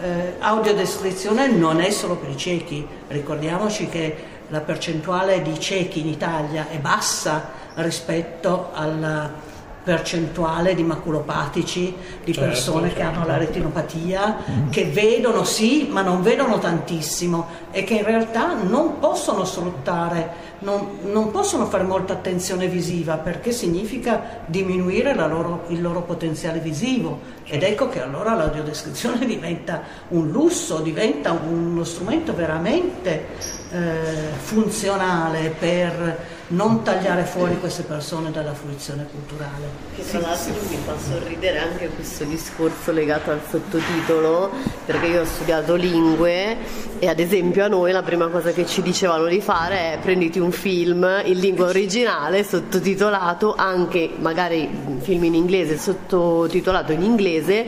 eh, 0.00 0.34
audiodescrizione 0.38 1.48
non 1.48 1.80
è 1.80 1.90
solo 1.90 2.16
per 2.16 2.30
i 2.30 2.36
ciechi, 2.36 2.86
ricordiamoci 3.08 3.88
che 3.88 4.16
la 4.48 4.60
percentuale 4.60 5.42
di 5.42 5.58
ciechi 5.60 6.00
in 6.00 6.08
Italia 6.08 6.68
è 6.68 6.78
bassa 6.78 7.50
rispetto 7.74 8.70
alla 8.72 9.48
percentuale 9.82 10.74
di 10.74 10.82
maculopatici, 10.82 11.94
di 12.22 12.32
certo, 12.32 12.48
persone 12.48 12.88
certo. 12.88 12.96
che 12.96 13.06
hanno 13.06 13.26
la 13.26 13.36
retinopatia, 13.36 14.36
che 14.70 14.84
vedono 14.84 15.44
sì, 15.44 15.88
ma 15.90 16.02
non 16.02 16.22
vedono 16.22 16.58
tantissimo 16.58 17.46
e 17.70 17.84
che 17.84 17.94
in 17.94 18.04
realtà 18.04 18.54
non 18.54 18.98
possono 18.98 19.44
sfruttare, 19.44 20.48
non, 20.60 20.98
non 21.04 21.30
possono 21.30 21.66
fare 21.66 21.84
molta 21.84 22.12
attenzione 22.12 22.66
visiva 22.66 23.16
perché 23.16 23.52
significa 23.52 24.42
diminuire 24.46 25.14
loro, 25.14 25.64
il 25.68 25.80
loro 25.80 26.02
potenziale 26.02 26.58
visivo. 26.58 27.38
Ed 27.44 27.62
ecco 27.62 27.88
che 27.88 28.02
allora 28.02 28.34
l'audiodescrizione 28.34 29.24
diventa 29.26 29.82
un 30.08 30.28
lusso, 30.28 30.80
diventa 30.80 31.30
uno 31.32 31.84
strumento 31.84 32.34
veramente 32.34 33.26
eh, 33.70 34.00
funzionale 34.40 35.54
per 35.58 36.38
non 36.50 36.82
tagliare 36.82 37.24
fuori 37.24 37.58
queste 37.58 37.82
persone 37.82 38.30
dalla 38.30 38.54
fruizione 38.54 39.06
culturale. 39.10 39.68
Che 39.94 40.04
tra 40.08 40.20
l'altro 40.20 40.54
mi 40.68 40.78
fa 40.84 40.94
sorridere 40.98 41.58
anche 41.58 41.88
questo 41.88 42.24
discorso 42.24 42.92
legato 42.92 43.30
al 43.30 43.40
sottotitolo, 43.48 44.50
perché 44.84 45.06
io 45.06 45.20
ho 45.20 45.24
studiato 45.24 45.74
lingue 45.74 46.56
e 46.98 47.08
ad 47.08 47.20
esempio 47.20 47.64
a 47.64 47.68
noi 47.68 47.92
la 47.92 48.02
prima 48.02 48.28
cosa 48.28 48.50
che 48.50 48.66
ci 48.66 48.82
dicevano 48.82 49.26
di 49.26 49.40
fare 49.40 49.94
è 49.94 49.98
prenditi 50.00 50.38
un 50.38 50.50
film 50.50 51.22
in 51.24 51.38
lingua 51.38 51.66
originale 51.66 52.42
sottotitolato, 52.42 53.54
anche 53.54 54.10
magari 54.18 54.68
un 54.86 55.00
film 55.00 55.24
in 55.24 55.34
inglese 55.34 55.78
sottotitolato 55.78 56.92
in 56.92 57.02
inglese 57.02 57.66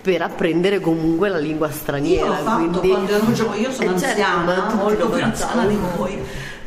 per 0.00 0.22
apprendere 0.22 0.80
comunque 0.80 1.28
la 1.28 1.38
lingua 1.38 1.70
straniera. 1.70 2.24
Io 2.24 2.32
ho 2.32 2.36
fatto 2.36 2.78
quindi... 2.80 2.88
quando 2.88 3.12
ero 3.12 3.32
giovane, 3.32 3.60
io 3.60 3.70
sono 3.70 3.94
eh, 3.94 3.98
certo, 3.98 4.22
anziana, 4.22 4.74
molto 4.74 5.08
più 5.08 5.22
anziana 5.22 5.66
di 5.66 5.78
voi 5.96 6.18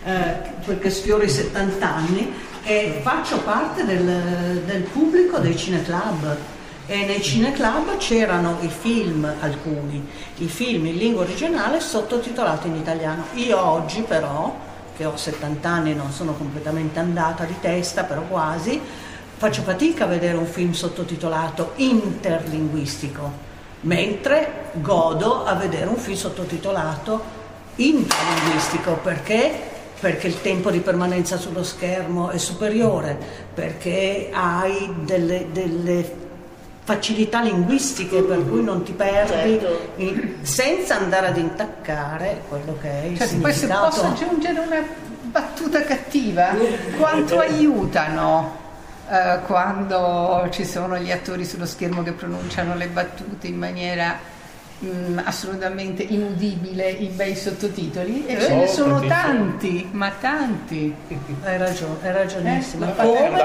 eh, 0.06 0.38
perché 0.64 0.90
sfioro 0.92 1.24
i 1.24 1.30
70 1.30 1.94
anni 1.94 2.32
e 2.64 3.00
faccio 3.02 3.40
parte 3.40 3.86
del, 3.86 4.62
del 4.66 4.82
pubblico 4.84 5.40
dei 5.40 5.58
cineclub 5.58 6.38
e 6.86 7.06
nei 7.06 7.22
cineclub 7.22 7.98
c'erano 7.98 8.58
i 8.62 8.68
film, 8.68 9.28
alcuni, 9.40 10.08
i 10.38 10.48
film 10.48 10.86
in 10.86 10.98
lingua 10.98 11.24
originale 11.24 11.80
sottotitolati 11.80 12.68
in 12.68 12.76
italiano. 12.76 13.26
Io 13.34 13.60
oggi 13.60 14.02
però, 14.02 14.56
che 14.96 15.06
ho 15.06 15.18
70 15.18 15.68
anni 15.68 15.92
e 15.92 15.94
non 15.96 16.12
sono 16.12 16.34
completamente 16.34 17.00
andata 17.00 17.44
di 17.46 17.56
testa, 17.60 18.04
però 18.04 18.22
quasi, 18.22 18.80
faccio 19.38 19.64
fatica 19.64 20.04
a 20.04 20.08
vedere 20.08 20.38
un 20.38 20.46
film 20.46 20.74
sottotitolato 20.74 21.72
interlinguistico, 21.78 23.32
mentre 23.82 24.70
godo 24.74 25.44
a 25.44 25.56
vedere 25.56 25.88
un 25.88 25.98
film 25.98 26.16
sottotitolato 26.16 27.44
interlinguistico 27.78 29.00
perché 29.02 29.74
perché 30.06 30.28
il 30.28 30.40
tempo 30.40 30.70
di 30.70 30.82
permanenza 30.82 31.36
sullo 31.36 31.64
schermo 31.64 32.30
è 32.30 32.38
superiore, 32.38 33.18
perché 33.52 34.30
hai 34.32 34.94
delle, 35.00 35.48
delle 35.52 36.16
facilità 36.84 37.42
linguistiche 37.42 38.22
per 38.22 38.48
cui 38.48 38.64
non 38.64 38.84
ti 38.84 38.92
perdi 38.92 39.60
certo. 39.60 39.94
in, 39.96 40.36
senza 40.44 40.98
andare 40.98 41.30
ad 41.30 41.38
intaccare 41.38 42.44
quello 42.48 42.78
che 42.80 42.88
è 42.88 43.06
il 43.06 43.18
cioè, 43.18 43.36
Poi 43.36 43.52
se 43.52 43.66
posso 43.66 44.04
aggiungere 44.04 44.60
una 44.60 44.84
battuta 45.24 45.82
cattiva, 45.82 46.50
quanto 47.00 47.40
aiutano 47.40 48.58
eh, 49.10 49.40
quando 49.48 50.48
ci 50.52 50.66
sono 50.66 51.00
gli 51.00 51.10
attori 51.10 51.46
sullo 51.46 51.66
schermo 51.66 52.04
che 52.04 52.12
pronunciano 52.12 52.76
le 52.76 52.90
battute 52.90 53.48
in 53.48 53.58
maniera 53.58 54.20
mh, 54.80 54.88
mm, 54.88 55.20
assolutamente 55.24 56.04
inudibile 56.04 56.90
i 56.90 57.08
bei 57.08 57.36
sottotitoli 57.36 58.26
e 58.26 58.40
ce 58.40 58.56
ne 58.56 58.68
sono 58.68 59.00
tanti, 59.06 59.88
ma 59.92 60.12
tanti. 60.20 60.94
Hai 61.44 61.58
ragione, 61.58 61.96
hai 62.02 62.12
ragionissimo. 62.12 62.86
Eh, 62.86 62.96
come, 62.96 63.42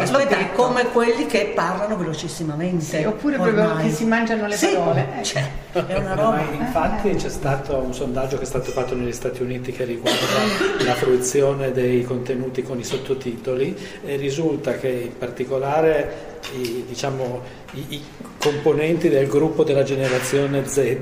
aspetta, 0.00 0.46
come 0.54 0.84
quelli 0.86 1.26
che 1.26 1.52
parlano 1.54 1.96
velocissimamente. 1.96 2.84
Sì, 2.84 3.04
oppure 3.04 3.36
ormai. 3.36 3.54
proprio 3.54 3.84
che 3.84 3.90
si 3.92 4.04
mangiano 4.04 4.46
le 4.46 4.56
sì, 4.56 4.68
parole. 4.74 5.06
Cioè, 5.22 5.50
è 5.72 5.94
una 5.96 6.14
roba. 6.14 6.40
infatti 6.52 7.14
c'è 7.14 7.28
stato 7.28 7.76
un 7.76 7.94
sondaggio 7.94 8.36
che 8.36 8.42
è 8.42 8.46
stato 8.46 8.70
fatto 8.70 8.94
negli 8.94 9.12
Stati 9.12 9.42
Uniti 9.42 9.72
che 9.72 9.84
riguarda 9.84 10.18
la 10.84 10.94
fruizione 10.94 11.72
dei 11.72 12.04
contenuti 12.04 12.62
con 12.62 12.78
i 12.78 12.84
sottotitoli 12.84 13.76
e 14.04 14.16
risulta 14.16 14.72
che 14.74 14.88
in 14.88 15.16
particolare 15.16 16.31
i, 16.50 16.84
diciamo, 16.86 17.40
i, 17.72 17.84
i, 17.88 18.04
componenti 18.38 19.08
del 19.08 19.28
gruppo 19.28 19.62
della 19.62 19.84
generazione 19.84 20.66
Z, 20.66 20.96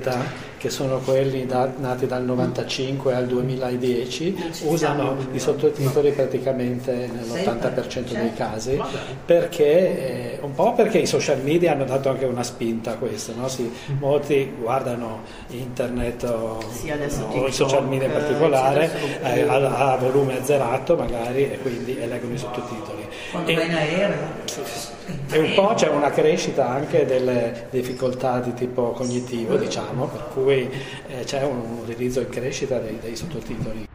che 0.59 0.69
sono 0.69 0.99
quelli 0.99 1.47
da, 1.47 1.73
nati 1.79 2.07
dal 2.07 2.23
95 2.23 3.15
al 3.15 3.27
2010, 3.27 4.53
usano 4.65 5.17
i 5.33 5.39
sottotitoli 5.39 6.11
praticamente 6.11 7.09
nell'80% 7.11 8.11
dei 8.11 8.35
casi, 8.35 8.79
perché, 9.25 10.35
eh, 10.35 10.39
un 10.43 10.53
po' 10.53 10.75
perché 10.75 10.99
i 10.99 11.07
social 11.07 11.41
media 11.43 11.73
hanno 11.73 11.87
dato 11.87 12.11
anche 12.11 12.27
una 12.27 12.43
spinta 12.43 12.91
a 12.93 12.95
questo, 12.97 13.33
no? 13.35 13.49
si, 13.49 13.73
molti 13.99 14.53
guardano 14.61 15.23
internet 15.49 16.25
o, 16.25 16.59
sì, 16.71 16.91
o 16.91 17.47
i 17.47 17.53
social 17.53 17.89
media 17.89 18.09
in 18.09 18.13
particolare 18.13 18.91
eh, 19.23 19.43
a, 19.49 19.93
a, 19.93 19.97
volume 19.97 20.41
azzerato 20.41 20.95
magari 20.95 21.51
e 21.51 21.59
quindi 21.63 21.99
e 21.99 22.07
leggono 22.07 22.35
i 22.35 22.39
sottotitoli. 22.39 23.09
Quando 23.31 23.55
vai 23.55 23.67
in 23.67 23.75
aereo 23.75 24.99
E 25.31 25.39
un 25.39 25.55
po' 25.55 25.75
c'è 25.75 25.89
una 25.89 26.11
crescita 26.11 26.69
anche 26.69 27.07
delle 27.07 27.69
difficoltà 27.71 28.41
di 28.41 28.55
tipo 28.55 28.93
cognitivo, 28.93 29.57
diciamo, 29.57 30.07
per 30.07 30.29
cui 30.33 30.69
eh, 31.09 31.25
c'è 31.25 31.43
un 31.43 31.79
utilizzo 31.83 32.21
in 32.21 32.29
crescita 32.29 32.79
dei, 32.79 32.99
dei 33.01 33.17
sottotitoli. 33.17 33.89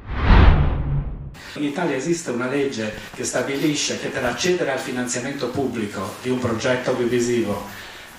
In 1.57 1.63
Italia 1.63 1.95
esiste 1.95 2.31
una 2.31 2.49
legge 2.49 2.91
che 3.13 3.23
stabilisce 3.23 3.99
che 3.99 4.07
per 4.07 4.25
accedere 4.25 4.71
al 4.71 4.79
finanziamento 4.79 5.49
pubblico 5.49 6.01
di 6.21 6.29
un 6.29 6.39
progetto 6.39 6.91
audiovisivo 6.91 7.63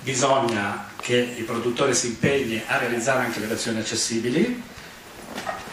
bisogna 0.01 0.87
che 1.01 1.33
il 1.37 1.43
produttore 1.43 1.93
si 1.93 2.07
impegni 2.07 2.61
a 2.65 2.77
realizzare 2.77 3.25
anche 3.25 3.39
le 3.39 3.47
versioni 3.47 3.79
accessibili, 3.79 4.61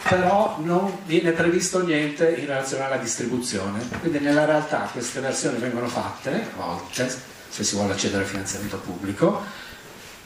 però 0.07 0.57
non 0.61 0.99
viene 1.05 1.31
previsto 1.31 1.83
niente 1.83 2.29
in 2.29 2.45
relazione 2.45 2.83
alla 2.83 2.97
distribuzione. 2.97 3.79
Quindi 3.99 4.19
nella 4.19 4.45
realtà 4.45 4.87
queste 4.91 5.19
versioni 5.19 5.57
vengono 5.57 5.87
fatte, 5.87 6.31
a 6.31 6.63
volte, 6.63 7.13
se 7.49 7.63
si 7.63 7.75
vuole 7.75 7.93
accedere 7.93 8.23
al 8.23 8.29
finanziamento 8.29 8.77
pubblico, 8.77 9.41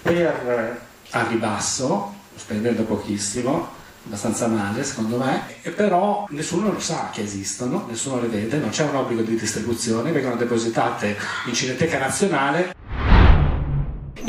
per 0.02 0.88
a 1.12 1.28
ribasso, 1.28 2.14
spendendo 2.36 2.84
pochissimo, 2.84 3.78
abbastanza 4.06 4.48
male 4.48 4.84
secondo 4.84 5.18
me, 5.18 5.44
però 5.76 6.28
nessuno 6.30 6.72
lo 6.72 6.80
sa 6.80 7.10
che 7.12 7.22
esistono, 7.22 7.86
nessuno 7.88 8.20
le 8.20 8.28
vede, 8.28 8.58
non 8.58 8.70
c'è 8.70 8.84
un 8.84 8.96
obbligo 8.96 9.22
di 9.22 9.38
distribuzione, 9.38 10.12
vengono 10.12 10.36
depositate 10.36 11.18
in 11.46 11.54
Cineteca 11.54 12.00
Nazionale. 12.00 12.76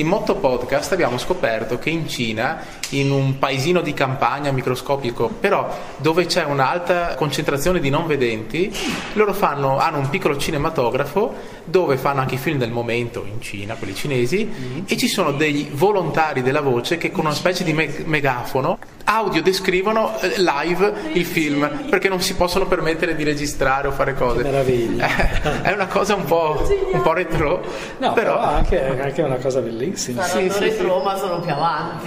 In 0.00 0.06
Motto 0.06 0.36
Podcast 0.36 0.92
abbiamo 0.92 1.18
scoperto 1.18 1.78
che 1.78 1.90
in 1.90 2.08
Cina, 2.08 2.64
in 2.90 3.10
un 3.10 3.38
paesino 3.38 3.82
di 3.82 3.92
campagna 3.92 4.50
microscopico, 4.50 5.28
però 5.28 5.68
dove 5.98 6.24
c'è 6.24 6.42
un'alta 6.42 7.16
concentrazione 7.16 7.80
di 7.80 7.90
non 7.90 8.06
vedenti, 8.06 8.74
loro 9.12 9.34
fanno, 9.34 9.76
hanno 9.76 9.98
un 9.98 10.08
piccolo 10.08 10.38
cinematografo 10.38 11.34
dove 11.64 11.98
fanno 11.98 12.20
anche 12.20 12.36
i 12.36 12.38
film 12.38 12.56
del 12.56 12.70
momento 12.70 13.26
in 13.30 13.42
Cina, 13.42 13.74
quelli 13.74 13.94
cinesi, 13.94 14.50
mm. 14.50 14.78
e 14.86 14.96
ci 14.96 15.06
sono 15.06 15.32
dei 15.32 15.68
volontari 15.70 16.40
della 16.40 16.62
voce 16.62 16.96
che 16.96 17.10
con 17.10 17.26
una 17.26 17.34
specie 17.34 17.62
di 17.62 17.74
me- 17.74 18.02
megafono 18.06 18.78
audio 19.04 19.42
descrivono 19.42 20.18
eh, 20.20 20.34
live 20.38 20.92
il 21.12 21.24
film 21.24 21.88
perché 21.90 22.08
non 22.08 22.20
si 22.20 22.34
possono 22.36 22.66
permettere 22.66 23.16
di 23.16 23.24
registrare 23.24 23.88
o 23.88 23.90
fare 23.90 24.14
cose. 24.14 24.38
Che 24.38 24.42
meraviglia! 24.44 25.08
È 25.62 25.72
una 25.72 25.86
cosa 25.86 26.14
un 26.14 26.24
po', 26.24 26.66
un 26.92 27.02
po 27.02 27.12
retro, 27.12 27.62
no, 27.98 28.12
però, 28.12 28.38
però 28.38 28.40
anche, 28.40 29.00
anche 29.00 29.22
una 29.22 29.36
cosa 29.36 29.60
bellissima. 29.60 29.89
Sì, 29.94 30.16
sì, 30.20 30.48
retro, 30.58 30.98
sì. 30.98 31.04
ma 31.04 31.16
sono 31.16 31.40
più 31.40 31.52
avanti. 31.52 32.06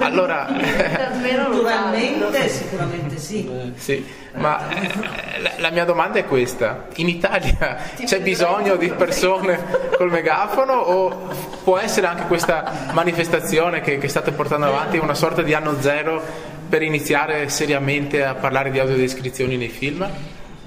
allora, 0.00 0.46
naturalmente, 0.48 2.48
sicuramente 2.48 3.18
sì. 3.18 3.72
sì. 3.76 4.04
Ma 4.34 4.68
eh, 4.68 5.40
la, 5.40 5.52
la, 5.56 5.70
mia 5.70 5.84
domanda 5.84 6.18
è 6.18 6.26
questa: 6.26 6.86
in 6.96 7.08
Italia 7.08 7.78
c'è 8.04 8.20
bisogno 8.20 8.76
di 8.76 8.90
persone 8.90 9.64
col 9.96 10.10
megafono 10.10 10.74
o 10.74 11.28
può 11.64 11.78
essere 11.78 12.06
anche 12.06 12.26
questa 12.26 12.90
manifestazione 12.92 13.80
che, 13.80 13.98
che 13.98 14.08
state 14.08 14.32
portando 14.32 14.66
avanti 14.66 14.98
una 14.98 15.14
sorta 15.14 15.42
di 15.42 15.54
anno 15.54 15.80
zero 15.80 16.22
per 16.68 16.82
iniziare 16.82 17.48
seriamente 17.48 18.24
a 18.24 18.34
parlare 18.34 18.70
di 18.70 18.78
audiodescrizioni 18.78 19.56
nei 19.56 19.68
film? 19.68 20.08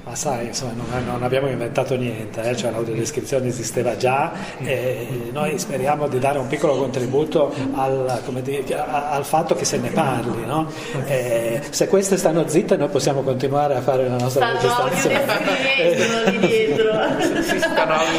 Ma 0.10 0.16
sai, 0.16 0.48
insomma, 0.48 0.72
non, 0.74 1.06
non 1.06 1.22
abbiamo 1.22 1.50
inventato 1.50 1.96
niente, 1.96 2.42
eh? 2.42 2.56
cioè, 2.56 2.72
l'audiodescrizione 2.72 3.48
esisteva 3.48 3.96
già 3.96 4.32
e 4.58 5.30
noi 5.32 5.60
speriamo 5.60 6.08
di 6.08 6.18
dare 6.18 6.40
un 6.40 6.48
piccolo 6.48 6.76
contributo 6.78 7.54
al, 7.76 8.20
dire, 8.42 8.64
al 8.76 9.24
fatto 9.24 9.54
che 9.54 9.66
se 9.66 9.78
ne 9.78 9.92
parli. 9.92 10.48
No? 10.48 10.68
se 11.70 11.88
queste 11.88 12.18
stanno 12.18 12.48
zitte 12.48 12.76
noi 12.76 12.88
possiamo 12.88 13.22
continuare 13.22 13.76
a 13.76 13.82
fare 13.82 14.10
la 14.10 14.18
nostra 14.18 14.52
registrazione. 14.52 15.28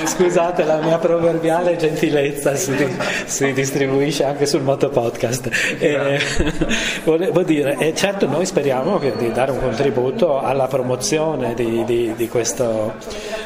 Scusate, 0.06 0.62
la 0.64 0.76
mia 0.76 0.98
proverbiale 0.98 1.76
gentilezza 1.76 2.54
si, 2.54 2.72
si 3.24 3.52
distribuisce 3.52 4.24
anche 4.24 4.46
sul 4.46 4.62
motopodcast. 4.62 5.50
Eh, 5.80 6.20
volevo 7.02 7.42
dire, 7.42 7.76
eh, 7.78 7.94
certo 7.96 8.28
noi 8.28 8.46
speriamo 8.46 8.98
di 8.98 9.32
dare 9.32 9.50
un 9.50 9.60
contributo 9.60 10.40
alla 10.40 10.68
promozione 10.68 11.54
di 11.54 11.78
di, 11.84 12.12
di, 12.16 12.28
questo, 12.28 12.94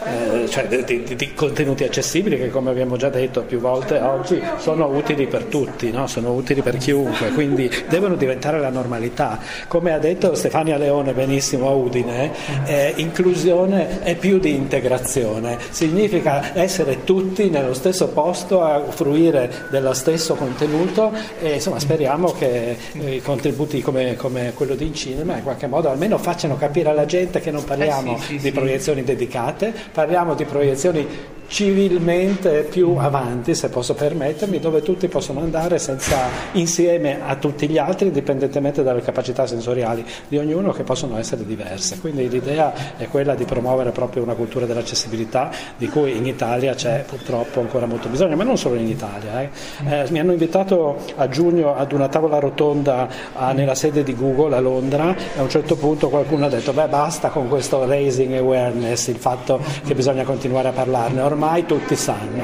eh, 0.05 0.49
cioè 0.49 0.67
di, 0.67 1.33
contenuti 1.35 1.85
accessibili 1.85 2.37
che 2.37 2.51
come 2.51 2.71
abbiamo 2.71 2.97
già 2.97 3.09
detto 3.09 3.43
più 3.43 3.59
volte 3.59 3.99
oggi 3.99 4.43
sono 4.59 4.87
utili 4.87 5.27
per 5.27 5.45
tutti, 5.45 5.91
no? 5.91 6.07
sono 6.07 6.33
utili 6.33 6.63
per 6.63 6.77
chiunque, 6.77 7.31
quindi 7.31 7.71
devono 7.89 8.15
diventare 8.17 8.59
la 8.59 8.71
normalità. 8.71 9.39
Come 9.69 9.93
ha 9.93 9.99
detto 9.99 10.35
Stefania 10.35 10.77
Leone 10.77 11.13
benissimo 11.13 11.69
a 11.69 11.73
Udine, 11.73 12.33
eh, 12.67 12.93
inclusione 12.97 14.03
è 14.03 14.17
più 14.17 14.39
di 14.39 14.55
integrazione, 14.55 15.59
significa 15.71 16.55
essere 16.55 17.05
tutti 17.05 17.51
nello 17.51 17.75
stesso 17.75 18.09
posto 18.09 18.63
a 18.63 18.83
fruire 18.89 19.51
dello 19.71 19.93
stesso 19.93 20.35
contenuto 20.35 21.13
e 21.41 21.55
insomma 21.55 21.79
speriamo 21.79 22.33
che 22.33 22.77
eh, 22.93 23.23
contributi 23.23 23.81
come, 23.81 24.17
come 24.17 24.53
quello 24.55 24.75
di 24.75 24.93
cinema 24.95 25.37
in 25.37 25.43
qualche 25.43 25.67
modo 25.67 25.91
almeno 25.91 26.19
facciano 26.19 26.57
capire 26.57 26.91
alla 26.91 27.07
gente 27.07 27.41
che 27.41 27.51
non 27.51 27.65
parliamo 27.65 28.14
sì, 28.19 28.39
sì, 28.39 28.51
di 28.51 28.53
proiezioni 28.53 29.03
dedicate, 29.05 29.73
parliamo 29.93 30.35
di 30.35 30.45
proiezioni 30.45 31.07
civilmente 31.55 32.67
più 32.69 32.97
avanti, 32.97 33.55
se 33.55 33.69
posso 33.69 33.95
permettermi, 33.95 34.59
dove 34.59 34.83
tutti 34.83 35.07
possono 35.07 35.39
andare 35.39 35.79
senza, 35.79 36.27
insieme 36.55 37.21
a 37.25 37.37
tutti 37.37 37.69
gli 37.69 37.79
altri, 37.79 38.09
indipendentemente 38.09 38.83
dalle 38.83 39.03
capacità 39.03 39.47
sensoriali 39.47 40.05
di 40.27 40.37
ognuno, 40.37 40.73
che 40.73 40.83
possono 40.83 41.17
essere 41.17 41.47
diverse. 41.47 42.01
Quindi 42.01 42.29
l'idea 42.29 42.97
è 42.97 43.07
quella 43.07 43.37
di 43.37 43.45
promuovere 43.45 43.93
proprio 43.93 44.25
una 44.25 44.35
cultura 44.35 44.67
dell'accessibilità, 44.67 45.53
di 45.79 45.87
cui 45.87 46.17
in 46.17 46.27
Italia 46.27 46.75
c'è 46.75 47.05
purtroppo 47.07 47.61
ancora 47.61 47.87
molto 47.87 48.09
bisogno, 48.09 48.35
ma 48.35 48.43
non 48.43 48.59
solo 48.59 48.75
in 48.75 48.89
Italia. 48.89 49.43
Eh. 49.43 49.51
Eh, 49.89 50.07
mi 50.11 50.19
hanno 50.19 50.33
invitato 50.33 50.97
a 51.15 51.29
giugno 51.29 51.77
ad 51.77 51.93
una 51.93 52.09
tavola 52.09 52.41
rotonda 52.41 53.07
a, 53.33 53.53
nella 53.53 53.77
sede 53.77 54.03
di 54.03 54.17
Google 54.17 54.57
a 54.57 54.61
Londra 54.61 55.15
e 55.15 55.39
a 55.39 55.43
un 55.43 55.49
certo 55.51 55.77
punto 55.77 56.09
qualcuno 56.09 56.47
ha 56.47 56.49
detto 56.49 56.73
beh 56.73 56.89
basta 56.89 57.29
con 57.29 57.47
questo 57.47 57.87
raising 57.87 58.35
awareness, 58.35 59.07
il 59.07 59.19
fatto 59.19 59.61
che 59.87 59.95
bisogna 59.95 60.25
continuare 60.25 60.67
a 60.67 60.73
parlarne 60.73 61.21
ormai 61.21 61.43
tutti 61.67 61.97
sanno. 61.97 62.43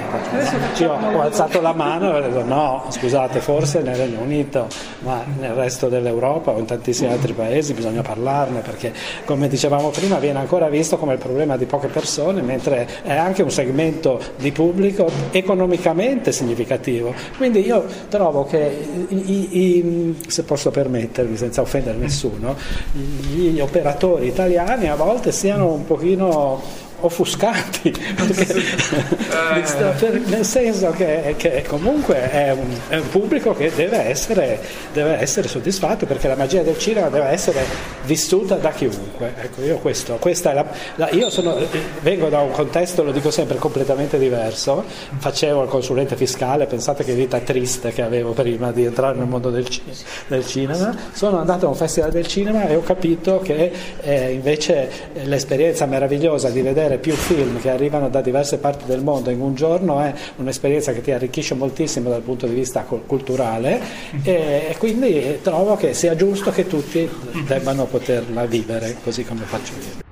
Io 0.79 0.93
ho 0.93 1.21
alzato 1.21 1.61
la 1.61 1.73
mano 1.73 2.13
e 2.13 2.19
ho 2.19 2.21
detto 2.21 2.45
no, 2.45 2.85
scusate, 2.89 3.41
forse 3.41 3.81
nel 3.81 3.97
Regno 3.97 4.21
Unito, 4.21 4.69
ma 5.01 5.25
nel 5.39 5.53
resto 5.53 5.89
dell'Europa 5.89 6.53
o 6.53 6.59
in 6.59 6.67
tantissimi 6.67 7.11
altri 7.11 7.33
paesi 7.33 7.73
bisogna 7.73 8.03
parlarne 8.03 8.61
perché, 8.61 8.93
come 9.25 9.49
dicevamo 9.49 9.91
prima, 9.91 10.19
viene 10.19 10.39
ancora 10.39 10.69
visto 10.69 10.97
come 10.97 11.15
il 11.15 11.19
problema 11.19 11.57
di 11.57 11.67
poche 11.67 11.89
persone, 11.89 12.43
mentre 12.43 12.89
è 13.03 13.15
anche 13.15 13.43
un 13.43 13.51
segmento 13.51 14.21
di 14.37 14.53
pubblico 14.53 15.09
economicamente 15.31 16.33
significativo. 16.33 17.15
Quindi 17.37 17.65
io 17.65 17.85
trovo 18.09 18.45
che, 18.45 19.07
i, 19.09 19.59
i, 19.59 20.17
se 20.27 20.43
posso 20.45 20.71
permettermi, 20.71 21.37
senza 21.37 21.61
offendere 21.61 21.97
nessuno, 21.97 22.57
gli 22.93 23.61
operatori 23.61 24.27
italiani 24.27 24.89
a 24.89 24.95
volte 24.95 25.33
siano 25.33 25.73
un 25.73 25.85
pochino 25.85 26.89
offuscati, 27.01 27.91
eh. 27.91 27.95
nel 30.27 30.45
senso 30.45 30.91
che, 30.91 31.35
che 31.37 31.65
comunque 31.67 32.31
è 32.31 32.53
un, 32.53 32.77
è 32.89 32.97
un, 32.97 33.09
pubblico 33.09 33.55
che 33.55 33.73
deve 33.75 33.99
essere, 33.99 34.61
deve 34.93 35.19
essere, 35.19 35.49
soddisfatto 35.49 36.07
perché 36.07 36.29
la 36.29 36.37
magia 36.37 36.63
del 36.63 36.79
cinema 36.79 37.09
deve 37.09 37.27
essere 37.27 37.65
vissuta 38.05 38.57
da 38.57 38.71
chiunque. 38.71 39.35
Ecco, 39.41 39.63
io, 39.63 39.79
questo, 39.79 40.19
la, 40.43 40.67
la, 40.97 41.11
io 41.11 41.31
sono, 41.31 41.57
vengo 42.03 42.29
da 42.29 42.41
un 42.41 42.51
contesto, 42.51 43.03
lo 43.03 43.13
dico 43.13 43.31
sempre, 43.31 43.57
completamente 43.57 44.19
diverso, 44.19 44.85
facevo 45.19 45.63
il 45.63 45.69
consulente 45.69 46.17
fiscale, 46.17 46.67
pensate 46.67 47.05
che 47.05 47.15
vita 47.15 47.39
triste 47.41 47.93
che 47.93 48.03
avevo 48.03 48.33
prima 48.33 48.73
di 48.73 48.85
entrare 48.85 49.17
nel 49.17 49.27
mondo 49.27 49.51
del, 49.51 49.67
del 50.29 50.47
cinema, 50.47 50.97
sono 51.13 51.39
andato 51.39 51.67
a 51.67 51.69
un 51.69 51.75
festival 51.75 52.11
del 52.11 52.27
cinema 52.27 52.67
e 52.67 52.77
ho 52.77 52.83
capito 52.83 53.41
che 53.41 53.73
eh, 54.01 54.33
invece 54.33 54.91
l'esperienza 55.25 55.87
meravigliosa 55.87 56.51
di 56.51 56.61
vedere 56.61 56.90
vedere 56.91 56.99
più 56.99 57.15
film 57.15 57.61
che 57.61 57.71
arrivano 57.71 58.09
da 58.09 58.21
diverse 58.21 58.59
parti 58.59 58.85
del 58.87 59.03
mondo 59.03 59.31
in 59.31 59.41
un 59.41 59.55
giorno 59.55 60.01
è 60.01 60.13
un'esperienza 60.37 60.93
che 60.93 61.01
ti 61.01 61.13
arricchisce 61.13 61.55
moltissimo 61.55 62.11
dal 62.11 62.23
punto 62.23 62.47
di 62.47 62.55
vista 62.55 62.83
culturale 62.83 63.81
e 64.25 64.75
quindi 64.79 65.39
trovo 65.43 65.77
che 65.77 65.95
sia 65.95 66.17
giusto 66.17 66.51
che 66.51 66.67
tutti 66.67 67.09
debbano 67.47 67.87
poterla 67.87 68.45
vivere 68.47 68.97
così 69.03 69.25
come 69.25 69.45
faccio 69.45 69.73
io. 69.75 70.09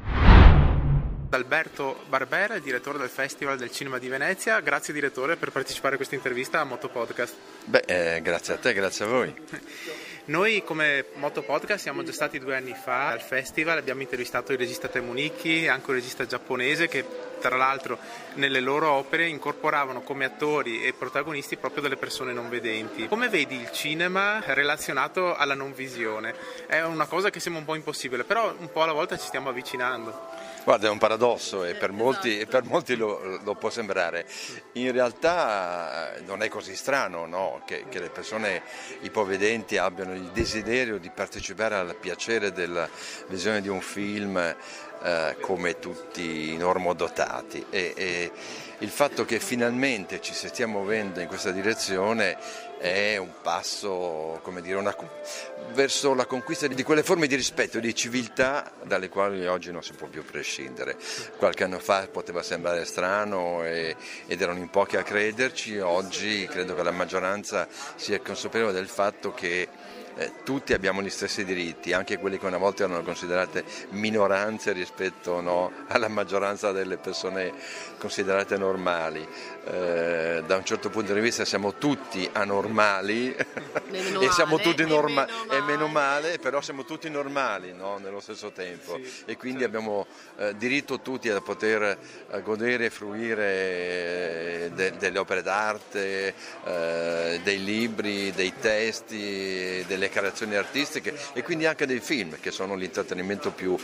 Alberto 1.31 1.97
Barbera, 2.09 2.59
direttore 2.59 2.99
del 2.99 3.11
Festival 3.11 3.59
del 3.59 3.71
Cinema 3.71 3.99
di 3.99 4.09
Venezia. 4.09 4.61
Grazie 4.61 4.95
direttore 4.95 5.37
per 5.37 5.51
partecipare 5.51 5.95
a 5.95 5.97
questa 5.97 6.14
intervista 6.14 6.61
a 6.61 6.64
Moto 6.64 6.88
Podcast. 6.88 7.35
Beh, 7.64 7.83
eh, 7.87 8.23
grazie 8.23 8.55
a 8.55 8.57
te, 8.57 8.73
grazie 8.73 9.05
a 9.05 9.09
voi. 9.09 9.35
Noi 10.29 10.62
come 10.62 11.07
Moto 11.14 11.41
Podcast 11.41 11.81
siamo 11.81 12.03
già 12.03 12.12
stati 12.12 12.38
due 12.38 12.55
anni 12.55 12.75
fa 12.75 13.09
al 13.09 13.23
festival, 13.23 13.79
abbiamo 13.79 14.03
intervistato 14.03 14.53
il 14.53 14.59
regista 14.59 14.87
Temunicchi, 14.87 15.67
anche 15.69 15.88
un 15.88 15.97
regista 15.97 16.27
giapponese 16.27 16.87
che 16.87 17.03
tra 17.41 17.57
l'altro 17.57 17.99
nelle 18.35 18.61
loro 18.61 18.91
opere 18.91 19.27
incorporavano 19.27 20.03
come 20.03 20.27
attori 20.27 20.85
e 20.85 20.93
protagonisti 20.93 21.57
proprio 21.57 21.81
delle 21.81 21.97
persone 21.97 22.35
non 22.35 22.51
vedenti. 22.51 23.09
Come 23.09 23.31
vedi 23.31 23.57
il 23.57 23.71
cinema 23.73 24.43
relazionato 24.45 25.35
alla 25.35 25.55
non 25.55 25.73
visione? 25.73 26.35
È 26.67 26.83
una 26.83 27.07
cosa 27.07 27.31
che 27.31 27.41
sembra 27.41 27.61
un 27.62 27.67
po' 27.67 27.75
impossibile, 27.75 28.25
però 28.25 28.55
un 28.59 28.71
po' 28.71 28.83
alla 28.83 28.93
volta 28.93 29.17
ci 29.17 29.27
stiamo 29.27 29.49
avvicinando. 29.49 30.29
Guarda, 30.68 30.88
è 30.88 30.90
un 30.90 30.98
paradosso 30.98 31.64
e 31.64 31.76
per 31.76 31.92
molti, 31.92 32.40
e 32.40 32.44
per 32.44 32.64
molti 32.64 32.94
lo, 32.94 33.40
lo, 33.42 33.54
può 33.54 33.70
sembrare. 33.70 34.26
In 34.72 34.92
realtà 34.92 36.14
eh, 36.14 36.20
non 36.26 36.42
è 36.42 36.48
così 36.48 36.76
strano 36.76 37.24
no? 37.24 37.62
che, 37.64 37.87
che, 37.88 37.98
le 37.98 38.11
persone 38.11 38.61
ipovedenti 39.00 39.78
abbiano 39.78 40.12
il 40.12 40.31
desiderio 40.31 40.98
di 40.98 41.09
partecipare 41.09 41.74
al 41.74 41.96
piacere 41.96 42.52
della 42.52 42.87
visione 43.28 43.62
di 43.62 43.68
un 43.68 43.81
film 43.81 44.54
eh, 45.02 45.37
come 45.40 45.78
tutti 45.78 46.52
i 46.52 46.56
normodotati. 46.56 47.64
E, 47.70 47.92
e 47.96 48.32
il 48.78 48.90
fatto 48.90 49.24
che 49.24 49.40
finalmente 49.40 50.20
ci 50.20 50.32
si 50.32 50.46
stia 50.48 50.68
muovendo 50.68 51.20
in 51.20 51.26
questa 51.26 51.50
direzione 51.50 52.38
è 52.78 53.16
un 53.16 53.32
passo 53.42 54.40
dire, 54.61 54.76
una, 54.76 54.94
verso 55.72 56.14
la 56.14 56.26
conquista 56.26 56.68
di 56.68 56.82
quelle 56.84 57.02
forme 57.02 57.26
di 57.26 57.34
rispetto 57.34 57.80
di 57.80 57.92
civiltà 57.92 58.70
dalle 58.84 59.08
quali 59.08 59.44
oggi 59.46 59.72
non 59.72 59.82
si 59.82 59.92
può 59.94 60.06
più 60.06 60.24
prescindere. 60.24 60.96
Qualche 61.37 61.64
anno 61.64 61.80
fa 61.80 62.06
poteva 62.06 62.42
sembrare 62.42 62.84
strano 62.84 63.64
e, 63.64 63.96
ed 64.28 64.40
erano 64.40 64.61
in 64.61 64.70
pochi 64.70 64.96
a 64.96 65.02
crederci, 65.02 65.78
oggi 65.78 66.46
credo 66.46 66.76
che 66.76 66.82
la 66.84 66.92
maggioranza 66.92 67.66
sia 67.96 68.20
consapevole 68.20 68.72
del 68.72 68.88
fatto 68.88 69.32
che 69.32 69.68
eh, 70.18 70.33
tutti 70.42 70.72
abbiamo 70.72 71.00
gli 71.00 71.11
stessi 71.11 71.44
diritti, 71.44 71.92
anche 71.92 72.18
quelli 72.18 72.38
che 72.38 72.46
una 72.46 72.59
volta 72.59 72.83
erano 72.83 73.02
considerate 73.02 73.64
minoranze 73.90 74.72
rispetto 74.72 75.40
no, 75.40 75.70
alla 75.87 76.09
maggioranza 76.09 76.72
delle 76.72 76.96
persone 76.96 77.52
considerate 77.98 78.57
normali. 78.57 79.26
Eh, 79.70 80.42
da 80.46 80.57
un 80.57 80.64
certo 80.64 80.88
punto 80.88 81.12
di 81.12 81.20
vista 81.20 81.44
siamo 81.44 81.74
tutti 81.74 82.26
anormali 82.33 83.35
e 83.92 84.31
siamo 84.31 84.59
tutti 84.59 84.87
normali 84.87 85.31
e 85.50 85.61
meno 85.61 85.88
male, 85.88 86.38
però 86.38 86.62
siamo 86.62 86.87
tutti 86.87 87.11
normali 87.11 87.74
no, 87.74 87.98
nello 87.98 88.20
stesso 88.20 88.50
tempo 88.50 88.98
sì, 89.02 89.24
e 89.26 89.37
quindi 89.37 89.61
certo. 89.61 89.76
abbiamo 89.76 90.07
eh, 90.38 90.57
diritto 90.57 91.00
tutti 91.00 91.28
a 91.28 91.42
poter 91.42 91.98
eh, 92.31 92.40
godere 92.40 92.87
e 92.87 92.90
fruire 92.90 93.44
eh, 93.44 94.70
de, 94.72 94.96
delle 94.96 95.18
opere 95.18 95.42
d'arte, 95.42 96.35
eh, 96.64 97.40
dei 97.42 97.62
libri, 97.62 98.33
dei 98.33 98.54
testi, 98.59 99.85
delle 99.87 100.09
creazioni 100.09 100.54
artistiche 100.54 101.14
e 101.35 101.42
quindi 101.42 101.66
anche 101.66 101.85
dei 101.85 102.00
film 102.00 102.40
che 102.40 102.52
sono 102.52 102.74
l'intrattenimento 102.74 103.50
più, 103.50 103.76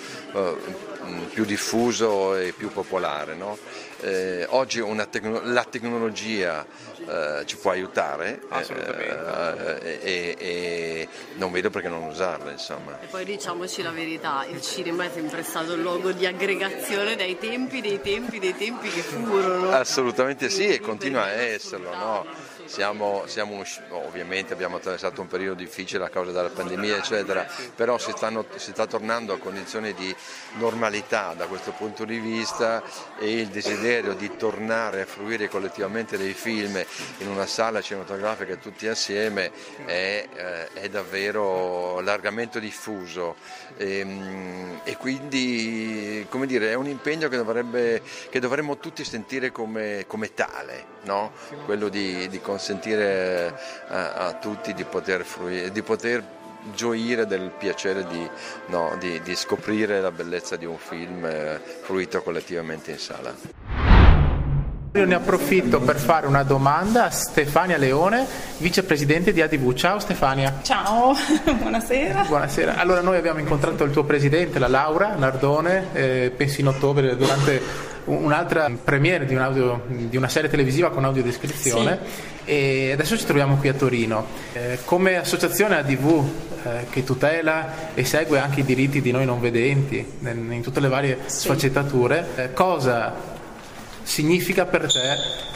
più 1.31 1.44
diffuso 1.44 2.37
e 2.37 2.55
più 2.57 2.70
popolare. 2.70 3.35
No? 3.35 3.59
Eh, 4.05 4.47
oggi 4.51 4.85
tecno- 5.09 5.40
la 5.45 5.64
tecnologia 5.64 6.67
eh, 7.07 7.43
ci 7.47 7.57
può 7.57 7.71
aiutare 7.71 8.38
eh, 8.53 9.99
e, 10.03 10.37
e, 10.38 11.09
non 11.37 11.51
vedo 11.51 11.71
perché 11.71 11.88
non 11.88 12.03
usarla. 12.03 12.51
Insomma. 12.51 13.01
E 13.01 13.07
poi 13.07 13.25
diciamoci 13.25 13.81
la 13.81 13.93
verità, 13.93 14.45
il 14.51 14.61
cinema 14.61 15.05
è 15.05 15.11
sempre 15.11 15.43
stato 15.43 15.73
il 15.73 15.81
luogo 15.81 16.12
di 16.12 16.27
aggregazione 16.27 17.17
dai 17.17 17.38
tempi, 17.38 17.81
dei 17.81 17.99
tempi, 18.03 18.38
dei 18.38 18.55
tempi 18.55 18.90
che 18.90 19.01
furono. 19.01 19.71
Assolutamente 19.71 20.51
sì 20.51 20.67
e 20.67 20.81
continua 20.81 21.23
a 21.23 21.31
esserlo. 21.31 21.95
No? 21.95 22.27
Siamo, 22.66 23.24
siamo, 23.27 23.62
ovviamente 23.90 24.53
abbiamo 24.53 24.77
attraversato 24.77 25.20
un 25.20 25.29
periodo 25.29 25.55
difficile 25.55 26.05
a 26.05 26.09
causa 26.09 26.33
della 26.33 26.48
pandemia 26.48 26.96
eccetera, 26.96 27.46
però 27.74 27.98
si, 27.98 28.12
stanno, 28.16 28.44
si, 28.57 28.70
sta 28.70 28.87
tornando 28.87 29.33
a 29.33 29.38
condizioni 29.38 29.92
di 29.94 30.14
normalità 30.55 31.35
da 31.35 31.46
questo 31.46 31.72
punto 31.72 32.05
di 32.05 32.18
vista 32.18 32.83
e 33.18 33.40
il 33.40 33.48
desiderio 33.48 34.14
di 34.14 34.37
tornare 34.37 35.03
a 35.03 35.07
fruire 35.07 35.48
collettivamente 35.48 36.16
dei 36.16 36.33
film 36.33 36.83
in 37.18 37.29
una 37.29 37.46
sala 37.46 37.81
cinematografica 37.81 38.57
tutti 38.57 38.87
assieme 38.87 39.53
è, 39.85 40.29
eh, 40.35 40.72
è 40.72 40.88
davvero 40.88 42.00
largamente 42.00 42.61
diffuso 42.61 43.37
e, 43.77 43.98
ehm, 43.98 44.81
e 44.85 44.96
quindi 44.96 46.27
dire, 46.46 46.70
è 46.70 46.74
un 46.74 46.87
impegno 46.87 47.29
che, 47.29 47.37
dovrebbe, 47.37 48.03
che 48.31 48.40
dovremmo 48.40 48.79
tutti 48.79 49.05
sentire 49.05 49.50
come, 49.50 50.05
come 50.07 50.35
tale, 50.35 50.85
no? 51.03 51.33
quello 51.64 51.88
di, 51.88 52.29
di 52.29 52.40
consentire 52.55 53.53
a, 53.88 54.12
a, 54.12 54.33
tutti 54.35 54.73
di 54.75 54.85
poter, 54.85 55.25
fruire, 55.25 55.73
di 55.73 55.83
poter 55.83 56.23
gioire 56.73 57.27
del 57.27 57.51
piacere 57.59 58.07
di, 58.07 58.31
no, 58.67 58.97
di, 59.01 59.21
di, 59.23 59.35
scoprire 59.35 60.01
la 60.01 60.12
bellezza 60.12 60.55
di 60.55 60.64
un 60.64 60.79
film 60.79 61.25
eh, 61.27 61.61
fruito 61.83 62.23
collettivamente 62.23 62.93
in 62.93 62.99
sala. 62.99 63.35
Io 64.93 65.05
ne 65.05 65.17
approfitto 65.17 65.81
per 65.81 65.97
fare 65.97 66.29
una 66.29 66.45
domanda 66.45 67.07
a 67.07 67.11
Stefania 67.11 67.77
Leone, 67.77 68.25
vicepresidente 68.59 69.33
di 69.33 69.43
ADV. 69.43 69.75
Ciao 69.75 69.99
Stefania. 69.99 70.61
Ciao, 70.62 71.12
buonasera. 71.59 72.23
Buonasera. 72.23 72.77
Allora 72.77 73.01
noi 73.01 73.17
abbiamo 73.17 73.40
incontrato 73.40 73.83
il 73.83 73.90
tuo 73.90 74.05
presidente, 74.05 74.61
la 74.61 74.69
Laura 74.69 75.17
Nardone, 75.17 75.88
eh, 75.93 76.33
penso 76.37 76.61
in 76.61 76.69
ottobre, 76.69 77.17
durante 77.17 77.61
un'altra 78.05 78.71
premiere 78.83 79.25
di, 79.25 79.35
un 79.35 79.40
audio, 79.40 79.83
di, 79.88 80.17
una 80.17 80.29
serie 80.29 80.49
televisiva 80.49 80.90
con 80.90 81.05
audiodescrizione 81.05 81.99
sì. 82.05 82.34
E 82.45 82.93
adesso 82.93 83.17
ci 83.17 83.25
troviamo 83.25 83.57
qui 83.57 83.69
a 83.69 83.75
Torino. 83.75 84.27
Eh, 84.53 84.79
come 84.85 85.17
associazione 85.17 85.77
ADV 85.77 86.25
eh, 86.65 86.87
che 86.91 87.05
tutela 87.05 87.93
e 87.95 88.05
segue 88.05 88.39
anche 88.39 88.61
i 88.61 88.65
diritti 88.65 89.01
di 89.01 89.11
noi 89.11 89.25
non 89.25 89.41
vedenti 89.41 90.05
in, 90.21 90.53
in 90.53 90.63
tutte 90.63 90.81
le 90.81 90.89
varie 90.89 91.19
sì. 91.27 91.41
sfaccettature, 91.41 92.27
eh, 92.37 92.53
cosa 92.53 93.15
significa 94.03 94.67
per 94.67 94.93
te 94.93 95.53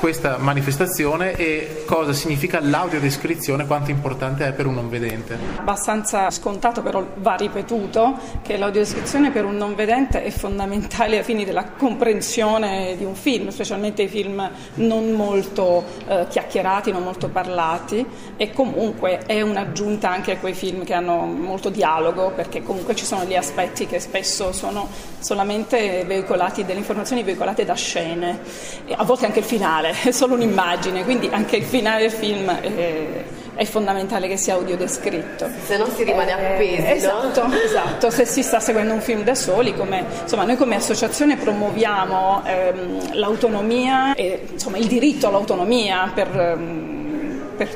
questa 0.00 0.38
manifestazione 0.38 1.34
e 1.34 1.82
cosa 1.84 2.14
significa 2.14 2.58
l'audiodescrizione, 2.58 3.66
quanto 3.66 3.90
importante 3.90 4.46
è 4.46 4.52
per 4.54 4.64
un 4.64 4.74
non 4.74 4.88
vedente. 4.88 5.36
Abbastanza 5.58 6.30
scontato, 6.30 6.80
però 6.80 7.06
va 7.16 7.34
ripetuto, 7.34 8.18
che 8.40 8.56
l'audiodescrizione 8.56 9.30
per 9.30 9.44
un 9.44 9.58
non 9.58 9.74
vedente 9.74 10.22
è 10.24 10.30
fondamentale 10.30 11.18
ai 11.18 11.22
fini 11.22 11.44
della 11.44 11.64
comprensione 11.76 12.96
di 12.96 13.04
un 13.04 13.14
film, 13.14 13.50
specialmente 13.50 14.00
i 14.00 14.08
film 14.08 14.50
non 14.76 15.10
molto 15.10 15.84
eh, 16.06 16.26
chiacchierati, 16.30 16.90
non 16.92 17.02
molto 17.02 17.28
parlati 17.28 18.04
e 18.38 18.52
comunque 18.54 19.18
è 19.26 19.42
un'aggiunta 19.42 20.08
anche 20.08 20.32
a 20.32 20.38
quei 20.38 20.54
film 20.54 20.82
che 20.82 20.94
hanno 20.94 21.26
molto 21.26 21.68
dialogo, 21.68 22.30
perché 22.30 22.62
comunque 22.62 22.96
ci 22.96 23.04
sono 23.04 23.24
gli 23.24 23.36
aspetti 23.36 23.84
che 23.84 24.00
spesso 24.00 24.52
sono 24.52 24.88
solamente 25.18 26.04
veicolati, 26.06 26.64
delle 26.64 26.78
informazioni 26.78 27.22
veicolate 27.22 27.66
da 27.66 27.74
scene, 27.74 28.40
e 28.86 28.94
a 28.96 29.04
volte 29.04 29.26
anche 29.26 29.40
il 29.40 29.44
finale 29.44 29.89
è 30.04 30.10
solo 30.10 30.34
un'immagine, 30.34 31.04
quindi 31.04 31.28
anche 31.32 31.56
il 31.56 31.64
finale 31.64 32.02
del 32.02 32.10
film 32.10 32.50
è, 32.50 33.24
è 33.54 33.64
fondamentale 33.64 34.28
che 34.28 34.36
sia 34.36 34.54
audiodescritto. 34.54 35.48
Se 35.66 35.76
no 35.76 35.86
si 35.94 36.04
rimane 36.04 36.32
appesi, 36.32 36.82
eh, 36.82 36.92
esatto, 36.92 37.46
no? 37.46 37.54
esatto, 37.54 38.10
se 38.10 38.24
si 38.24 38.42
sta 38.42 38.60
seguendo 38.60 38.94
un 38.94 39.00
film 39.00 39.22
da 39.22 39.34
soli, 39.34 39.74
come, 39.74 40.04
insomma, 40.22 40.44
noi 40.44 40.56
come 40.56 40.76
associazione 40.76 41.36
promuoviamo 41.36 42.42
ehm, 42.44 43.14
l'autonomia 43.14 44.14
e 44.14 44.46
insomma, 44.52 44.78
il 44.78 44.86
diritto 44.86 45.28
all'autonomia 45.28 46.10
per, 46.14 46.28
ehm, 46.38 47.42
per 47.56 47.68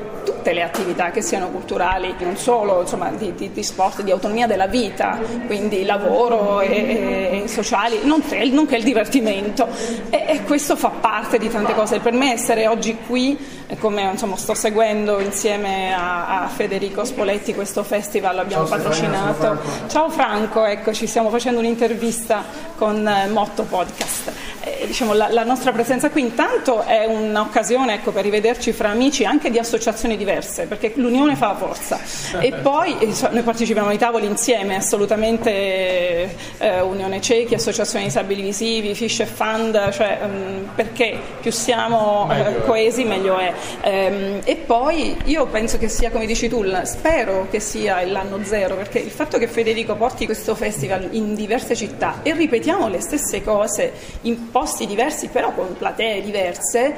tutte 0.45 0.53
le 0.53 0.63
attività 0.63 1.11
che 1.11 1.23
siano 1.23 1.49
culturali, 1.49 2.15
non 2.19 2.37
solo 2.37 2.83
insomma, 2.83 3.09
di, 3.09 3.33
di, 3.35 3.51
di, 3.51 3.63
sport, 3.63 4.03
di 4.03 4.11
autonomia 4.11 4.47
della 4.47 4.67
vita, 4.67 5.19
quindi 5.47 5.87
lavoro 5.87 6.61
e, 6.61 7.45
e 7.45 7.49
sociali, 7.49 8.01
non, 8.03 8.23
non, 8.51 8.67
che 8.67 8.77
il 8.77 8.83
divertimento. 8.83 9.67
E, 10.11 10.25
e, 10.29 10.43
questo 10.43 10.77
fa 10.77 10.91
parte 10.91 11.39
di 11.39 11.49
tante 11.49 11.73
cose. 11.73 12.01
Per 12.01 12.13
me 12.13 12.33
essere 12.33 12.67
oggi 12.67 12.99
qui, 13.07 13.39
come 13.79 14.03
insomma, 14.03 14.37
sto 14.37 14.55
seguendo 14.55 15.21
insieme 15.21 15.93
a, 15.95 16.43
a, 16.43 16.49
Federico 16.49 17.05
Spoletti 17.05 17.55
questo 17.55 17.83
festival, 17.83 18.39
abbiamo 18.39 18.67
Ciao, 18.67 18.77
patrocinato. 18.77 19.35
Franco. 19.35 19.89
Ciao 19.89 20.09
Franco, 20.11 20.65
eccoci, 20.65 21.07
stiamo 21.07 21.31
facendo 21.31 21.59
un'intervista 21.61 22.45
con 22.77 23.07
eh, 23.07 23.29
Motto 23.29 23.65
Podcast. 23.65 24.33
Eh, 24.61 24.87
diciamo, 24.87 25.13
la, 25.13 25.29
la, 25.31 25.45
nostra 25.45 25.73
presenza 25.73 26.11
qui 26.11 26.23
intanto 26.23 26.83
è 26.83 27.05
un'occasione 27.05 27.95
ecco, 27.95 28.13
per 28.13 28.23
rivederci 28.23 28.73
fra 28.73 28.89
amici 28.91 29.25
anche 29.25 29.51
di 29.51 29.59
associazioni 29.59 30.17
diverse 30.17 30.65
perché 30.65 30.93
l'unione 30.97 31.37
fa 31.37 31.49
la 31.49 31.57
forza. 31.57 31.99
E 32.41 32.53
poi 32.53 32.97
eh, 32.99 33.13
noi 33.31 33.43
partecipiamo 33.43 33.89
ai 33.89 33.99
tavoli 33.99 34.27
insieme, 34.27 34.77
assolutamente 34.77 36.35
Unione 36.83 37.21
Cechi, 37.21 37.55
Associazione 37.55 38.05
Disabili 38.05 38.43
Visivi, 38.43 38.95
Fish 38.95 39.21
e 39.21 39.27
Fund, 39.27 39.91
cioè, 39.91 40.19
um, 40.23 40.69
perché 40.75 41.19
più 41.41 41.51
siamo 41.51 42.29
eh, 42.31 42.63
coesi 42.65 43.05
meglio 43.05 43.39
è. 43.39 43.53
Ehm, 43.81 44.41
e 44.45 44.57
poi 44.57 45.17
io 45.25 45.47
penso 45.47 45.79
che 45.79 45.89
sia, 45.89 46.11
come 46.11 46.27
dici 46.27 46.49
tu, 46.49 46.65
spero 46.85 47.47
che 47.51 47.61
sia 47.61 48.05
l'anno 48.05 48.41
zero, 48.45 48.77
perché 48.77 48.99
il 48.99 49.11
fatto 49.11 49.39
che 49.39 49.47
Federico 49.47 49.95
porti 49.97 50.25
questo 50.25 50.55
festival 50.55 51.09
in 51.13 51.35
diverse 51.35 51.75
città 51.75 52.21
e 52.23 52.33
ripetiamo 52.33 52.89
le 52.89 53.01
stesse 53.01 53.43
cose 53.43 53.93
in 54.23 54.51
posti 54.51 54.87
diversi, 54.87 55.29
però 55.29 55.53
con 55.53 55.75
platee 55.77 56.23
diverse, 56.23 56.95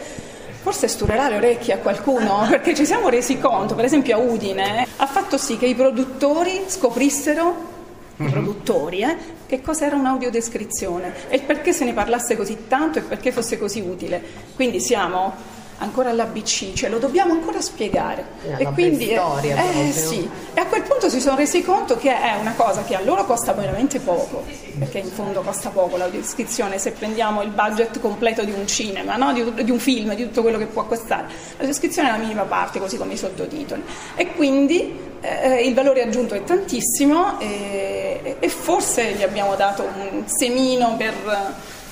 forse 0.63 0.89
sturerà 0.89 1.29
le 1.29 1.37
orecchie 1.37 1.75
a 1.75 1.79
qualcuno, 1.79 2.47
perché 2.51 2.75
ci 2.75 2.87
siamo 2.87 3.09
resi 3.09 3.39
conto, 3.39 3.75
per 3.75 3.85
esempio 3.85 4.17
a 4.17 4.19
Udine, 4.19 4.87
ha 4.97 5.07
fatto 5.07 5.39
sì 5.39 5.59
che 5.59 5.67
i 5.67 5.75
produttori 5.75 6.65
scoprissero 6.67 7.75
i 8.19 8.23
mhm. 8.23 8.31
produttori, 8.31 9.01
eh, 9.01 9.17
che 9.47 9.61
cosa 9.61 9.87
era 9.87 9.97
un'audiodescrizione 9.97 11.29
e 11.29 11.41
perché 11.41 11.73
se 11.73 11.85
ne 11.85 11.93
parlasse 11.93 12.37
così 12.37 12.67
tanto 12.67 12.99
e 12.99 13.03
perché 13.03 13.31
fosse 13.31 13.59
così 13.59 13.81
utile. 13.81 14.23
Quindi 14.55 14.81
siamo 14.81 15.35
ancora 15.79 16.11
all'ABC, 16.11 16.73
cioè 16.73 16.89
lo 16.89 16.99
dobbiamo 16.99 17.33
ancora 17.33 17.61
spiegare. 17.61 18.25
e 18.57 18.65
quindi 18.73 19.11
storia, 19.11 19.57
eh, 19.57 19.93
sì. 19.93 20.29
e 20.55 20.61
a 20.61 20.67
quel 20.67 20.83
punto 20.83 21.09
si 21.09 21.21
sono 21.21 21.37
resi 21.37 21.63
conto 21.63 21.97
che 21.97 22.19
è 22.19 22.37
una 22.39 22.55
cosa 22.57 22.83
che 22.83 22.95
a 22.95 23.03
loro 23.03 23.25
costa 23.25 23.53
veramente 23.53 24.01
poco, 24.01 24.45
perché 24.79 24.99
in 24.99 25.11
fondo 25.11 25.43
costa 25.43 25.71
poco 25.71 25.97
l'audiodescrizione 25.97 26.79
se 26.79 26.93
prendiamo 26.93 27.43
il 27.43 27.51
budget 27.51 28.01
completo 28.01 28.45
di 28.45 28.53
un 28.53 28.67
cinema, 28.67 29.17
no? 29.17 29.33
di, 29.33 29.65
di, 29.65 29.71
un 29.71 29.79
film, 29.79 30.15
di 30.15 30.25
tutto 30.25 30.43
quello 30.43 30.59
che 30.59 30.67
può 30.67 30.85
costare. 30.87 31.27
La 31.59 31.67
descrizione 31.67 32.09
è 32.09 32.13
la 32.13 32.19
minima 32.19 32.43
parte, 32.43 32.79
così 32.79 32.97
come 32.97 33.15
i 33.15 33.17
sottotitoli. 33.17 33.83
E 34.15 34.33
quindi 34.35 35.15
eh, 35.21 35.67
il 35.67 35.75
valore 35.75 36.03
aggiunto 36.03 36.35
è 36.35 36.45
tantissimo 36.45 37.41
e, 37.41 38.37
e, 38.39 38.49
forse 38.49 39.13
gli 39.13 39.23
abbiamo 39.23 39.55
dato 39.57 39.83
un 39.83 40.25
semino 40.27 40.95
per, 40.97 41.15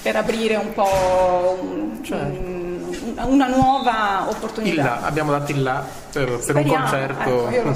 per 0.02 0.16
aprire 0.16 0.56
un 0.56 0.72
po' 0.72 1.58
un, 1.60 2.00
certo. 2.02 2.38
un, 2.38 2.73
una 3.22 3.46
nuova 3.46 4.28
opportunità. 4.28 4.74
Il 4.74 4.76
là, 4.76 5.02
abbiamo 5.02 5.30
dato 5.30 5.52
il 5.52 5.62
là 5.62 5.84
per, 6.12 6.38
per 6.44 6.56
un 6.56 6.66
concerto 6.66 7.48
ecco, 7.48 7.72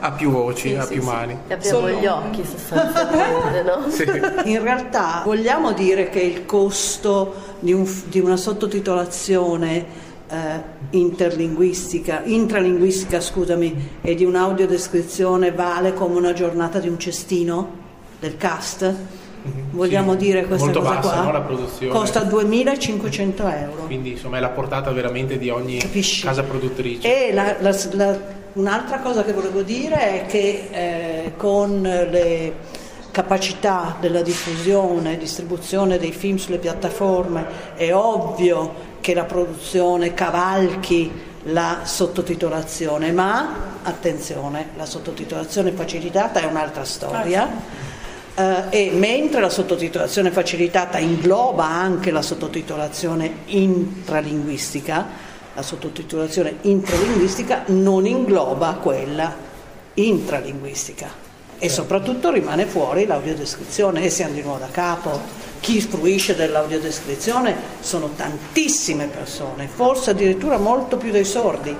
a 0.00 0.12
più 0.12 0.30
voci, 0.30 0.68
sì, 0.70 0.74
a 0.74 0.82
sì, 0.82 0.94
più 0.94 1.02
sì. 1.02 1.08
mani. 1.08 1.38
E 1.46 1.54
abbiamo 1.54 1.78
Solo... 1.78 1.98
gli 1.98 2.06
occhi 2.06 2.44
sostanzialmente, 2.44 3.62
no? 3.62 4.42
In 4.44 4.62
realtà 4.62 5.22
vogliamo 5.24 5.72
dire 5.72 6.08
che 6.08 6.20
il 6.20 6.44
costo 6.46 7.34
di, 7.60 7.72
un, 7.72 7.88
di 8.06 8.20
una 8.20 8.36
sottotitolazione 8.36 9.86
eh, 10.28 10.62
interlinguistica, 10.90 12.22
intralinguistica 12.24 13.20
scusami, 13.20 13.98
e 14.00 14.14
di 14.14 14.24
un'audiodescrizione 14.24 15.52
vale 15.52 15.94
come 15.94 16.16
una 16.16 16.32
giornata 16.32 16.78
di 16.78 16.88
un 16.88 16.98
cestino 16.98 17.78
del 18.18 18.36
cast? 18.36 18.94
Mm-hmm. 19.46 19.70
Vogliamo 19.70 20.12
sì, 20.12 20.18
dire 20.18 20.46
questa 20.46 20.70
cosa 20.70 20.80
bassa, 20.80 21.12
qua? 21.12 21.22
No, 21.22 21.32
la 21.32 21.40
produzione. 21.40 21.92
Costa 21.92 22.20
2500 22.20 23.48
euro. 23.48 23.82
Quindi 23.86 24.10
insomma 24.12 24.36
è 24.36 24.40
la 24.40 24.50
portata 24.50 24.90
veramente 24.90 25.38
di 25.38 25.48
ogni 25.48 25.78
Capisci? 25.78 26.24
casa 26.24 26.42
produttrice. 26.42 27.28
E 27.28 27.32
la, 27.32 27.56
la, 27.60 27.76
la, 27.92 28.18
un'altra 28.54 28.98
cosa 28.98 29.24
che 29.24 29.32
volevo 29.32 29.62
dire 29.62 30.22
è 30.22 30.26
che 30.26 30.68
eh, 30.70 31.32
con 31.36 31.80
le 31.82 32.52
capacità 33.10 33.96
della 33.98 34.22
diffusione 34.22 35.14
e 35.14 35.16
distribuzione 35.18 35.98
dei 35.98 36.12
film 36.12 36.36
sulle 36.36 36.58
piattaforme 36.58 37.74
è 37.74 37.92
ovvio 37.92 38.88
che 39.00 39.14
la 39.14 39.24
produzione 39.24 40.14
cavalchi 40.14 41.28
la 41.44 41.80
sottotitolazione, 41.84 43.12
ma 43.12 43.78
attenzione, 43.82 44.70
la 44.76 44.84
sottotitolazione 44.84 45.72
facilitata 45.72 46.40
è 46.40 46.44
un'altra 46.44 46.84
storia. 46.84 47.48
Uh, 48.34 48.66
e 48.70 48.90
mentre 48.94 49.40
la 49.40 49.50
sottotitolazione 49.50 50.30
facilitata 50.30 50.98
ingloba 50.98 51.66
anche 51.66 52.10
la 52.10 52.22
sottotitolazione 52.22 53.38
intralinguistica, 53.46 55.06
la 55.52 55.62
sottotitolazione 55.62 56.56
intralinguistica 56.62 57.64
non 57.66 58.06
ingloba 58.06 58.78
quella 58.80 59.34
intralinguistica 59.94 61.28
e 61.58 61.68
soprattutto 61.68 62.30
rimane 62.30 62.64
fuori 62.64 63.04
l'audiodescrizione 63.04 64.04
e 64.04 64.10
siamo 64.10 64.32
di 64.32 64.40
nuovo 64.42 64.60
da 64.60 64.68
capo 64.70 65.20
chi 65.60 65.80
fruisce 65.82 66.34
dell'audiodescrizione 66.34 67.54
sono 67.80 68.10
tantissime 68.16 69.06
persone, 69.06 69.68
forse 69.68 70.10
addirittura 70.10 70.56
molto 70.56 70.96
più 70.96 71.10
dei 71.10 71.26
sordi. 71.26 71.76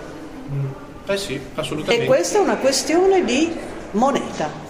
Eh 1.07 1.17
sì, 1.17 1.41
assolutamente. 1.55 2.05
E 2.05 2.07
questa 2.07 2.39
è 2.39 2.41
una 2.43 2.57
questione 2.57 3.25
di 3.25 3.51
moneta. 3.93 4.69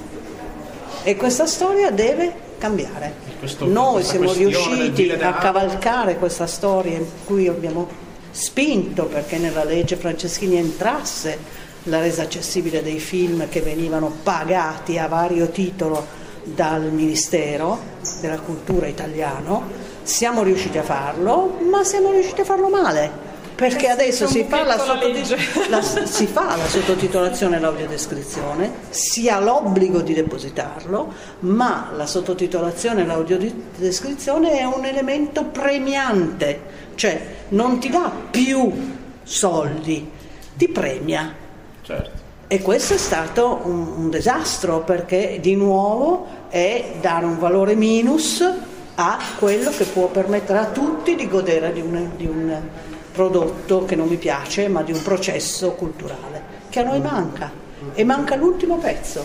E 1.02 1.16
questa 1.16 1.46
storia 1.46 1.90
deve 1.90 2.32
cambiare. 2.58 3.14
Questo, 3.38 3.66
Noi 3.66 4.02
siamo 4.02 4.32
riusciti 4.32 5.10
a 5.10 5.32
cavalcare 5.34 6.16
questa 6.16 6.46
storia 6.46 6.98
in 6.98 7.06
cui 7.24 7.48
abbiamo 7.48 7.88
spinto 8.30 9.06
perché 9.06 9.38
nella 9.38 9.64
legge 9.64 9.96
Franceschini 9.96 10.56
entrasse 10.56 11.38
la 11.84 12.00
resa 12.00 12.22
accessibile 12.22 12.82
dei 12.82 12.98
film 12.98 13.48
che 13.48 13.62
venivano 13.62 14.12
pagati 14.22 14.98
a 14.98 15.08
vario 15.08 15.48
titolo 15.48 16.06
dal 16.44 16.82
Ministero 16.82 17.78
della 18.20 18.38
Cultura 18.38 18.86
italiano, 18.86 19.68
siamo 20.02 20.42
riusciti 20.42 20.76
a 20.76 20.82
farlo, 20.82 21.58
ma 21.70 21.82
siamo 21.82 22.10
riusciti 22.10 22.42
a 22.42 22.44
farlo 22.44 22.68
male. 22.68 23.28
Perché 23.60 23.88
adesso 23.88 24.26
si 24.26 24.44
fa 24.44 24.64
la, 24.64 24.78
sottotit- 24.78 25.36
la, 25.68 25.82
si 25.82 26.26
fa 26.26 26.56
la 26.56 26.66
sottotitolazione 26.66 27.56
e 27.56 27.60
l'audiodescrizione, 27.60 28.72
si 28.88 29.28
ha 29.28 29.38
l'obbligo 29.38 30.00
di 30.00 30.14
depositarlo, 30.14 31.12
ma 31.40 31.90
la 31.94 32.06
sottotitolazione 32.06 33.02
e 33.02 33.04
l'audiodescrizione 33.04 34.58
è 34.58 34.64
un 34.64 34.86
elemento 34.86 35.44
premiante, 35.44 36.62
cioè 36.94 37.20
non 37.48 37.78
ti 37.78 37.90
dà 37.90 38.10
più 38.30 38.72
soldi, 39.24 40.10
ti 40.54 40.68
premia. 40.68 41.34
Certo. 41.82 42.10
E 42.46 42.62
questo 42.62 42.94
è 42.94 42.98
stato 42.98 43.60
un, 43.64 43.92
un 43.94 44.08
disastro 44.08 44.80
perché 44.80 45.36
di 45.38 45.54
nuovo 45.54 46.26
è 46.48 46.94
dare 46.98 47.26
un 47.26 47.38
valore 47.38 47.74
minus 47.74 48.42
a 48.94 49.18
quello 49.38 49.70
che 49.70 49.84
può 49.84 50.06
permettere 50.06 50.60
a 50.60 50.66
tutti 50.66 51.14
di 51.14 51.28
godere 51.28 51.74
di 51.74 51.80
un, 51.82 52.10
di 52.16 52.24
un 52.24 52.60
prodotto 53.20 53.84
che 53.84 53.96
non 53.96 54.08
mi 54.08 54.16
piace, 54.16 54.66
ma 54.68 54.82
di 54.82 54.92
un 54.92 55.02
processo 55.02 55.72
culturale 55.72 56.42
che 56.70 56.80
a 56.80 56.84
noi 56.84 57.00
manca. 57.00 57.52
E 57.92 58.02
manca 58.02 58.34
l'ultimo 58.34 58.78
pezzo, 58.78 59.22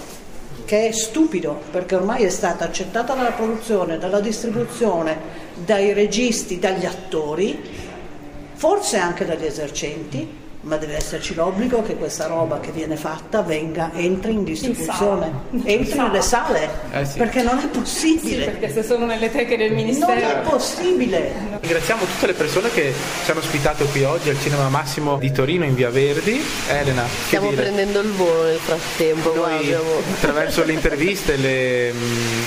che 0.66 0.88
è 0.88 0.92
stupido 0.92 1.62
perché 1.72 1.96
ormai 1.96 2.24
è 2.24 2.30
stata 2.30 2.66
accettata 2.66 3.14
dalla 3.14 3.32
produzione, 3.32 3.98
dalla 3.98 4.20
distribuzione, 4.20 5.18
dai 5.64 5.94
registi, 5.94 6.60
dagli 6.60 6.86
attori, 6.86 7.58
forse 8.54 8.98
anche 8.98 9.26
dagli 9.26 9.46
esercenti, 9.46 10.44
ma 10.66 10.78
deve 10.78 10.96
esserci 10.96 11.36
l'obbligo 11.36 11.84
che 11.84 11.96
questa 11.96 12.26
roba 12.26 12.60
che 12.60 12.72
viene 12.72 12.96
fatta 12.96 13.44
venga, 13.44 13.92
entri 13.94 14.34
in 14.34 14.44
distribuzione, 14.44 15.32
in 15.52 15.62
entri 15.64 16.00
nelle 16.00 16.22
sale, 16.22 16.70
eh 16.92 17.06
sì. 17.06 17.20
perché 17.20 17.44
non 17.44 17.60
è 17.60 17.68
possibile. 17.68 18.46
Sì, 18.46 18.50
perché 18.50 18.74
se 18.74 18.84
sono 18.84 19.06
nelle 19.06 19.32
teche 19.32 19.58
del 19.58 19.74
Ministero... 19.74 20.14
Non 20.14 20.24
è 20.24 20.42
possibile. 20.42 21.34
Ringraziamo 21.62 22.06
tutte 22.06 22.26
le 22.26 22.34
persone 22.34 22.72
che 22.72 22.94
ci 23.24 23.32
hanno 23.32 23.42
ospitato 23.42 23.86
qui 23.86 24.04
oggi 24.04 24.30
al 24.30 24.40
Cinema 24.40 24.68
Massimo 24.70 25.18
di 25.18 25.32
Torino 25.32 25.66
in 25.66 25.76
Via 25.76 25.92
Verdi. 25.92 26.42
Elena, 26.68 27.06
stiamo 27.26 27.50
dire? 27.50 27.62
prendendo 27.62 28.00
il 28.00 28.10
volo 28.10 28.44
nel 28.46 28.58
frattempo. 28.58 29.34
Noi, 29.36 29.58
abbiamo... 29.58 30.00
attraverso 30.16 30.64
le 30.64 30.74
interviste 30.74 31.36
e 31.36 31.38
le, 31.38 31.94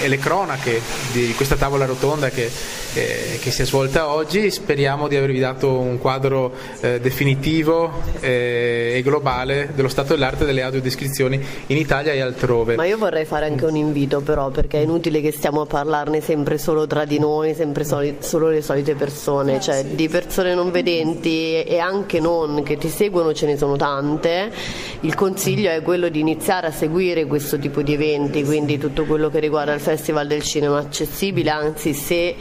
e 0.02 0.08
le, 0.08 0.18
cronache 0.18 0.80
di 1.12 1.32
questa 1.34 1.54
tavola 1.54 1.86
rotonda 1.86 2.30
che, 2.30 2.50
eh, 2.94 3.38
che, 3.40 3.50
si 3.52 3.62
è 3.62 3.64
svolta 3.64 4.08
oggi, 4.08 4.50
speriamo 4.50 5.06
di 5.06 5.14
avervi 5.14 5.38
dato 5.38 5.78
un 5.78 5.98
quadro 5.98 6.52
eh, 6.80 6.98
definitivo 7.00 8.06
eh, 8.20 8.94
e 8.96 9.02
globale 9.02 9.70
dello 9.74 9.88
stato 9.88 10.14
dell'arte 10.14 10.44
delle 10.44 10.62
audiodescrizioni 10.62 11.40
in 11.66 11.76
Italia 11.76 12.12
e 12.12 12.20
altrove. 12.20 12.76
Ma 12.76 12.84
io 12.84 12.98
vorrei 12.98 13.24
fare 13.24 13.46
anche 13.46 13.64
un 13.64 13.76
invito 13.76 14.20
però 14.20 14.50
perché 14.50 14.78
è 14.78 14.82
inutile 14.82 15.20
che 15.20 15.32
stiamo 15.32 15.62
a 15.62 15.66
parlarne 15.66 16.20
sempre 16.20 16.58
solo 16.58 16.86
tra 16.86 17.04
di 17.04 17.18
noi, 17.18 17.54
sempre 17.54 17.84
soli, 17.84 18.16
solo 18.20 18.48
le 18.48 18.62
solite 18.62 18.94
persone, 18.94 19.60
cioè 19.60 19.84
di 19.84 20.08
persone 20.08 20.54
non 20.54 20.70
vedenti 20.70 21.62
e 21.62 21.78
anche 21.78 22.20
non 22.20 22.62
che 22.62 22.76
ti 22.76 22.88
seguono 22.88 23.32
ce 23.32 23.46
ne 23.46 23.56
sono 23.56 23.76
tante. 23.76 24.50
Il 25.00 25.14
consiglio 25.14 25.70
è 25.70 25.82
quello 25.82 26.08
di 26.08 26.20
iniziare 26.20 26.66
a 26.66 26.72
seguire 26.72 27.26
questo 27.26 27.58
tipo 27.58 27.82
di 27.82 27.94
eventi, 27.94 28.44
quindi 28.44 28.78
tutto 28.78 29.04
quello 29.04 29.28
che 29.28 29.38
riguarda 29.38 29.74
il 29.74 29.80
Festival 29.80 30.26
del 30.26 30.42
Cinema 30.42 30.78
Accessibile, 30.78 31.50
anzi 31.50 31.92
se 31.92 32.34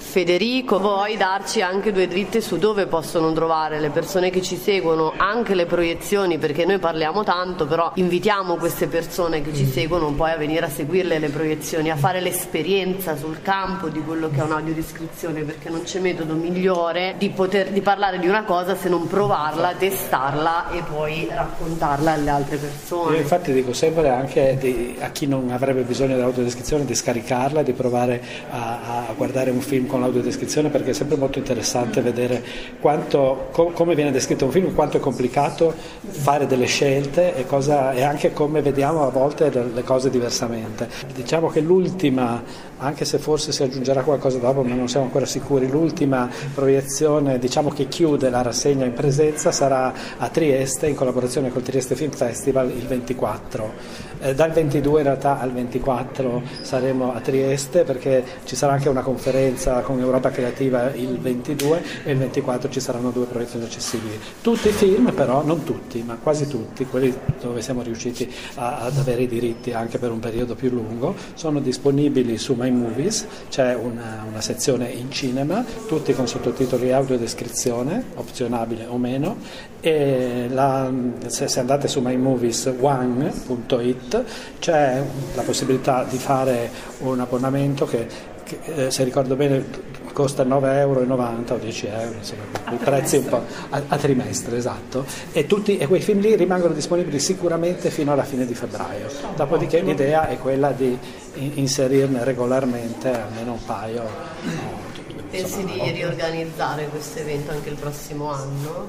Federico, 0.00 0.80
vuoi 0.80 1.16
darci 1.16 1.60
anche 1.60 1.92
due 1.92 2.08
dritte 2.08 2.40
su 2.40 2.56
dove 2.56 2.86
possono 2.86 3.32
trovare 3.32 3.78
le 3.78 3.90
persone 3.90 4.30
che 4.30 4.40
ci 4.42 4.56
seguono, 4.56 5.12
anche 5.16 5.54
le 5.54 5.66
proiezioni, 5.66 6.38
perché 6.38 6.64
noi 6.64 6.78
parliamo 6.78 7.22
tanto, 7.22 7.66
però 7.66 7.92
invitiamo 7.94 8.56
queste 8.56 8.88
persone 8.88 9.42
che 9.42 9.54
ci 9.54 9.66
seguono 9.66 10.10
poi 10.12 10.32
a 10.32 10.36
venire 10.36 10.66
a 10.66 10.68
seguirle 10.68 11.18
le 11.18 11.28
proiezioni, 11.28 11.90
a 11.90 11.96
fare 11.96 12.20
l'esperienza 12.20 13.14
sul 13.14 13.42
campo 13.42 13.88
di 13.88 14.00
quello 14.02 14.30
che 14.30 14.40
è 14.40 14.42
un'audiodescrizione, 14.42 15.42
perché 15.42 15.68
non 15.68 15.82
c'è 15.82 16.00
metodo 16.00 16.34
migliore 16.34 17.14
di 17.18 17.28
poter 17.28 17.68
di 17.68 17.82
parlare 17.82 18.18
di 18.18 18.26
una 18.26 18.42
cosa 18.42 18.74
se 18.74 18.88
non 18.88 19.06
provarla, 19.06 19.74
testarla 19.78 20.70
e 20.70 20.82
poi 20.90 21.28
raccontarla 21.30 22.12
alle 22.12 22.30
altre 22.30 22.56
persone. 22.56 23.16
Io 23.16 23.20
infatti 23.22 23.52
dico 23.52 23.74
sempre 23.74 24.08
anche 24.08 24.56
di, 24.58 24.96
a 24.98 25.10
chi 25.10 25.26
non 25.26 25.50
avrebbe 25.50 25.82
bisogno 25.82 26.16
dell'audiodescrizione 26.16 26.84
di 26.84 26.94
scaricarla, 26.94 27.62
di 27.62 27.74
provare 27.74 28.20
a, 28.50 29.06
a 29.08 29.12
guardare 29.14 29.50
un 29.50 29.60
film 29.60 29.88
con 29.90 30.00
l'audiodescrizione 30.00 30.70
perché 30.70 30.90
è 30.90 30.94
sempre 30.94 31.16
molto 31.16 31.38
interessante 31.38 32.00
vedere 32.00 32.42
quanto, 32.80 33.48
co- 33.50 33.72
come 33.74 33.94
viene 33.94 34.10
descritto 34.10 34.46
un 34.46 34.50
film, 34.50 34.74
quanto 34.74 34.96
è 34.96 35.00
complicato 35.00 35.74
fare 36.00 36.46
delle 36.46 36.66
scelte 36.66 37.36
e, 37.36 37.44
cosa, 37.44 37.92
e 37.92 38.02
anche 38.02 38.32
come 38.32 38.62
vediamo 38.62 39.06
a 39.06 39.10
volte 39.10 39.50
le 39.50 39.82
cose 39.82 40.08
diversamente. 40.08 40.88
Diciamo 41.14 41.48
che 41.48 41.60
l'ultima 41.60 42.42
anche 42.80 43.04
se 43.04 43.18
forse 43.18 43.52
si 43.52 43.62
aggiungerà 43.62 44.02
qualcosa 44.02 44.38
dopo, 44.38 44.62
ma 44.62 44.74
non 44.74 44.88
siamo 44.88 45.06
ancora 45.06 45.26
sicuri. 45.26 45.68
L'ultima 45.68 46.28
proiezione, 46.54 47.38
diciamo 47.38 47.70
che 47.70 47.88
chiude 47.88 48.30
la 48.30 48.42
rassegna 48.42 48.84
in 48.84 48.92
presenza, 48.92 49.52
sarà 49.52 49.92
a 50.18 50.28
Trieste 50.28 50.88
in 50.88 50.94
collaborazione 50.94 51.50
col 51.50 51.62
Trieste 51.62 51.94
Film 51.94 52.10
Festival 52.10 52.70
il 52.70 52.86
24. 52.86 54.08
Eh, 54.22 54.34
dal 54.34 54.50
22 54.50 54.98
in 54.98 55.06
realtà 55.06 55.38
al 55.38 55.50
24 55.50 56.42
saremo 56.60 57.14
a 57.14 57.20
Trieste 57.20 57.84
perché 57.84 58.22
ci 58.44 58.54
sarà 58.54 58.72
anche 58.72 58.90
una 58.90 59.00
conferenza 59.00 59.80
con 59.80 59.98
Europa 59.98 60.30
Creativa 60.30 60.92
il 60.92 61.18
22 61.18 61.82
e 62.04 62.12
il 62.12 62.18
24 62.18 62.68
ci 62.68 62.80
saranno 62.80 63.10
due 63.10 63.24
proiezioni 63.24 63.64
accessibili. 63.64 64.18
Tutti 64.42 64.68
i 64.68 64.72
film 64.72 65.12
però, 65.12 65.42
non 65.42 65.64
tutti, 65.64 66.02
ma 66.02 66.18
quasi 66.22 66.46
tutti, 66.46 66.84
quelli 66.84 67.14
dove 67.40 67.62
siamo 67.62 67.82
riusciti 67.82 68.30
a, 68.56 68.80
ad 68.80 68.98
avere 68.98 69.22
i 69.22 69.26
diritti 69.26 69.72
anche 69.72 69.98
per 69.98 70.10
un 70.10 70.18
periodo 70.18 70.54
più 70.54 70.70
lungo, 70.70 71.14
sono 71.34 71.60
disponibili 71.60 72.36
su 72.36 72.54
My 72.70 72.78
Movies, 72.78 73.26
c'è 73.48 73.74
una, 73.74 74.24
una 74.28 74.40
sezione 74.40 74.88
in 74.88 75.10
cinema, 75.10 75.64
tutti 75.86 76.14
con 76.14 76.28
sottotitoli 76.28 76.88
e 76.88 76.92
audiodescrizione, 76.92 78.04
opzionabile 78.14 78.86
o 78.86 78.96
meno, 78.96 79.36
e 79.80 80.46
la, 80.48 80.90
se, 81.26 81.48
se, 81.48 81.60
andate 81.60 81.88
su 81.88 82.00
mymovies1.it 82.00 84.24
c'è 84.58 85.02
la 85.34 85.42
possibilità 85.42 86.06
di 86.08 86.16
fare 86.18 86.70
un 86.98 87.18
abbonamento 87.20 87.86
che, 87.86 88.06
che 88.44 88.86
eh, 88.86 88.90
se 88.90 89.04
ricordo 89.04 89.36
bene 89.36 89.64
costa 90.12 90.44
9,90 90.44 90.76
euro 90.76 91.00
o 91.00 91.56
10 91.56 91.86
euro, 91.86 92.14
insomma, 92.16 92.42
i 92.70 92.76
prezzi 92.76 93.16
un 93.16 93.26
po' 93.26 93.44
a, 93.70 93.82
a 93.88 93.96
trimestre, 93.96 94.56
esatto, 94.56 95.04
e, 95.32 95.46
tutti, 95.46 95.78
e, 95.78 95.86
quei 95.86 96.00
film 96.00 96.20
lì 96.20 96.34
rimangono 96.36 96.74
disponibili 96.74 97.18
sicuramente 97.18 97.90
fino 97.90 98.12
alla 98.12 98.24
fine 98.24 98.46
di 98.46 98.54
febbraio. 98.54 99.08
Dopodiché 99.36 99.80
l'idea 99.80 100.28
è 100.28 100.38
quella 100.38 100.72
di 100.72 100.98
inserirne 101.34 102.24
regolarmente 102.24 103.10
almeno 103.10 103.52
un 103.52 103.64
paio. 103.64 104.02
No, 104.42 104.88
Pensi 105.30 105.64
di 105.64 105.78
riorganizzare 105.92 106.88
questo 106.88 107.20
evento 107.20 107.52
anche 107.52 107.68
il 107.68 107.76
prossimo 107.76 108.32
anno? 108.32 108.88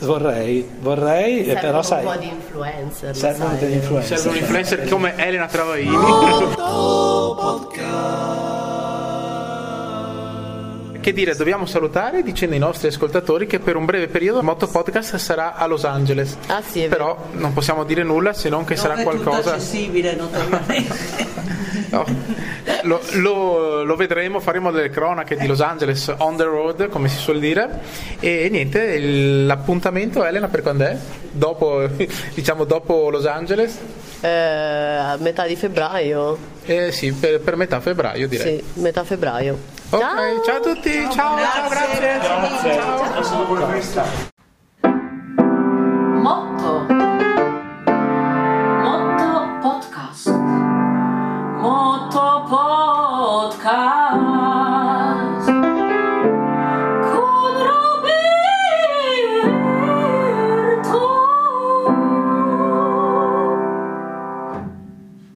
Vorrei, 0.00 0.68
vorrei, 0.80 1.44
serve 1.44 1.60
però 1.60 1.82
sai... 1.82 2.04
un 2.04 2.12
po' 2.12 2.18
di 2.18 2.28
influencer. 2.28 3.16
Servono 3.16 3.56
degli 3.56 3.74
influencer. 3.74 4.18
Serve 4.18 4.36
un 4.36 4.42
influencer 4.42 4.88
come 4.88 5.16
Elena 5.16 5.46
Travaini. 5.46 5.96
Che 11.00 11.12
dire, 11.12 11.34
dobbiamo 11.36 11.64
salutare 11.64 12.22
dicendo 12.22 12.54
ai 12.54 12.60
nostri 12.60 12.88
ascoltatori 12.88 13.46
che 13.46 13.60
per 13.60 13.76
un 13.76 13.84
breve 13.84 14.08
periodo 14.08 14.42
Motto 14.42 14.66
Podcast 14.66 15.16
sarà 15.16 15.54
a 15.54 15.66
Los 15.66 15.84
Angeles. 15.84 16.36
Ah, 16.48 16.60
sì, 16.60 16.86
Però 16.88 17.28
non 17.32 17.52
possiamo 17.52 17.84
dire 17.84 18.02
nulla 18.02 18.32
se 18.32 18.48
non 18.48 18.64
che 18.64 18.74
non 18.74 18.82
sarà 18.82 18.94
è 18.96 19.02
qualcosa. 19.04 19.38
tutto 19.38 19.50
accessibile 19.50 20.14
notoriamente. 20.14 21.36
No. 21.90 22.04
Lo, 22.82 23.00
lo- 23.12 23.82
lo 23.82 23.96
vedremo, 23.96 24.40
faremo 24.40 24.70
delle 24.70 24.90
cronache 24.90 25.36
di 25.36 25.46
Los 25.46 25.60
Angeles 25.62 26.12
on 26.18 26.36
the 26.36 26.44
road, 26.44 26.88
come 26.90 27.08
si 27.08 27.16
suol 27.16 27.38
dire. 27.38 27.80
E 28.20 28.48
niente, 28.50 28.82
il- 28.82 29.46
l'appuntamento, 29.46 30.22
Elena, 30.22 30.48
per 30.48 30.60
quando 30.60 30.84
è? 30.84 30.96
Dopo, 31.30 31.88
diciamo 32.34 32.64
dopo 32.64 33.08
Los 33.08 33.24
Angeles? 33.24 33.78
Eh, 34.20 34.28
a 34.28 35.16
metà 35.18 35.46
di 35.46 35.56
febbraio. 35.56 36.36
Eh 36.66 36.92
sì, 36.92 37.10
per, 37.12 37.40
per 37.40 37.56
metà 37.56 37.80
febbraio 37.80 38.28
direi. 38.28 38.56
Sì, 38.58 38.80
metà 38.80 39.04
febbraio. 39.04 39.76
Ok, 39.90 40.00
ciao, 40.44 40.56
a 40.56 40.60
tutti, 40.60 41.08
ciao, 41.10 41.38
ciao, 41.38 41.68
grazie. 41.70 42.20
Motto. 46.20 46.86
Motto 48.82 49.58
Podcast. 49.62 50.28
Motto 51.58 52.44
Podcast. 52.50 54.37